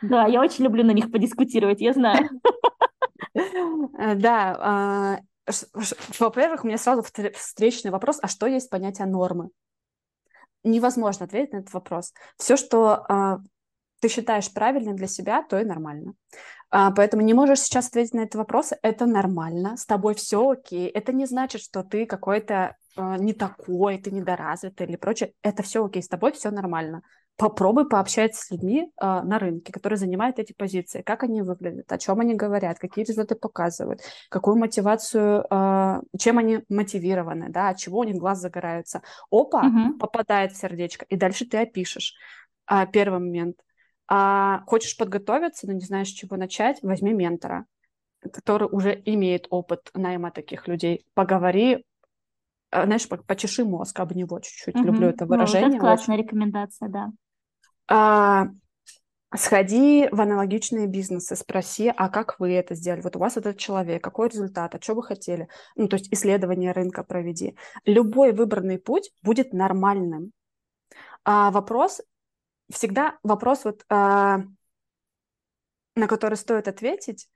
Да, 0.00 0.26
я 0.26 0.40
очень 0.40 0.64
люблю 0.64 0.84
на 0.84 0.92
них 0.92 1.10
подискутировать, 1.10 1.80
я 1.80 1.92
знаю. 1.92 2.28
Э, 3.98 4.14
да, 4.14 4.56
а, 4.58 5.18
во-первых, 6.18 6.64
у 6.64 6.66
меня 6.66 6.78
сразу 6.78 7.02
встречный 7.02 7.90
вопрос, 7.90 8.18
а 8.22 8.28
что 8.28 8.46
есть 8.46 8.70
понятие 8.70 9.06
нормы? 9.06 9.50
Невозможно 10.64 11.26
ответить 11.26 11.52
на 11.52 11.58
этот 11.58 11.74
вопрос. 11.74 12.12
Все, 12.38 12.56
что 12.56 13.04
а, 13.08 13.40
ты 14.00 14.08
считаешь 14.08 14.52
правильным 14.52 14.96
для 14.96 15.06
себя, 15.06 15.42
то 15.42 15.58
и 15.58 15.64
нормально. 15.64 16.14
А, 16.70 16.90
поэтому 16.90 17.22
не 17.22 17.34
можешь 17.34 17.60
сейчас 17.60 17.88
ответить 17.88 18.14
на 18.14 18.20
этот 18.20 18.36
вопрос, 18.36 18.72
это 18.82 19.06
нормально, 19.06 19.76
с 19.76 19.86
тобой 19.86 20.14
все 20.14 20.50
окей. 20.50 20.88
Это 20.88 21.12
не 21.12 21.26
значит, 21.26 21.60
что 21.60 21.82
ты 21.84 22.06
какой-то 22.06 22.76
а, 22.96 23.16
не 23.18 23.32
такой, 23.32 23.98
ты 23.98 24.10
недоразвитый 24.10 24.86
или 24.86 24.96
прочее. 24.96 25.32
Это 25.42 25.62
все 25.62 25.84
окей, 25.84 26.02
с 26.02 26.08
тобой 26.08 26.32
все 26.32 26.50
нормально. 26.50 27.02
Попробуй 27.36 27.88
пообщаться 27.88 28.42
с 28.42 28.50
людьми 28.50 28.90
а, 28.96 29.22
на 29.22 29.38
рынке, 29.38 29.72
которые 29.72 29.98
занимают 29.98 30.38
эти 30.38 30.54
позиции, 30.54 31.02
как 31.02 31.22
они 31.22 31.42
выглядят, 31.42 31.92
о 31.92 31.98
чем 31.98 32.18
они 32.20 32.34
говорят, 32.34 32.78
какие 32.78 33.04
результаты 33.04 33.38
показывают, 33.38 34.00
какую 34.28 34.56
мотивацию, 34.56 35.44
чем 36.18 36.38
они 36.38 36.64
мотивированы, 36.68 37.50
да, 37.50 37.68
от 37.68 37.76
чего 37.76 38.00
у 38.00 38.04
них 38.04 38.16
глаз 38.16 38.40
загорается. 38.40 39.02
Опа, 39.30 39.66
угу. 39.66 39.98
попадает 39.98 40.52
в 40.52 40.56
сердечко, 40.56 41.04
и 41.08 41.16
дальше 41.16 41.44
ты 41.44 41.58
опишешь. 41.58 42.14
Первый 42.90 43.20
момент. 43.20 43.56
А 44.08 44.62
хочешь 44.66 44.96
подготовиться, 44.96 45.66
но 45.66 45.72
не 45.72 45.80
знаешь, 45.80 46.08
с 46.08 46.12
чего 46.12 46.36
начать, 46.36 46.80
возьми 46.82 47.12
ментора, 47.12 47.66
который 48.32 48.68
уже 48.70 49.00
имеет 49.04 49.46
опыт 49.50 49.90
найма 49.94 50.30
таких 50.30 50.68
людей. 50.68 51.04
Поговори, 51.14 51.84
э, 52.70 52.84
знаешь, 52.84 53.08
почеши 53.08 53.64
мозг 53.64 53.98
об 53.98 54.12
него 54.12 54.38
чуть-чуть. 54.38 54.76
Угу. 54.76 54.84
Люблю 54.84 55.08
это 55.08 55.26
выражение. 55.26 55.68
Ну, 55.68 55.74
это 55.74 55.80
классная 55.80 56.16
очень. 56.16 56.24
рекомендация, 56.24 56.88
да. 56.88 57.10
А, 57.88 58.48
сходи 59.34 60.08
в 60.10 60.20
аналогичные 60.20 60.86
бизнесы, 60.86 61.34
спроси, 61.34 61.92
а 61.94 62.08
как 62.08 62.38
вы 62.38 62.52
это 62.52 62.74
сделали? 62.74 63.02
Вот 63.02 63.16
у 63.16 63.18
вас 63.18 63.36
этот 63.36 63.58
человек, 63.58 64.02
какой 64.02 64.28
результат, 64.28 64.74
а 64.74 64.80
что 64.80 64.94
вы 64.94 65.02
хотели? 65.02 65.48
Ну, 65.74 65.88
то 65.88 65.96
есть 65.96 66.12
исследование 66.12 66.72
рынка 66.72 67.02
проведи. 67.02 67.56
Любой 67.84 68.32
выбранный 68.32 68.78
путь 68.78 69.10
будет 69.22 69.52
нормальным. 69.52 70.32
А 71.24 71.50
вопрос, 71.50 72.02
всегда 72.70 73.18
вопрос, 73.22 73.64
вот, 73.64 73.84
а, 73.88 74.42
на 75.94 76.06
который 76.06 76.36
стоит 76.36 76.68
ответить, 76.68 77.28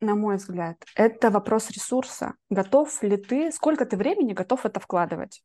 на 0.00 0.14
мой 0.14 0.36
взгляд, 0.36 0.84
это 0.96 1.30
вопрос 1.30 1.70
ресурса. 1.70 2.34
Готов 2.50 3.02
ли 3.02 3.16
ты, 3.16 3.52
сколько 3.52 3.86
ты 3.86 3.96
времени 3.96 4.32
готов 4.32 4.66
это 4.66 4.80
вкладывать? 4.80 5.42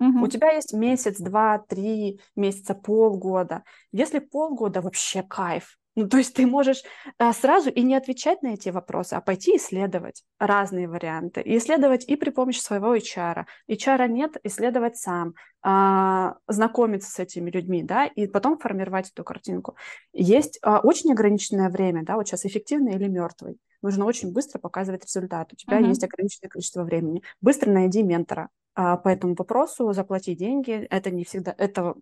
Угу. 0.00 0.24
У 0.24 0.28
тебя 0.28 0.52
есть 0.52 0.72
месяц, 0.72 1.18
два, 1.18 1.58
три 1.58 2.20
месяца, 2.36 2.74
полгода. 2.74 3.64
Если 3.92 4.18
полгода, 4.18 4.80
вообще 4.80 5.22
кайф. 5.22 5.78
Ну, 5.98 6.08
то 6.08 6.18
есть 6.18 6.32
ты 6.32 6.46
можешь 6.46 6.84
а, 7.18 7.32
сразу 7.32 7.70
и 7.70 7.82
не 7.82 7.96
отвечать 7.96 8.40
на 8.42 8.54
эти 8.54 8.68
вопросы, 8.68 9.14
а 9.14 9.20
пойти 9.20 9.56
исследовать 9.56 10.22
разные 10.38 10.86
варианты. 10.86 11.40
И 11.40 11.58
исследовать 11.58 12.04
и 12.04 12.14
при 12.14 12.30
помощи 12.30 12.60
своего 12.60 12.94
HR. 12.94 13.46
HR 13.68 14.06
нет, 14.06 14.36
исследовать 14.44 14.96
сам, 14.96 15.34
а, 15.60 16.36
знакомиться 16.46 17.10
с 17.10 17.18
этими 17.18 17.50
людьми, 17.50 17.82
да, 17.82 18.06
и 18.06 18.28
потом 18.28 18.60
формировать 18.60 19.10
эту 19.10 19.24
картинку. 19.24 19.74
Есть 20.12 20.60
а, 20.62 20.78
очень 20.78 21.10
ограниченное 21.10 21.68
время, 21.68 22.04
да, 22.04 22.14
вот 22.14 22.28
сейчас 22.28 22.46
эффективный 22.46 22.94
или 22.94 23.08
мертвый. 23.08 23.58
Нужно 23.82 24.04
очень 24.04 24.32
быстро 24.32 24.60
показывать 24.60 25.04
результат. 25.04 25.52
У 25.52 25.56
тебя 25.56 25.80
uh-huh. 25.80 25.88
есть 25.88 26.04
ограниченное 26.04 26.48
количество 26.48 26.84
времени. 26.84 27.24
Быстро 27.40 27.72
найди 27.72 28.04
ментора 28.04 28.50
по 28.74 29.08
этому 29.08 29.34
вопросу, 29.34 29.92
заплати 29.92 30.36
деньги. 30.36 30.86
Это 30.90 31.10
не 31.10 31.24
всегда, 31.24 31.52
это 31.58 31.96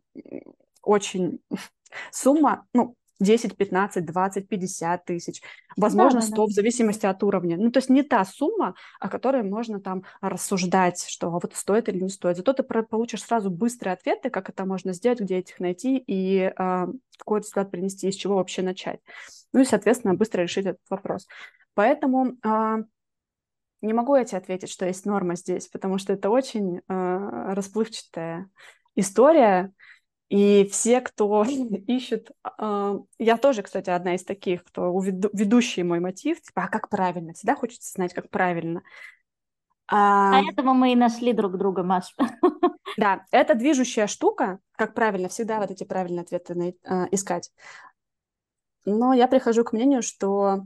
очень 0.83 1.41
сумма, 2.13 2.67
ну, 2.75 2.95
10, 3.21 3.57
15, 3.57 4.05
20, 4.05 4.49
50 4.49 5.05
тысяч, 5.05 5.43
возможно, 5.77 6.21
да, 6.21 6.27
100, 6.27 6.37
да, 6.37 6.43
да. 6.43 6.47
в 6.47 6.51
зависимости 6.51 7.07
от 7.07 7.23
уровня. 7.23 7.57
Ну, 7.57 7.71
то 7.71 7.79
есть 7.79 7.89
не 7.89 8.03
та 8.03 8.25
сумма, 8.25 8.75
о 9.01 9.09
которой 9.09 9.43
можно 9.43 9.81
там 9.81 10.05
рассуждать, 10.21 11.05
что 11.09 11.31
вот 11.31 11.51
стоит 11.55 11.89
или 11.89 12.01
не 12.01 12.09
стоит. 12.09 12.37
Зато 12.37 12.53
ты 12.53 12.63
получишь 12.63 13.23
сразу 13.23 13.51
быстрые 13.51 13.95
ответы, 13.95 14.31
как 14.31 14.49
это 14.49 14.65
можно 14.65 14.93
сделать, 14.93 15.21
где 15.21 15.39
этих 15.39 15.61
найти 15.61 15.97
и 15.99 16.53
э, 16.57 16.87
какой 17.19 17.41
результат 17.41 17.71
принести, 17.71 18.09
из 18.09 18.15
чего 18.15 18.37
вообще 18.37 18.63
начать. 18.63 19.01
Ну 19.53 19.61
и, 19.61 19.65
соответственно, 19.65 20.15
быстро 20.15 20.43
решить 20.43 20.67
этот 20.67 20.83
вопрос. 20.91 21.27
Поэтому 21.75 22.37
э, 22.43 22.77
не 23.83 23.93
могу 23.93 24.17
я 24.17 24.25
тебе 24.25 24.39
ответить, 24.39 24.71
что 24.71 24.87
есть 24.87 25.07
норма 25.07 25.37
здесь, 25.37 25.69
потому 25.69 25.99
что 25.99 26.13
это 26.13 26.31
очень 26.31 26.79
э, 26.79 27.53
расплывчатая 27.55 28.49
история, 28.95 29.73
и 30.29 30.69
все, 30.71 31.01
кто 31.01 31.45
ищет, 31.87 32.31
э, 32.59 32.99
я 33.19 33.37
тоже, 33.37 33.63
кстати, 33.63 33.91
одна 33.91 34.15
из 34.15 34.25
таких, 34.25 34.65
кто 34.65 34.99
ведущий 35.01 35.83
мой 35.83 36.01
мотив, 36.01 36.41
типа, 36.43 36.65
а 36.65 36.69
как 36.69 36.89
правильно? 36.89 37.33
Всегда 37.33 37.55
хочется 37.55 37.91
знать, 37.93 38.13
как 38.13 38.31
правильно. 38.31 38.83
А, 39.89 40.33
Поэтому 40.33 40.75
мы 40.75 40.93
и 40.93 40.97
нашли 40.97 41.33
друг 41.33 41.57
друга, 41.57 41.83
Маш. 41.83 42.15
Да, 42.97 43.27
это 43.31 43.55
движущая 43.55 44.07
штука, 44.07 44.59
как 44.73 44.95
правильно, 44.95 45.29
всегда 45.29 45.61
вот 45.61 45.71
эти 45.71 45.85
правильные 45.85 46.23
ответы 46.23 46.55
на, 46.55 46.69
э, 46.69 47.09
искать. 47.11 47.53
Но 48.87 49.13
я 49.13 49.29
прихожу 49.29 49.65
к 49.65 49.73
мнению, 49.75 50.01
что 50.01 50.63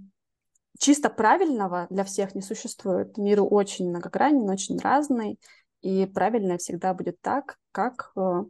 чисто 0.79 1.11
правильного 1.11 1.89
для 1.91 2.05
всех 2.05 2.35
не 2.37 2.41
существует. 2.43 3.19
Мир 3.19 3.41
очень 3.43 3.89
многогранен, 3.89 4.49
очень 4.49 4.79
разный, 4.79 5.41
и 5.81 6.07
правильное 6.07 6.59
всегда 6.59 6.95
будет 6.95 7.21
так, 7.21 7.59
как 7.73 8.13
э, 8.17 8.45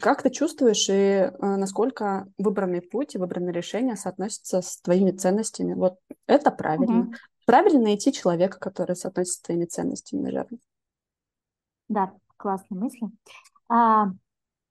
как 0.00 0.22
ты 0.22 0.30
чувствуешь 0.30 0.88
и 0.88 0.92
э, 0.92 1.30
насколько 1.40 2.28
выбранный 2.38 2.80
путь 2.80 3.14
и 3.14 3.18
выбранное 3.18 3.52
решение 3.52 3.96
соотносятся 3.96 4.62
с 4.62 4.80
твоими 4.80 5.10
ценностями? 5.10 5.74
Вот 5.74 5.98
это 6.26 6.50
правильно. 6.50 7.00
Угу. 7.00 7.14
Правильно 7.44 7.80
найти 7.80 8.12
человека, 8.12 8.58
который 8.58 8.94
соотносится 8.94 9.38
с 9.38 9.42
твоими 9.42 9.64
ценностями, 9.64 10.22
наверное. 10.22 10.60
Да, 11.88 12.12
классные 12.36 12.80
мысли. 12.80 13.08
А, 13.68 14.08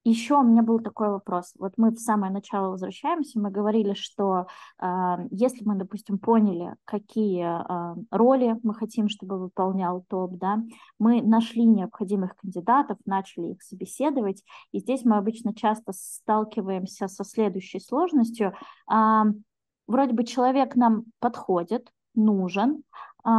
еще 0.09 0.35
у 0.35 0.43
меня 0.43 0.63
был 0.63 0.79
такой 0.79 1.09
вопрос. 1.09 1.53
Вот 1.59 1.73
мы 1.77 1.91
в 1.91 1.99
самое 1.99 2.31
начало 2.31 2.69
возвращаемся, 2.69 3.39
мы 3.39 3.51
говорили, 3.51 3.93
что 3.93 4.47
э, 4.81 5.15
если 5.31 5.65
мы, 5.65 5.75
допустим, 5.75 6.17
поняли, 6.17 6.75
какие 6.85 7.43
э, 7.43 7.95
роли 8.11 8.57
мы 8.63 8.73
хотим, 8.73 9.09
чтобы 9.09 9.37
выполнял 9.37 10.03
ТОП, 10.07 10.37
да, 10.37 10.63
мы 10.97 11.21
нашли 11.21 11.65
необходимых 11.65 12.35
кандидатов, 12.35 12.97
начали 13.05 13.53
их 13.53 13.61
собеседовать, 13.61 14.43
и 14.71 14.79
здесь 14.79 15.03
мы 15.03 15.17
обычно 15.17 15.53
часто 15.53 15.91
сталкиваемся 15.93 17.07
со 17.07 17.23
следующей 17.23 17.79
сложностью. 17.79 18.53
Э, 18.89 19.23
вроде 19.87 20.13
бы 20.13 20.23
человек 20.23 20.75
нам 20.75 21.03
подходит, 21.19 21.91
нужен, 22.15 22.83
э, 23.25 23.29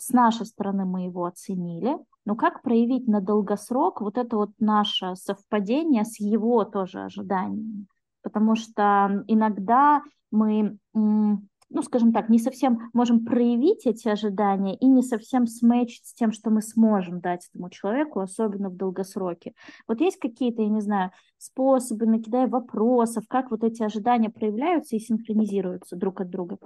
с 0.00 0.10
нашей 0.10 0.46
стороны 0.46 0.84
мы 0.84 1.04
его 1.06 1.24
оценили, 1.24 1.96
но 2.24 2.36
как 2.36 2.62
проявить 2.62 3.08
на 3.08 3.20
долгосрок 3.20 4.00
вот 4.00 4.18
это 4.18 4.36
вот 4.36 4.50
наше 4.58 5.16
совпадение 5.16 6.04
с 6.04 6.20
его 6.20 6.64
тоже 6.64 7.00
ожиданиями? 7.00 7.86
Потому 8.22 8.54
что 8.54 9.24
иногда 9.26 10.02
мы, 10.30 10.76
ну, 10.92 11.82
скажем 11.82 12.12
так, 12.12 12.28
не 12.28 12.38
совсем 12.38 12.90
можем 12.92 13.24
проявить 13.24 13.86
эти 13.86 14.08
ожидания 14.08 14.76
и 14.76 14.86
не 14.86 15.02
совсем 15.02 15.46
сметчить 15.46 16.06
с 16.06 16.14
тем, 16.14 16.32
что 16.32 16.50
мы 16.50 16.60
сможем 16.62 17.20
дать 17.20 17.48
этому 17.52 17.70
человеку, 17.70 18.20
особенно 18.20 18.68
в 18.68 18.76
долгосроке. 18.76 19.54
Вот 19.88 20.00
есть 20.00 20.18
какие-то, 20.18 20.62
я 20.62 20.68
не 20.68 20.80
знаю, 20.80 21.12
способы, 21.38 22.06
накидай 22.06 22.46
вопросов, 22.46 23.24
как 23.28 23.50
вот 23.50 23.64
эти 23.64 23.82
ожидания 23.82 24.28
проявляются 24.30 24.96
и 24.96 25.00
синхронизируются 25.00 25.96
друг 25.96 26.20
от 26.20 26.28
друга? 26.28 26.58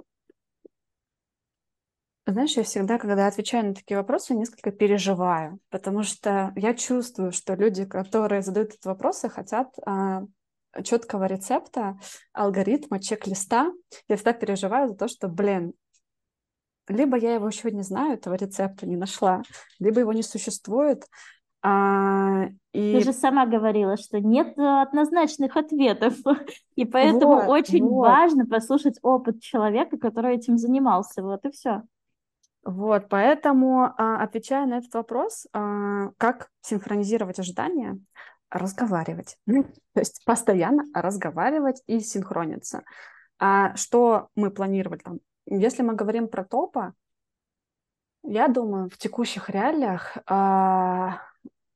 Знаешь, 2.27 2.57
я 2.57 2.63
всегда, 2.63 2.97
когда 2.97 3.27
отвечаю 3.27 3.67
на 3.67 3.73
такие 3.75 3.97
вопросы, 3.97 4.33
несколько 4.33 4.71
переживаю, 4.71 5.59
потому 5.69 6.01
что 6.01 6.51
я 6.55 6.73
чувствую, 6.73 7.31
что 7.31 7.53
люди, 7.53 7.85
которые 7.85 8.41
задают 8.41 8.73
эти 8.73 8.87
вопросы, 8.87 9.29
хотят 9.29 9.67
а, 9.85 10.23
четкого 10.83 11.25
рецепта, 11.25 11.99
алгоритма, 12.33 12.99
чек-листа. 12.99 13.71
Я 14.07 14.15
всегда 14.15 14.33
переживаю 14.33 14.89
за 14.89 14.95
то, 14.95 15.07
что, 15.07 15.27
блин, 15.27 15.73
либо 16.87 17.15
я 17.17 17.35
его 17.35 17.47
еще 17.47 17.71
не 17.71 17.83
знаю, 17.83 18.13
этого 18.13 18.33
рецепта 18.33 18.87
не 18.87 18.95
нашла, 18.95 19.43
либо 19.79 19.99
его 19.99 20.13
не 20.13 20.23
существует. 20.23 21.05
А, 21.61 22.45
и... 22.73 22.93
Ты 22.93 23.03
же 23.03 23.13
сама 23.13 23.45
говорила, 23.45 23.97
что 23.97 24.19
нет 24.19 24.57
однозначных 24.57 25.57
ответов, 25.57 26.13
и 26.75 26.85
поэтому 26.85 27.35
вот, 27.35 27.47
очень 27.47 27.83
вот. 27.83 28.07
важно 28.07 28.45
послушать 28.45 28.99
опыт 29.01 29.41
человека, 29.41 29.97
который 29.97 30.35
этим 30.35 30.57
занимался. 30.57 31.23
Вот 31.23 31.45
и 31.45 31.51
все. 31.51 31.83
Вот, 32.65 33.09
поэтому, 33.09 33.93
а, 33.95 34.23
отвечая 34.23 34.65
на 34.65 34.79
этот 34.79 34.91
вопрос, 34.95 35.45
а, 35.53 36.09
как 36.17 36.49
синхронизировать 36.61 37.39
ожидания, 37.39 37.99
разговаривать. 38.49 39.37
Ну, 39.45 39.63
то 39.93 39.99
есть 39.99 40.25
постоянно 40.25 40.83
разговаривать 40.93 41.83
и 41.85 41.99
синхрониться. 41.99 42.83
А 43.37 43.75
что 43.75 44.29
мы 44.35 44.49
планировали 44.49 44.99
там? 44.99 45.19
Если 45.45 45.83
мы 45.83 45.93
говорим 45.93 46.27
про 46.27 46.43
топа, 46.43 46.93
я 48.23 48.47
думаю, 48.47 48.89
в 48.89 48.97
текущих 48.97 49.51
реалиях, 49.51 50.17
а, 50.25 51.21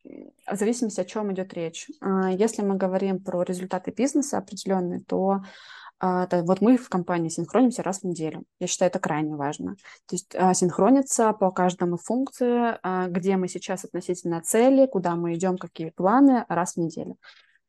в 0.03 0.55
зависимости, 0.55 0.99
о 0.99 1.05
чем 1.05 1.31
идет 1.31 1.53
речь. 1.53 1.87
Если 2.31 2.63
мы 2.63 2.75
говорим 2.75 3.23
про 3.23 3.43
результаты 3.43 3.91
бизнеса 3.91 4.39
определенные, 4.39 5.01
то 5.01 5.43
вот 6.01 6.61
мы 6.61 6.77
в 6.77 6.89
компании 6.89 7.29
синхронимся 7.29 7.83
раз 7.83 8.01
в 8.01 8.03
неделю. 8.05 8.43
Я 8.59 8.67
считаю, 8.67 8.89
это 8.89 8.99
крайне 8.99 9.35
важно. 9.35 9.75
То 10.07 10.15
есть 10.15 10.33
а, 10.35 10.53
синхрониться 10.53 11.33
по 11.33 11.51
каждому 11.51 11.97
функции, 11.97 12.77
а, 12.81 13.07
где 13.07 13.35
мы 13.37 13.47
сейчас 13.47 13.83
относительно 13.83 14.41
цели, 14.41 14.87
куда 14.87 15.15
мы 15.15 15.35
идем, 15.35 15.57
какие 15.57 15.89
планы, 15.89 16.45
раз 16.47 16.73
в 16.73 16.77
неделю. 16.77 17.17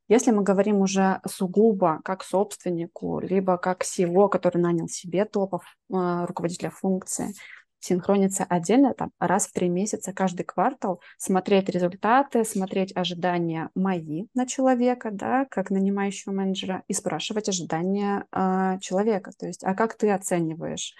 Если 0.07 0.31
мы 0.31 0.43
говорим 0.43 0.81
уже 0.81 1.21
сугубо 1.27 2.01
как 2.03 2.23
собственнику, 2.23 3.19
либо 3.19 3.57
как 3.57 3.83
SEO, 3.83 4.29
который 4.29 4.57
нанял 4.61 4.87
себе 4.87 5.23
топов 5.23 5.63
руководителя 5.89 6.69
функции, 6.69 7.33
синхрониться 7.81 8.45
отдельно 8.47 8.93
там 8.93 9.11
раз 9.19 9.47
в 9.47 9.51
три 9.51 9.67
месяца 9.67 10.13
каждый 10.13 10.43
квартал, 10.43 11.01
смотреть 11.17 11.67
результаты, 11.67 12.45
смотреть 12.45 12.95
ожидания 12.95 13.69
мои 13.75 14.27
на 14.33 14.45
человека, 14.45 15.09
да, 15.11 15.45
как 15.49 15.69
нанимающего 15.69 16.31
менеджера, 16.31 16.83
и 16.87 16.93
спрашивать 16.93 17.49
ожидания 17.49 18.25
э, 18.31 18.79
человека. 18.79 19.31
То 19.37 19.47
есть, 19.47 19.63
а 19.63 19.75
как 19.75 19.95
ты 19.95 20.11
оцениваешь 20.11 20.95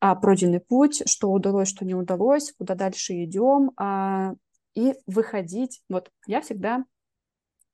а, 0.00 0.16
пройденный 0.16 0.58
путь, 0.58 1.08
что 1.08 1.30
удалось, 1.30 1.68
что 1.68 1.84
не 1.84 1.94
удалось, 1.94 2.52
куда 2.58 2.74
дальше 2.74 3.22
идем, 3.22 3.70
а, 3.76 4.32
и 4.74 4.94
выходить. 5.06 5.80
Вот 5.88 6.10
я 6.26 6.40
всегда 6.40 6.84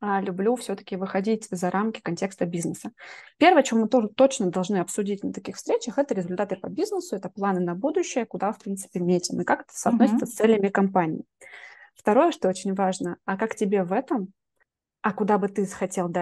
люблю 0.00 0.54
все-таки 0.56 0.96
выходить 0.96 1.48
за 1.50 1.70
рамки 1.70 2.00
контекста 2.00 2.46
бизнеса. 2.46 2.92
Первое, 3.38 3.64
что 3.64 3.76
мы 3.76 3.88
тоже 3.88 4.08
точно 4.08 4.50
должны 4.50 4.76
обсудить 4.76 5.24
на 5.24 5.32
таких 5.32 5.56
встречах, 5.56 5.98
это 5.98 6.14
результаты 6.14 6.56
по 6.56 6.68
бизнесу, 6.68 7.16
это 7.16 7.28
планы 7.28 7.60
на 7.60 7.74
будущее, 7.74 8.24
куда, 8.24 8.52
в 8.52 8.58
принципе, 8.58 9.00
метим, 9.00 9.40
и 9.40 9.44
как 9.44 9.62
это 9.62 9.72
соотносится 9.72 10.24
uh-huh. 10.24 10.28
с 10.28 10.34
целями 10.34 10.68
компании. 10.68 11.24
Второе, 11.94 12.30
что 12.30 12.48
очень 12.48 12.74
важно, 12.74 13.16
а 13.24 13.36
как 13.36 13.56
тебе 13.56 13.82
в 13.82 13.92
этом, 13.92 14.32
а 15.02 15.12
куда 15.12 15.38
бы 15.38 15.48
ты 15.48 15.66
хотел, 15.66 16.12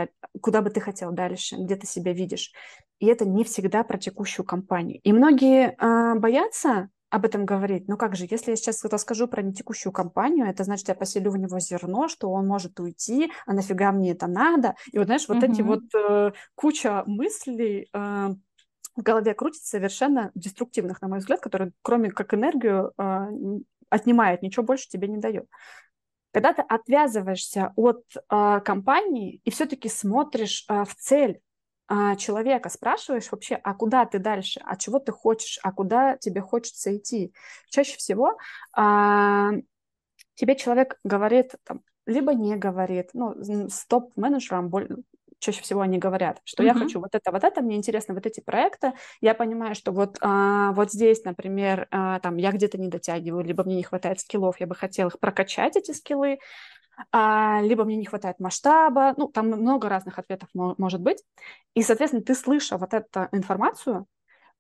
куда 0.41 0.62
бы 0.62 0.70
ты 0.70 0.81
хотел 0.81 1.12
дальше, 1.12 1.57
где 1.57 1.77
ты 1.77 1.87
себя 1.87 2.12
видишь. 2.12 2.53
И 2.99 3.07
это 3.07 3.27
не 3.27 3.45
всегда 3.45 3.85
про 3.85 3.99
текущую 3.99 4.47
компанию. 4.47 5.01
И 5.03 5.12
многие 5.12 5.74
а, 5.79 6.14
боятся 6.14 6.89
об 7.11 7.24
этом 7.24 7.44
говорить. 7.44 7.88
Ну 7.88 7.96
как 7.96 8.16
же, 8.16 8.26
если 8.28 8.50
я 8.50 8.57
сейчас 8.57 8.84
расскажу 8.84 9.28
про 9.28 9.42
нетекущую 9.42 9.92
компанию, 9.92 10.46
это 10.46 10.64
значит, 10.64 10.88
я 10.88 10.94
поселю 10.94 11.30
в 11.30 11.36
него 11.36 11.59
зерно, 11.61 12.09
что 12.09 12.30
он 12.30 12.46
может 12.46 12.78
уйти, 12.80 13.30
а 13.46 13.52
нафига 13.52 13.92
мне 13.92 14.12
это 14.12 14.26
надо? 14.26 14.74
И 14.92 14.98
вот 14.98 15.07
знаешь, 15.07 15.28
вот 15.28 15.38
mm-hmm. 15.38 15.52
эти 15.52 15.62
вот 15.62 15.82
э, 15.94 16.32
куча 16.54 17.04
мыслей, 17.07 17.88
э, 17.92 18.28
в 18.96 19.02
голове 19.02 19.34
крутится 19.34 19.68
совершенно 19.68 20.30
деструктивных, 20.34 21.00
на 21.02 21.09
мой 21.09 21.18
взгляд, 21.18 21.40
которые 21.40 21.72
кроме 21.82 22.11
как 22.11 22.34
энергию 22.34 22.92
э, 22.98 23.26
отнимает, 23.88 24.42
ничего 24.42 24.64
больше 24.64 24.88
тебе 24.88 25.07
не 25.07 25.18
дает. 25.18 25.46
Когда 26.32 26.52
ты 26.52 26.62
отвязываешься 26.62 27.72
от 27.76 28.02
э, 28.14 28.61
компании 28.64 29.40
и 29.44 29.50
все-таки 29.50 29.88
смотришь 29.88 30.64
э, 30.68 30.84
в 30.84 30.94
цель 30.94 31.40
э, 31.89 32.16
человека, 32.16 32.68
спрашиваешь 32.68 33.30
вообще, 33.30 33.57
а 33.62 33.74
куда 33.74 34.05
ты 34.07 34.18
дальше, 34.18 34.61
а 34.64 34.76
чего 34.76 34.99
ты 34.99 35.12
хочешь, 35.12 35.59
а 35.62 35.72
куда 35.72 36.16
тебе 36.16 36.41
хочется 36.41 36.97
идти. 36.97 37.32
Чаще 37.70 37.97
всего 37.97 38.39
э, 38.76 39.51
тебе 40.34 40.57
человек 40.57 40.99
говорит, 41.05 41.55
там, 41.64 41.80
либо 42.07 42.34
не 42.34 42.57
говорит, 42.57 43.11
ну, 43.14 43.34
с 43.41 43.84
топ-менеджером 43.87 44.70
чаще 45.39 45.62
всего 45.62 45.82
они 45.82 45.99
говорят, 45.99 46.41
что 46.45 46.62
uh-huh. 46.62 46.66
я 46.66 46.74
хочу 46.74 47.01
вот 47.01 47.14
это, 47.14 47.30
вот 47.30 47.45
это, 47.45 47.61
мне 47.61 47.76
интересно 47.76 48.14
вот 48.14 48.26
эти 48.26 48.41
проекты, 48.41 48.93
я 49.20 49.34
понимаю, 49.34 49.74
что 49.74 49.93
вот, 49.93 50.16
а, 50.20 50.72
вот 50.72 50.93
здесь, 50.93 51.24
например, 51.24 51.89
а, 51.91 52.20
там 52.20 52.37
я 52.37 52.53
где-то 52.53 52.78
не 52.78 52.89
дотягиваю, 52.89 53.45
либо 53.45 53.64
мне 53.64 53.76
не 53.76 53.82
хватает 53.82 54.20
скиллов, 54.20 54.61
я 54.61 54.66
бы 54.66 54.74
хотела 54.74 55.09
их 55.09 55.18
прокачать, 55.18 55.76
эти 55.76 55.93
скиллы, 55.93 56.39
а, 57.12 57.61
либо 57.62 57.84
мне 57.84 57.97
не 57.97 58.07
хватает 58.07 58.40
масштаба, 58.40 59.14
ну, 59.16 59.28
там 59.28 59.49
много 59.49 59.88
разных 59.88 60.18
ответов 60.18 60.49
может 60.55 61.01
быть, 61.01 61.22
и, 61.74 61.82
соответственно, 61.82 62.22
ты, 62.22 62.34
слыша 62.34 62.78
вот 62.78 62.94
эту 62.94 63.28
информацию, 63.32 64.07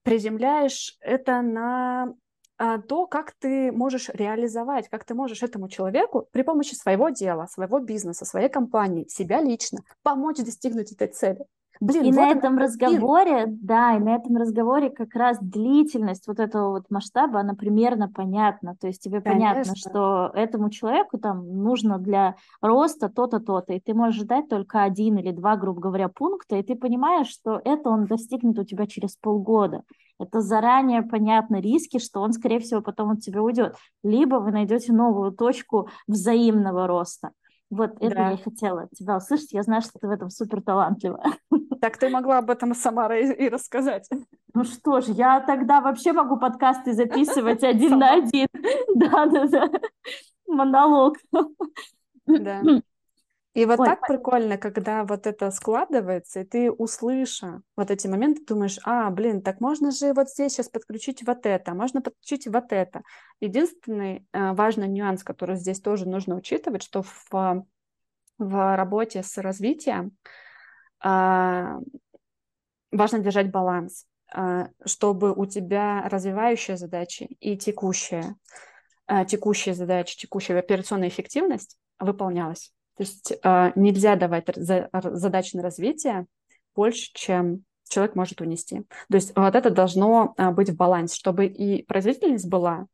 приземляешь 0.02 0.96
это 1.00 1.42
на 1.42 2.14
а, 2.58 2.78
то, 2.78 3.06
как 3.06 3.32
ты 3.38 3.70
можешь 3.72 4.08
реализовать, 4.08 4.88
как 4.88 5.04
ты 5.04 5.14
можешь 5.14 5.42
этому 5.42 5.68
человеку 5.68 6.28
при 6.32 6.42
помощи 6.42 6.74
своего 6.74 7.10
дела, 7.10 7.46
своего 7.46 7.80
бизнеса, 7.80 8.24
своей 8.24 8.48
компании, 8.48 9.08
себя 9.08 9.40
лично 9.40 9.80
помочь 10.02 10.38
достигнуть 10.38 10.92
этой 10.92 11.08
цели. 11.08 11.44
Блин, 11.80 12.04
и 12.04 12.12
вот 12.12 12.16
на 12.16 12.30
этом 12.30 12.58
разговоре, 12.58 13.44
да, 13.46 13.96
и 13.96 14.00
на 14.00 14.16
этом 14.16 14.36
разговоре 14.36 14.90
как 14.90 15.14
раз 15.14 15.38
длительность 15.40 16.26
вот 16.26 16.40
этого 16.40 16.70
вот 16.70 16.90
масштаба, 16.90 17.40
она 17.40 17.54
примерно 17.54 18.08
понятна. 18.08 18.76
То 18.80 18.86
есть 18.86 19.02
тебе 19.02 19.20
Конечно. 19.20 19.54
понятно, 19.54 19.76
что 19.76 20.30
этому 20.34 20.70
человеку 20.70 21.18
там 21.18 21.62
нужно 21.62 21.98
для 21.98 22.36
роста 22.60 23.08
то-то, 23.08 23.40
то-то, 23.40 23.74
и 23.74 23.80
ты 23.80 23.94
можешь 23.94 24.22
ждать 24.22 24.48
только 24.48 24.82
один 24.82 25.18
или 25.18 25.30
два, 25.30 25.56
грубо 25.56 25.80
говоря, 25.80 26.08
пункта, 26.08 26.56
и 26.56 26.62
ты 26.62 26.76
понимаешь, 26.76 27.28
что 27.28 27.60
это 27.64 27.90
он 27.90 28.06
достигнет 28.06 28.58
у 28.58 28.64
тебя 28.64 28.86
через 28.86 29.16
полгода. 29.16 29.82
Это 30.18 30.40
заранее 30.40 31.02
понятны 31.02 31.60
риски, 31.60 31.98
что 31.98 32.20
он, 32.20 32.32
скорее 32.32 32.60
всего, 32.60 32.80
потом 32.80 33.10
от 33.10 33.20
тебя 33.20 33.42
уйдет. 33.42 33.76
Либо 34.02 34.36
вы 34.36 34.50
найдете 34.50 34.92
новую 34.92 35.32
точку 35.32 35.88
взаимного 36.06 36.86
роста. 36.86 37.32
Вот 37.68 37.96
это 38.00 38.14
да. 38.14 38.30
я 38.30 38.36
хотела 38.36 38.82
от 38.82 38.90
тебя 38.92 39.16
услышать. 39.16 39.52
Я 39.52 39.62
знаю, 39.62 39.82
что 39.82 39.98
ты 39.98 40.06
в 40.06 40.10
этом 40.10 40.30
супер 40.30 40.62
талантлива. 40.62 41.22
Так 41.78 41.98
ты 41.98 42.08
могла 42.08 42.38
об 42.38 42.48
этом 42.48 42.74
сама 42.74 43.14
и, 43.14 43.48
рассказать. 43.50 44.08
Ну 44.54 44.64
что 44.64 45.02
ж, 45.02 45.08
я 45.08 45.40
тогда 45.40 45.82
вообще 45.82 46.12
могу 46.12 46.38
подкасты 46.38 46.94
записывать 46.94 47.62
один 47.64 47.98
на 47.98 48.14
один. 48.14 48.48
Да-да-да. 48.94 49.70
Монолог. 50.46 51.18
Да. 52.26 52.62
И 53.56 53.64
вот 53.64 53.80
Ой, 53.80 53.86
так 53.86 54.06
прикольно, 54.06 54.58
когда 54.58 55.04
вот 55.04 55.26
это 55.26 55.50
складывается, 55.50 56.40
и 56.40 56.44
ты, 56.44 56.70
услыша 56.70 57.62
вот 57.74 57.90
эти 57.90 58.06
моменты, 58.06 58.44
думаешь, 58.44 58.78
а, 58.84 59.08
блин, 59.08 59.40
так 59.40 59.62
можно 59.62 59.92
же 59.92 60.12
вот 60.12 60.28
здесь 60.28 60.52
сейчас 60.52 60.68
подключить 60.68 61.26
вот 61.26 61.46
это, 61.46 61.72
можно 61.72 62.02
подключить 62.02 62.46
вот 62.48 62.70
это. 62.70 63.00
Единственный 63.40 64.26
э, 64.34 64.52
важный 64.52 64.88
нюанс, 64.88 65.24
который 65.24 65.56
здесь 65.56 65.80
тоже 65.80 66.06
нужно 66.06 66.36
учитывать, 66.36 66.82
что 66.82 67.02
в, 67.02 67.64
в 68.36 68.76
работе 68.76 69.22
с 69.22 69.38
развитием 69.38 70.14
э, 71.02 71.78
важно 72.92 73.18
держать 73.20 73.50
баланс, 73.50 74.04
э, 74.36 74.66
чтобы 74.84 75.32
у 75.32 75.46
тебя 75.46 76.06
развивающие 76.10 76.76
задачи 76.76 77.22
и 77.40 77.56
текущие, 77.56 78.34
э, 79.06 79.24
текущие 79.24 79.74
задачи, 79.74 80.18
текущая 80.18 80.58
операционная 80.58 81.08
эффективность 81.08 81.78
выполнялась. 81.98 82.75
То 82.96 83.02
есть 83.02 83.32
э, 83.42 83.72
нельзя 83.74 84.16
давать 84.16 84.44
за, 84.54 84.88
задачи 84.92 85.56
на 85.56 85.62
развитие 85.62 86.26
больше, 86.74 87.10
чем 87.14 87.64
человек 87.88 88.16
может 88.16 88.40
унести. 88.40 88.82
То 89.10 89.16
есть 89.16 89.36
вот 89.36 89.54
это 89.54 89.70
должно 89.70 90.34
э, 90.36 90.50
быть 90.50 90.70
в 90.70 90.76
балансе, 90.76 91.14
чтобы 91.14 91.46
и 91.46 91.84
производительность 91.84 92.48
была 92.48 92.86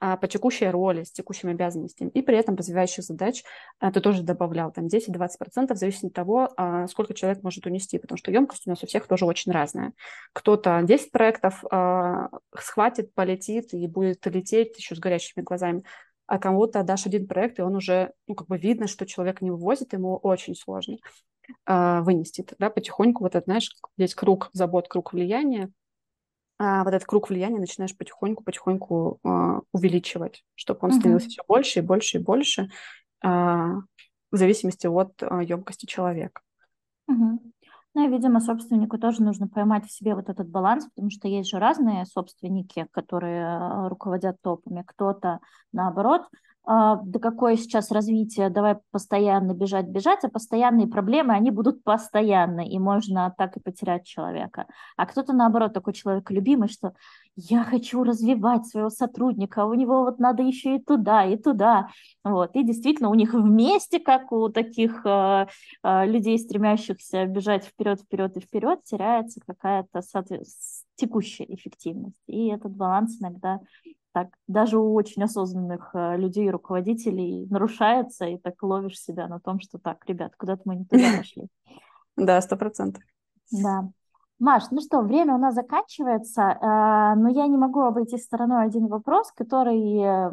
э, 0.00 0.18
по 0.18 0.28
текущей 0.28 0.68
роли, 0.68 1.04
с 1.04 1.10
текущими 1.10 1.52
обязанностями, 1.52 2.10
и 2.10 2.20
при 2.20 2.36
этом 2.36 2.54
развивающих 2.54 3.02
задач 3.02 3.44
ты 3.80 4.00
тоже 4.00 4.22
добавлял 4.22 4.72
там 4.72 4.88
10-20% 4.88 5.72
в 5.72 5.76
зависимости 5.76 6.06
от 6.06 6.12
того, 6.12 6.50
сколько 6.88 7.14
человек 7.14 7.42
может 7.42 7.64
унести, 7.64 7.98
потому 7.98 8.18
что 8.18 8.30
емкость 8.30 8.66
у 8.66 8.70
нас 8.70 8.82
у 8.82 8.86
всех 8.86 9.06
тоже 9.06 9.24
очень 9.24 9.52
разная. 9.52 9.94
Кто-то 10.34 10.82
10 10.84 11.10
проектов 11.10 11.64
схватит, 12.58 13.14
полетит 13.14 13.72
и 13.72 13.86
будет 13.86 14.26
лететь 14.26 14.76
еще 14.76 14.94
с 14.94 14.98
горящими 14.98 15.42
глазами, 15.42 15.82
а 16.26 16.38
кому-то 16.38 16.82
дашь 16.82 17.06
один 17.06 17.26
проект, 17.26 17.58
и 17.58 17.62
он 17.62 17.76
уже, 17.76 18.12
ну, 18.26 18.34
как 18.34 18.48
бы 18.48 18.58
видно, 18.58 18.86
что 18.86 19.06
человек 19.06 19.40
не 19.40 19.50
вывозит, 19.50 19.92
ему 19.92 20.16
очень 20.16 20.54
сложно 20.54 20.98
э, 21.66 22.00
вынести. 22.00 22.42
Тогда 22.42 22.70
потихоньку 22.70 23.22
вот 23.22 23.34
этот, 23.34 23.44
знаешь, 23.44 23.70
здесь 23.96 24.14
круг 24.14 24.50
забот, 24.52 24.88
круг 24.88 25.12
влияния, 25.12 25.70
а 26.58 26.84
вот 26.84 26.94
этот 26.94 27.06
круг 27.06 27.28
влияния 27.28 27.58
начинаешь 27.58 27.96
потихоньку-потихоньку 27.96 29.20
э, 29.22 29.60
увеличивать, 29.72 30.42
чтобы 30.54 30.80
он 30.82 30.92
становился 30.92 31.26
uh-huh. 31.26 31.30
все 31.30 31.42
больше 31.46 31.78
и 31.78 31.82
больше 31.82 32.18
и 32.18 32.20
больше 32.20 32.62
э, 33.22 33.28
в 33.28 34.36
зависимости 34.36 34.86
от 34.86 35.22
э, 35.22 35.44
емкости 35.44 35.84
человека. 35.86 36.40
Uh-huh. 37.10 37.38
Ну 37.96 38.04
и, 38.04 38.08
видимо, 38.08 38.40
собственнику 38.40 38.98
тоже 38.98 39.22
нужно 39.22 39.48
поймать 39.48 39.86
в 39.86 39.90
себе 39.90 40.14
вот 40.14 40.28
этот 40.28 40.50
баланс, 40.50 40.86
потому 40.94 41.08
что 41.10 41.28
есть 41.28 41.48
же 41.48 41.58
разные 41.58 42.04
собственники, 42.04 42.86
которые 42.90 43.46
э, 43.46 43.88
руководят 43.88 44.36
топами. 44.42 44.84
Кто-то, 44.86 45.40
наоборот, 45.72 46.28
а, 46.68 46.96
да 47.02 47.18
какое 47.18 47.56
сейчас 47.56 47.90
развитие, 47.90 48.50
давай 48.50 48.76
постоянно 48.90 49.54
бежать, 49.54 49.86
бежать, 49.86 50.24
а 50.24 50.28
постоянные 50.28 50.88
проблемы, 50.88 51.32
они 51.32 51.50
будут 51.50 51.84
постоянно, 51.84 52.60
и 52.60 52.78
можно 52.78 53.32
так 53.38 53.56
и 53.56 53.60
потерять 53.60 54.04
человека. 54.04 54.66
А 54.98 55.06
кто-то, 55.06 55.32
наоборот, 55.32 55.72
такой 55.72 55.94
человек 55.94 56.30
любимый, 56.30 56.68
что 56.68 56.92
я 57.36 57.64
хочу 57.64 58.02
развивать 58.02 58.66
своего 58.66 58.88
сотрудника, 58.88 59.66
у 59.66 59.74
него 59.74 60.04
вот 60.04 60.18
надо 60.18 60.42
еще 60.42 60.76
и 60.76 60.82
туда, 60.82 61.24
и 61.24 61.36
туда. 61.36 61.90
Вот. 62.24 62.56
И 62.56 62.64
действительно, 62.64 63.10
у 63.10 63.14
них 63.14 63.34
вместе, 63.34 64.00
как 64.00 64.32
у 64.32 64.48
таких 64.48 65.04
э, 65.04 65.46
э, 65.82 66.06
людей, 66.06 66.38
стремящихся 66.38 67.26
бежать 67.26 67.66
вперед, 67.66 68.00
вперед 68.00 68.36
и 68.36 68.40
вперед, 68.40 68.82
теряется 68.84 69.40
какая-то 69.46 70.00
текущая 70.96 71.44
эффективность. 71.54 72.22
И 72.26 72.48
этот 72.48 72.72
баланс 72.72 73.20
иногда 73.20 73.60
так 74.12 74.28
даже 74.48 74.78
у 74.78 74.94
очень 74.94 75.22
осознанных 75.22 75.90
э, 75.92 76.16
людей, 76.16 76.50
руководителей 76.50 77.46
нарушается, 77.50 78.24
и 78.24 78.38
так 78.38 78.62
ловишь 78.62 78.98
себя 78.98 79.28
на 79.28 79.40
том, 79.40 79.60
что 79.60 79.78
так, 79.78 80.02
ребят, 80.06 80.34
куда-то 80.36 80.62
мы 80.64 80.76
не 80.76 80.86
туда 80.86 81.04
пошли. 81.18 81.48
Да, 82.16 82.40
сто 82.40 82.56
процентов. 82.56 83.02
Да. 83.52 83.90
Маш, 84.38 84.64
ну 84.70 84.80
что, 84.82 85.00
время 85.00 85.34
у 85.34 85.38
нас 85.38 85.54
заканчивается, 85.54 86.42
э, 86.42 87.14
но 87.18 87.28
я 87.28 87.46
не 87.46 87.56
могу 87.56 87.80
обойти 87.80 88.18
стороной 88.18 88.66
один 88.66 88.86
вопрос, 88.86 89.32
который 89.32 90.30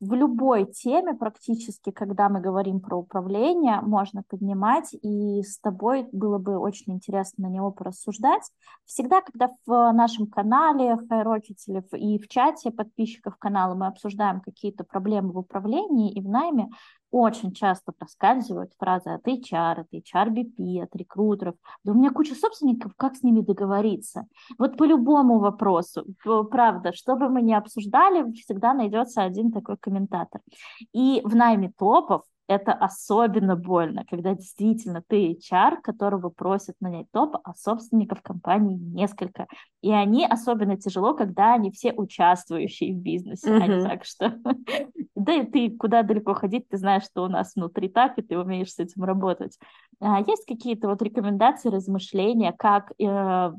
в 0.00 0.12
любой 0.14 0.66
теме 0.66 1.14
практически, 1.14 1.90
когда 1.90 2.28
мы 2.28 2.40
говорим 2.40 2.80
про 2.80 2.96
управление, 2.96 3.80
можно 3.82 4.22
поднимать, 4.28 4.94
и 4.94 5.42
с 5.42 5.58
тобой 5.60 6.08
было 6.12 6.38
бы 6.38 6.58
очень 6.58 6.94
интересно 6.94 7.48
на 7.48 7.52
него 7.52 7.70
порассуждать. 7.70 8.42
Всегда, 8.84 9.20
когда 9.20 9.50
в 9.64 9.92
нашем 9.92 10.26
канале 10.26 10.96
Хайрокетелев 11.08 11.84
и 11.92 12.18
в 12.18 12.28
чате 12.28 12.70
подписчиков 12.70 13.36
канала 13.36 13.74
мы 13.74 13.86
обсуждаем 13.86 14.40
какие-то 14.40 14.84
проблемы 14.84 15.32
в 15.32 15.38
управлении 15.38 16.12
и 16.12 16.20
в 16.20 16.28
найме, 16.28 16.68
очень 17.10 17.52
часто 17.52 17.92
проскальзывают 17.92 18.72
фразы 18.78 19.10
от 19.10 19.26
HR, 19.26 19.80
от 19.80 19.92
HRBP, 19.92 20.82
от 20.82 20.94
рекрутеров. 20.96 21.54
Да 21.84 21.92
у 21.92 21.94
меня 21.94 22.10
куча 22.10 22.34
собственников, 22.34 22.92
как 22.96 23.16
с 23.16 23.22
ними 23.22 23.40
договориться? 23.40 24.26
Вот 24.58 24.76
по 24.76 24.84
любому 24.84 25.38
вопросу, 25.38 26.04
правда, 26.50 26.92
что 26.92 27.16
бы 27.16 27.28
мы 27.28 27.42
ни 27.42 27.52
обсуждали, 27.52 28.32
всегда 28.32 28.74
найдется 28.74 29.22
один 29.22 29.52
такой 29.52 29.76
комментатор. 29.76 30.40
И 30.92 31.20
в 31.24 31.34
найме 31.34 31.72
топов 31.78 32.22
это 32.48 32.72
особенно 32.72 33.56
больно, 33.56 34.04
когда 34.08 34.34
действительно 34.34 35.02
ты 35.06 35.32
HR, 35.32 35.80
которого 35.82 36.30
просят 36.30 36.76
нанять 36.80 37.10
топ, 37.10 37.36
а 37.42 37.54
собственников 37.54 38.22
компании 38.22 38.76
несколько. 38.76 39.46
И 39.82 39.90
они 39.90 40.24
особенно 40.24 40.76
тяжело, 40.76 41.14
когда 41.14 41.54
они 41.54 41.70
все 41.70 41.92
участвующие 41.92 42.94
в 42.94 42.98
бизнесе, 42.98 43.50
uh-huh. 43.50 43.62
а 43.62 43.66
не 43.66 43.84
так, 43.84 44.04
что... 44.04 44.38
да 45.14 45.34
и 45.34 45.44
ты 45.44 45.70
куда 45.70 46.02
далеко 46.02 46.34
ходить, 46.34 46.68
ты 46.68 46.76
знаешь, 46.76 47.04
что 47.04 47.24
у 47.24 47.28
нас 47.28 47.54
внутри 47.56 47.88
так, 47.88 48.18
и 48.18 48.22
ты 48.22 48.38
умеешь 48.38 48.72
с 48.72 48.78
этим 48.78 49.04
работать. 49.04 49.58
А 50.00 50.20
есть 50.20 50.46
какие-то 50.46 50.88
вот 50.88 51.02
рекомендации, 51.02 51.68
размышления, 51.68 52.52
как 52.52 52.92
э, 53.00 53.52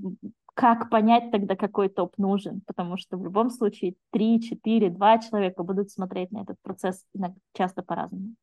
как 0.58 0.90
понять 0.90 1.30
тогда, 1.30 1.56
какой 1.56 1.88
топ 1.88 2.18
нужен, 2.18 2.62
потому 2.66 2.98
что 2.98 3.16
в 3.16 3.24
любом 3.24 3.52
случае 3.52 3.94
3, 4.10 4.42
4, 4.42 4.90
2 4.90 5.18
человека 5.20 5.62
будут 5.62 5.92
смотреть 5.92 6.32
на 6.32 6.42
этот 6.42 6.60
процесс 6.64 7.06
часто 7.54 7.84
по-разному. 7.84 8.34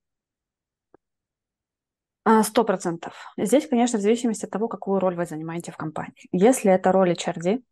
А, 2.24 2.42
сто 2.42 2.64
процентов. 2.64 3.14
Здесь, 3.36 3.68
конечно, 3.68 3.98
в 3.98 4.02
зависимости 4.02 4.46
от 4.46 4.50
того, 4.50 4.66
какую 4.66 4.98
роль 4.98 5.14
вы 5.14 5.26
занимаете 5.26 5.72
в 5.72 5.76
компании. 5.76 6.28
Если 6.32 6.70
это 6.70 6.90
роль 6.90 7.12
HRD, 7.12 7.62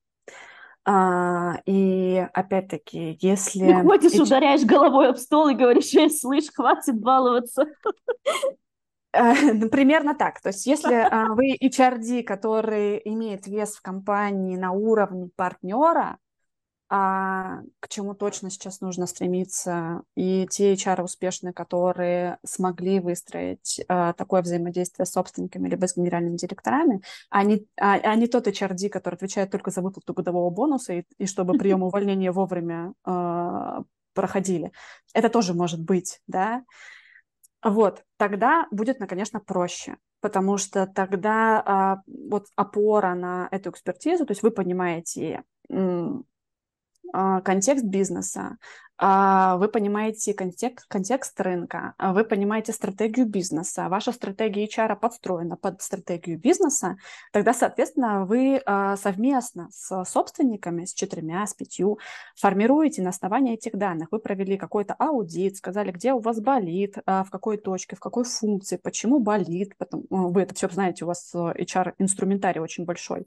А, 0.84 1.60
и 1.64 2.26
опять-таки, 2.34 3.16
если... 3.20 3.66
Ты 3.66 3.82
ходишь, 3.82 4.14
HR... 4.14 4.22
ударяешь 4.22 4.64
головой 4.64 5.10
об 5.10 5.16
стол 5.16 5.48
и 5.48 5.54
говоришь, 5.54 5.94
эй, 5.94 6.10
слышь, 6.10 6.50
хватит 6.52 7.00
баловаться. 7.00 7.66
Э, 9.14 9.52
ну, 9.52 9.68
примерно 9.68 10.14
так. 10.14 10.40
То 10.40 10.48
есть 10.48 10.66
если 10.66 10.94
а, 10.94 11.34
вы 11.34 11.56
HRD, 11.62 12.22
который 12.22 12.98
имеет 13.04 13.46
вес 13.46 13.74
в 13.74 13.82
компании 13.82 14.56
на 14.56 14.72
уровне 14.72 15.28
партнера, 15.36 16.16
а, 16.94 17.62
к 17.80 17.88
чему 17.88 18.14
точно 18.14 18.50
сейчас 18.50 18.82
нужно 18.82 19.06
стремиться. 19.06 20.02
И 20.14 20.46
те 20.50 20.74
HR 20.74 21.02
успешные, 21.02 21.54
которые 21.54 22.36
смогли 22.44 23.00
выстроить 23.00 23.80
а, 23.88 24.12
такое 24.12 24.42
взаимодействие 24.42 25.06
с 25.06 25.12
собственниками 25.12 25.70
либо 25.70 25.88
с 25.88 25.96
генеральными 25.96 26.36
директорами, 26.36 27.00
они, 27.30 27.66
а, 27.80 28.14
не 28.14 28.26
тот 28.26 28.46
HRD, 28.46 28.90
который 28.90 29.14
отвечает 29.14 29.50
только 29.50 29.70
за 29.70 29.80
выплату 29.80 30.12
годового 30.12 30.50
бонуса 30.50 30.92
и, 30.92 31.04
и 31.16 31.24
чтобы 31.24 31.54
прием 31.58 31.82
увольнения 31.82 32.30
вовремя 32.30 32.92
а, 33.04 33.84
проходили. 34.12 34.70
Это 35.14 35.30
тоже 35.30 35.54
может 35.54 35.80
быть, 35.80 36.20
да. 36.26 36.62
Вот, 37.64 38.04
тогда 38.18 38.66
будет, 38.70 38.98
конечно, 39.08 39.40
проще, 39.40 39.96
потому 40.20 40.58
что 40.58 40.86
тогда 40.86 41.62
а, 41.64 42.02
вот 42.06 42.48
опора 42.54 43.14
на 43.14 43.48
эту 43.50 43.70
экспертизу, 43.70 44.26
то 44.26 44.32
есть 44.32 44.42
вы 44.42 44.50
понимаете, 44.50 45.42
контекст 47.12 47.84
бизнеса, 47.84 48.56
а, 49.04 49.56
вы 49.56 49.66
понимаете 49.66 50.32
контекст, 50.32 50.86
контекст 50.86 51.40
рынка, 51.40 51.94
а, 51.98 52.12
вы 52.12 52.22
понимаете 52.22 52.72
стратегию 52.72 53.26
бизнеса, 53.26 53.88
ваша 53.88 54.12
стратегия 54.12 54.64
HR 54.64 54.94
подстроена 54.94 55.56
под 55.56 55.82
стратегию 55.82 56.38
бизнеса, 56.38 56.96
тогда, 57.32 57.52
соответственно, 57.52 58.24
вы 58.24 58.62
совместно 58.96 59.68
с 59.72 60.04
собственниками, 60.04 60.84
с 60.84 60.94
четырьмя, 60.94 61.44
с 61.48 61.54
пятью, 61.54 61.98
формируете 62.36 63.02
на 63.02 63.10
основании 63.10 63.54
этих 63.54 63.76
данных. 63.76 64.08
Вы 64.12 64.20
провели 64.20 64.56
какой-то 64.56 64.94
аудит, 64.94 65.56
сказали, 65.56 65.90
где 65.90 66.12
у 66.12 66.20
вас 66.20 66.40
болит, 66.40 66.96
в 67.04 67.26
какой 67.30 67.56
точке, 67.56 67.96
в 67.96 68.00
какой 68.00 68.22
функции, 68.24 68.76
почему 68.76 69.18
болит. 69.18 69.74
Потом, 69.78 70.04
вы 70.10 70.42
это 70.42 70.54
все 70.54 70.68
знаете, 70.68 71.04
у 71.04 71.08
вас 71.08 71.32
HR-инструментарий 71.34 72.60
очень 72.60 72.84
большой 72.84 73.20
а, 73.20 73.26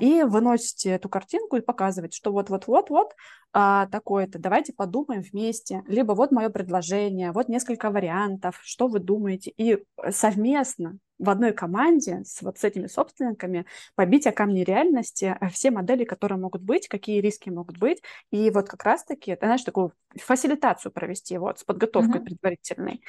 и 0.00 0.22
выносите 0.24 0.90
эту 0.90 1.08
картинку 1.08 1.56
и 1.56 1.62
показываете, 1.62 2.16
что 2.16 2.32
вот-вот-вот-вот 2.32 3.14
а, 3.56 3.86
такое-то, 3.86 4.40
давайте 4.40 4.72
подумаем 4.72 5.22
вместе, 5.22 5.84
либо 5.86 6.12
вот 6.12 6.32
мое 6.32 6.50
предложение, 6.50 7.30
вот 7.30 7.48
несколько 7.48 7.90
вариантов, 7.90 8.60
что 8.62 8.88
вы 8.88 8.98
думаете, 8.98 9.52
и 9.56 9.84
совместно 10.10 10.98
в 11.20 11.30
одной 11.30 11.52
команде 11.52 12.24
с 12.24 12.42
вот 12.42 12.58
с 12.58 12.64
этими 12.64 12.88
собственниками 12.88 13.64
побить 13.94 14.26
о 14.26 14.32
камне 14.32 14.64
реальности 14.64 15.38
все 15.52 15.70
модели, 15.70 16.04
которые 16.04 16.38
могут 16.38 16.62
быть, 16.62 16.88
какие 16.88 17.20
риски 17.20 17.48
могут 17.48 17.78
быть, 17.78 18.02
и 18.32 18.50
вот 18.50 18.68
как 18.68 18.82
раз-таки, 18.82 19.36
знаешь, 19.40 19.62
такую 19.62 19.92
фасилитацию 20.16 20.90
провести 20.90 21.38
вот 21.38 21.60
с 21.60 21.64
подготовкой 21.64 22.20
mm-hmm. 22.20 22.24
предварительной. 22.24 23.04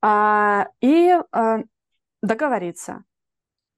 А, 0.00 0.68
и 0.80 1.12
а, 1.32 1.64
договориться, 2.22 3.02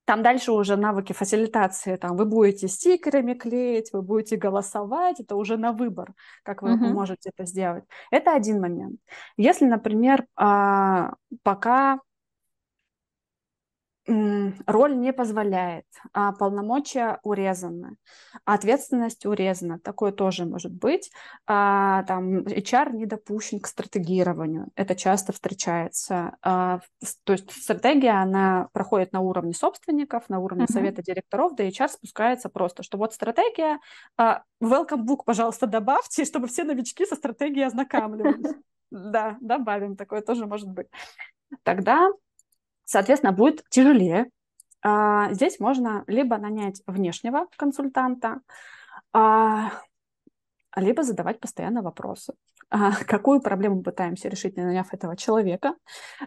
там 0.04 0.22
дальше 0.22 0.52
уже 0.52 0.76
навыки 0.76 1.12
фасилитации, 1.12 1.96
там 1.96 2.16
вы 2.16 2.24
будете 2.26 2.68
стикерами 2.68 3.34
клеить, 3.34 3.92
вы 3.92 4.02
будете 4.02 4.36
голосовать, 4.36 5.20
это 5.20 5.36
уже 5.36 5.56
на 5.56 5.72
выбор, 5.72 6.14
как 6.42 6.62
вы 6.62 6.74
uh-huh. 6.74 6.92
можете 6.92 7.30
это 7.34 7.46
сделать. 7.46 7.84
Это 8.10 8.34
один 8.34 8.60
момент. 8.60 9.00
Если, 9.36 9.64
например, 9.64 10.26
а, 10.36 11.14
пока 11.42 12.00
роль 14.06 14.98
не 14.98 15.12
позволяет, 15.12 15.86
а 16.12 16.32
полномочия 16.32 17.18
урезаны, 17.22 17.96
ответственность 18.44 19.24
урезана, 19.24 19.78
такое 19.78 20.12
тоже 20.12 20.44
может 20.44 20.72
быть. 20.72 21.10
А, 21.46 22.02
там 22.02 22.40
HR 22.40 22.92
не 22.92 23.06
допущен 23.06 23.60
к 23.60 23.66
стратегированию, 23.66 24.68
это 24.74 24.94
часто 24.94 25.32
встречается. 25.32 26.36
А, 26.42 26.80
то 27.24 27.32
есть 27.32 27.50
стратегия, 27.50 28.20
она 28.20 28.68
проходит 28.72 29.12
на 29.12 29.20
уровне 29.20 29.54
собственников, 29.54 30.28
на 30.28 30.38
уровне 30.38 30.64
uh-huh. 30.64 30.72
совета 30.72 31.02
директоров, 31.02 31.54
да 31.54 31.66
HR 31.66 31.88
спускается 31.88 32.50
просто, 32.50 32.82
что 32.82 32.98
вот 32.98 33.14
стратегия, 33.14 33.78
а, 34.18 34.42
welcome 34.62 35.06
book, 35.06 35.20
пожалуйста, 35.24 35.66
добавьте, 35.66 36.24
чтобы 36.26 36.48
все 36.48 36.64
новички 36.64 37.06
со 37.06 37.16
стратегией 37.16 37.66
ознакомливались. 37.66 38.54
Да, 38.90 39.38
добавим, 39.40 39.96
такое 39.96 40.20
тоже 40.20 40.46
может 40.46 40.68
быть. 40.68 40.86
Тогда 41.64 42.10
соответственно, 42.84 43.32
будет 43.32 43.64
тяжелее. 43.68 44.30
А, 44.82 45.32
здесь 45.32 45.58
можно 45.60 46.04
либо 46.06 46.36
нанять 46.36 46.82
внешнего 46.86 47.46
консультанта, 47.56 48.40
а, 49.12 49.72
либо 50.76 51.02
задавать 51.02 51.40
постоянно 51.40 51.80
вопросы. 51.80 52.34
А, 52.68 52.92
какую 53.06 53.40
проблему 53.40 53.82
пытаемся 53.82 54.28
решить, 54.28 54.56
не 54.56 54.64
наняв 54.64 54.92
этого 54.92 55.16
человека? 55.16 55.74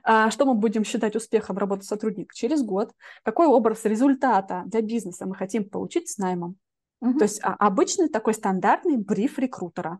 Что 0.03 0.45
мы 0.45 0.55
будем 0.55 0.83
считать 0.83 1.15
успехом 1.15 1.57
работы 1.57 1.83
сотрудника 1.83 2.33
через 2.33 2.63
год? 2.63 2.93
Какой 3.23 3.47
образ 3.47 3.85
результата 3.85 4.63
для 4.65 4.81
бизнеса 4.81 5.25
мы 5.27 5.35
хотим 5.35 5.69
получить 5.69 6.09
с 6.09 6.17
наймом? 6.17 6.57
Угу. 7.01 7.19
То 7.19 7.25
есть 7.25 7.39
обычный 7.43 8.09
такой 8.09 8.33
стандартный 8.33 8.97
бриф 8.97 9.37
рекрутера. 9.37 9.99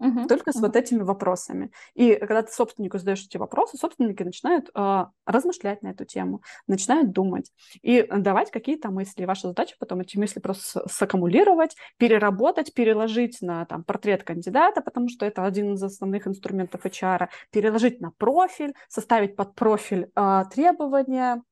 Угу, 0.00 0.28
только 0.28 0.52
с 0.52 0.56
вот 0.56 0.76
этими 0.76 1.02
вопросами. 1.02 1.70
И 1.94 2.14
когда 2.14 2.42
ты 2.42 2.50
собственнику 2.50 2.98
задаешь 2.98 3.22
эти 3.22 3.36
вопросы, 3.36 3.76
собственники 3.76 4.22
начинают 4.22 4.70
э, 4.74 5.04
размышлять 5.26 5.82
на 5.82 5.88
эту 5.88 6.06
тему, 6.06 6.42
начинают 6.66 7.12
думать 7.12 7.52
и 7.82 8.06
давать 8.10 8.50
какие-то 8.50 8.90
мысли. 8.90 9.22
И 9.22 9.26
ваша 9.26 9.48
задача 9.48 9.76
потом 9.78 10.00
эти 10.00 10.16
мысли 10.16 10.40
просто 10.40 10.88
саккумулировать, 10.88 11.76
переработать, 11.98 12.72
переложить 12.72 13.42
на 13.42 13.66
там, 13.66 13.84
портрет 13.84 14.24
кандидата, 14.24 14.80
потому 14.80 15.10
что 15.10 15.26
это 15.26 15.44
один 15.44 15.74
из 15.74 15.82
основных 15.82 16.26
инструментов 16.26 16.86
HR, 16.86 17.28
переложить 17.50 18.00
на 18.00 18.10
профиль, 18.12 18.74
составить 18.88 19.36
под 19.36 19.54
профиль 19.54 20.10
э, 20.16 20.44
требования, 20.50 21.42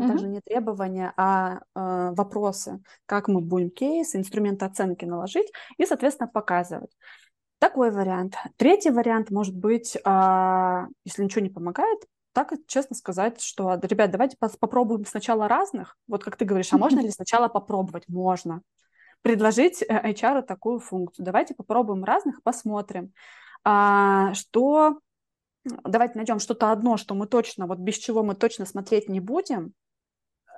Mm-hmm. 0.00 0.08
Даже 0.08 0.26
не 0.26 0.40
требования, 0.40 1.12
а 1.18 1.58
э, 1.74 2.12
вопросы, 2.14 2.82
как 3.04 3.28
мы 3.28 3.42
будем 3.42 3.70
кейсы, 3.70 4.16
инструменты 4.16 4.64
оценки 4.64 5.04
наложить 5.04 5.52
и, 5.76 5.84
соответственно, 5.84 6.28
показывать. 6.28 6.90
Такой 7.62 7.92
вариант. 7.92 8.34
Третий 8.56 8.90
вариант 8.90 9.30
может 9.30 9.56
быть, 9.56 9.96
а, 10.04 10.88
если 11.04 11.22
ничего 11.22 11.42
не 11.42 11.48
помогает, 11.48 12.00
так 12.32 12.54
честно 12.66 12.96
сказать, 12.96 13.40
что, 13.40 13.78
ребят, 13.80 14.10
давайте 14.10 14.36
попробуем 14.36 15.06
сначала 15.06 15.46
разных. 15.46 15.96
Вот 16.08 16.24
как 16.24 16.36
ты 16.36 16.44
говоришь, 16.44 16.72
а 16.72 16.76
можно 16.76 16.98
ли 16.98 17.10
сначала 17.10 17.46
попробовать? 17.46 18.02
Можно. 18.08 18.62
Предложить 19.22 19.80
э, 19.80 20.10
HR 20.10 20.42
такую 20.42 20.80
функцию. 20.80 21.24
Давайте 21.24 21.54
попробуем 21.54 22.02
разных, 22.02 22.42
посмотрим, 22.42 23.12
а, 23.62 24.34
что... 24.34 24.98
Давайте 25.84 26.14
найдем 26.16 26.40
что-то 26.40 26.72
одно, 26.72 26.96
что 26.96 27.14
мы 27.14 27.28
точно, 27.28 27.68
вот 27.68 27.78
без 27.78 27.94
чего 27.94 28.24
мы 28.24 28.34
точно 28.34 28.66
смотреть 28.66 29.08
не 29.08 29.20
будем, 29.20 29.72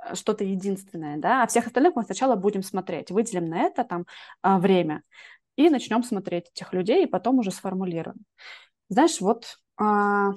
э, 0.06 0.14
что-то 0.14 0.42
единственное, 0.44 1.18
да, 1.18 1.42
а 1.42 1.46
всех 1.48 1.66
остальных 1.66 1.96
мы 1.96 2.04
сначала 2.04 2.34
будем 2.34 2.62
смотреть, 2.62 3.10
выделим 3.10 3.50
на 3.50 3.60
это 3.60 3.84
там 3.84 4.06
а, 4.40 4.58
время 4.58 5.02
и 5.56 5.70
начнем 5.70 6.02
смотреть 6.02 6.50
этих 6.54 6.72
людей, 6.72 7.04
и 7.04 7.08
потом 7.08 7.38
уже 7.38 7.50
сформулируем. 7.50 8.18
Знаешь, 8.88 9.20
вот, 9.20 9.58
а, 9.76 10.30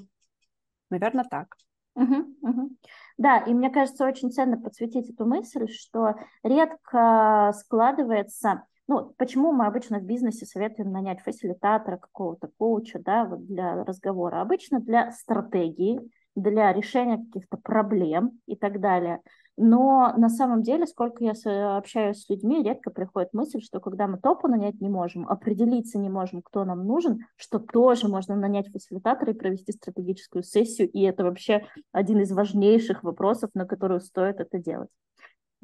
наверное, 0.89 1.25
так. 1.29 1.55
Угу, 1.95 2.35
угу. 2.41 2.69
Да, 3.17 3.39
и 3.39 3.53
мне 3.53 3.69
кажется, 3.71 4.05
очень 4.05 4.31
ценно 4.31 4.57
подсветить 4.57 5.09
эту 5.09 5.25
мысль, 5.25 5.67
что 5.67 6.15
редко 6.43 7.51
складывается, 7.57 8.65
ну, 8.87 9.13
почему 9.17 9.51
мы 9.51 9.65
обычно 9.65 9.99
в 9.99 10.03
бизнесе 10.03 10.45
советуем 10.45 10.91
нанять 10.91 11.21
фасилитатора, 11.21 11.97
какого-то 11.97 12.49
коуча, 12.57 12.99
да, 12.99 13.25
вот 13.25 13.45
для 13.45 13.83
разговора. 13.83 14.41
Обычно 14.41 14.79
для 14.79 15.11
стратегии, 15.11 15.99
для 16.35 16.71
решения 16.71 17.17
каких-то 17.17 17.57
проблем 17.57 18.39
и 18.45 18.55
так 18.55 18.79
далее. 18.79 19.21
Но 19.59 20.13
на 20.15 20.29
самом 20.29 20.61
деле, 20.61 20.85
сколько 20.85 21.23
я 21.23 21.33
общаюсь 21.77 22.23
с 22.23 22.29
людьми, 22.29 22.61
редко 22.61 22.91
приходит 22.91 23.33
мысль, 23.33 23.59
что 23.59 23.79
когда 23.79 24.05
мы 24.05 24.19
топу 24.19 24.47
нанять 24.47 24.79
не 24.79 24.87
можем, 24.87 25.27
определиться 25.27 25.97
не 25.97 26.09
можем, 26.09 26.43
кто 26.43 26.63
нам 26.63 26.85
нужен, 26.85 27.25
что 27.35 27.57
тоже 27.57 28.07
можно 28.07 28.35
нанять 28.35 28.71
фасилитатора 28.71 29.31
и 29.31 29.35
провести 29.35 29.71
стратегическую 29.71 30.43
сессию, 30.43 30.87
и 30.91 31.01
это 31.01 31.23
вообще 31.23 31.65
один 31.91 32.19
из 32.19 32.31
важнейших 32.31 33.03
вопросов, 33.03 33.49
на 33.55 33.65
которые 33.65 33.99
стоит 33.99 34.39
это 34.39 34.59
делать. 34.59 34.89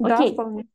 Да, 0.00 0.16
Окей. 0.16 0.32
вполне. 0.32 0.66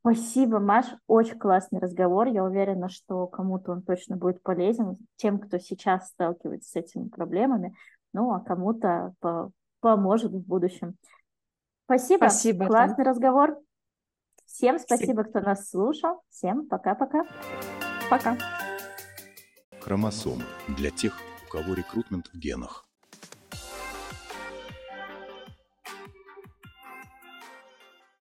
Спасибо, 0.00 0.58
Маш. 0.58 0.86
Очень 1.06 1.38
классный 1.38 1.78
разговор. 1.78 2.26
Я 2.26 2.42
уверена, 2.42 2.88
что 2.88 3.26
кому-то 3.26 3.72
он 3.72 3.82
точно 3.82 4.16
будет 4.16 4.42
полезен, 4.42 4.96
тем, 5.16 5.38
кто 5.38 5.58
сейчас 5.58 6.08
сталкивается 6.08 6.70
с 6.70 6.76
этими 6.76 7.08
проблемами, 7.08 7.74
ну, 8.14 8.32
а 8.32 8.40
кому-то 8.40 9.14
поможет 9.80 10.32
в 10.32 10.46
будущем. 10.46 10.96
Спасибо. 11.84 12.28
Спасибо. 12.28 12.66
Классный 12.66 13.04
разговор. 13.04 13.58
Всем 14.46 14.78
спасибо, 14.78 15.24
кто 15.24 15.40
нас 15.40 15.70
слушал. 15.70 16.22
Всем 16.28 16.68
пока-пока. 16.68 17.24
Пока. 18.10 18.36
Хромосомы 19.80 20.44
для 20.68 20.90
тех, 20.90 21.18
у 21.46 21.50
кого 21.50 21.74
рекрутмент 21.74 22.28
в 22.32 22.38
генах. 22.38 22.86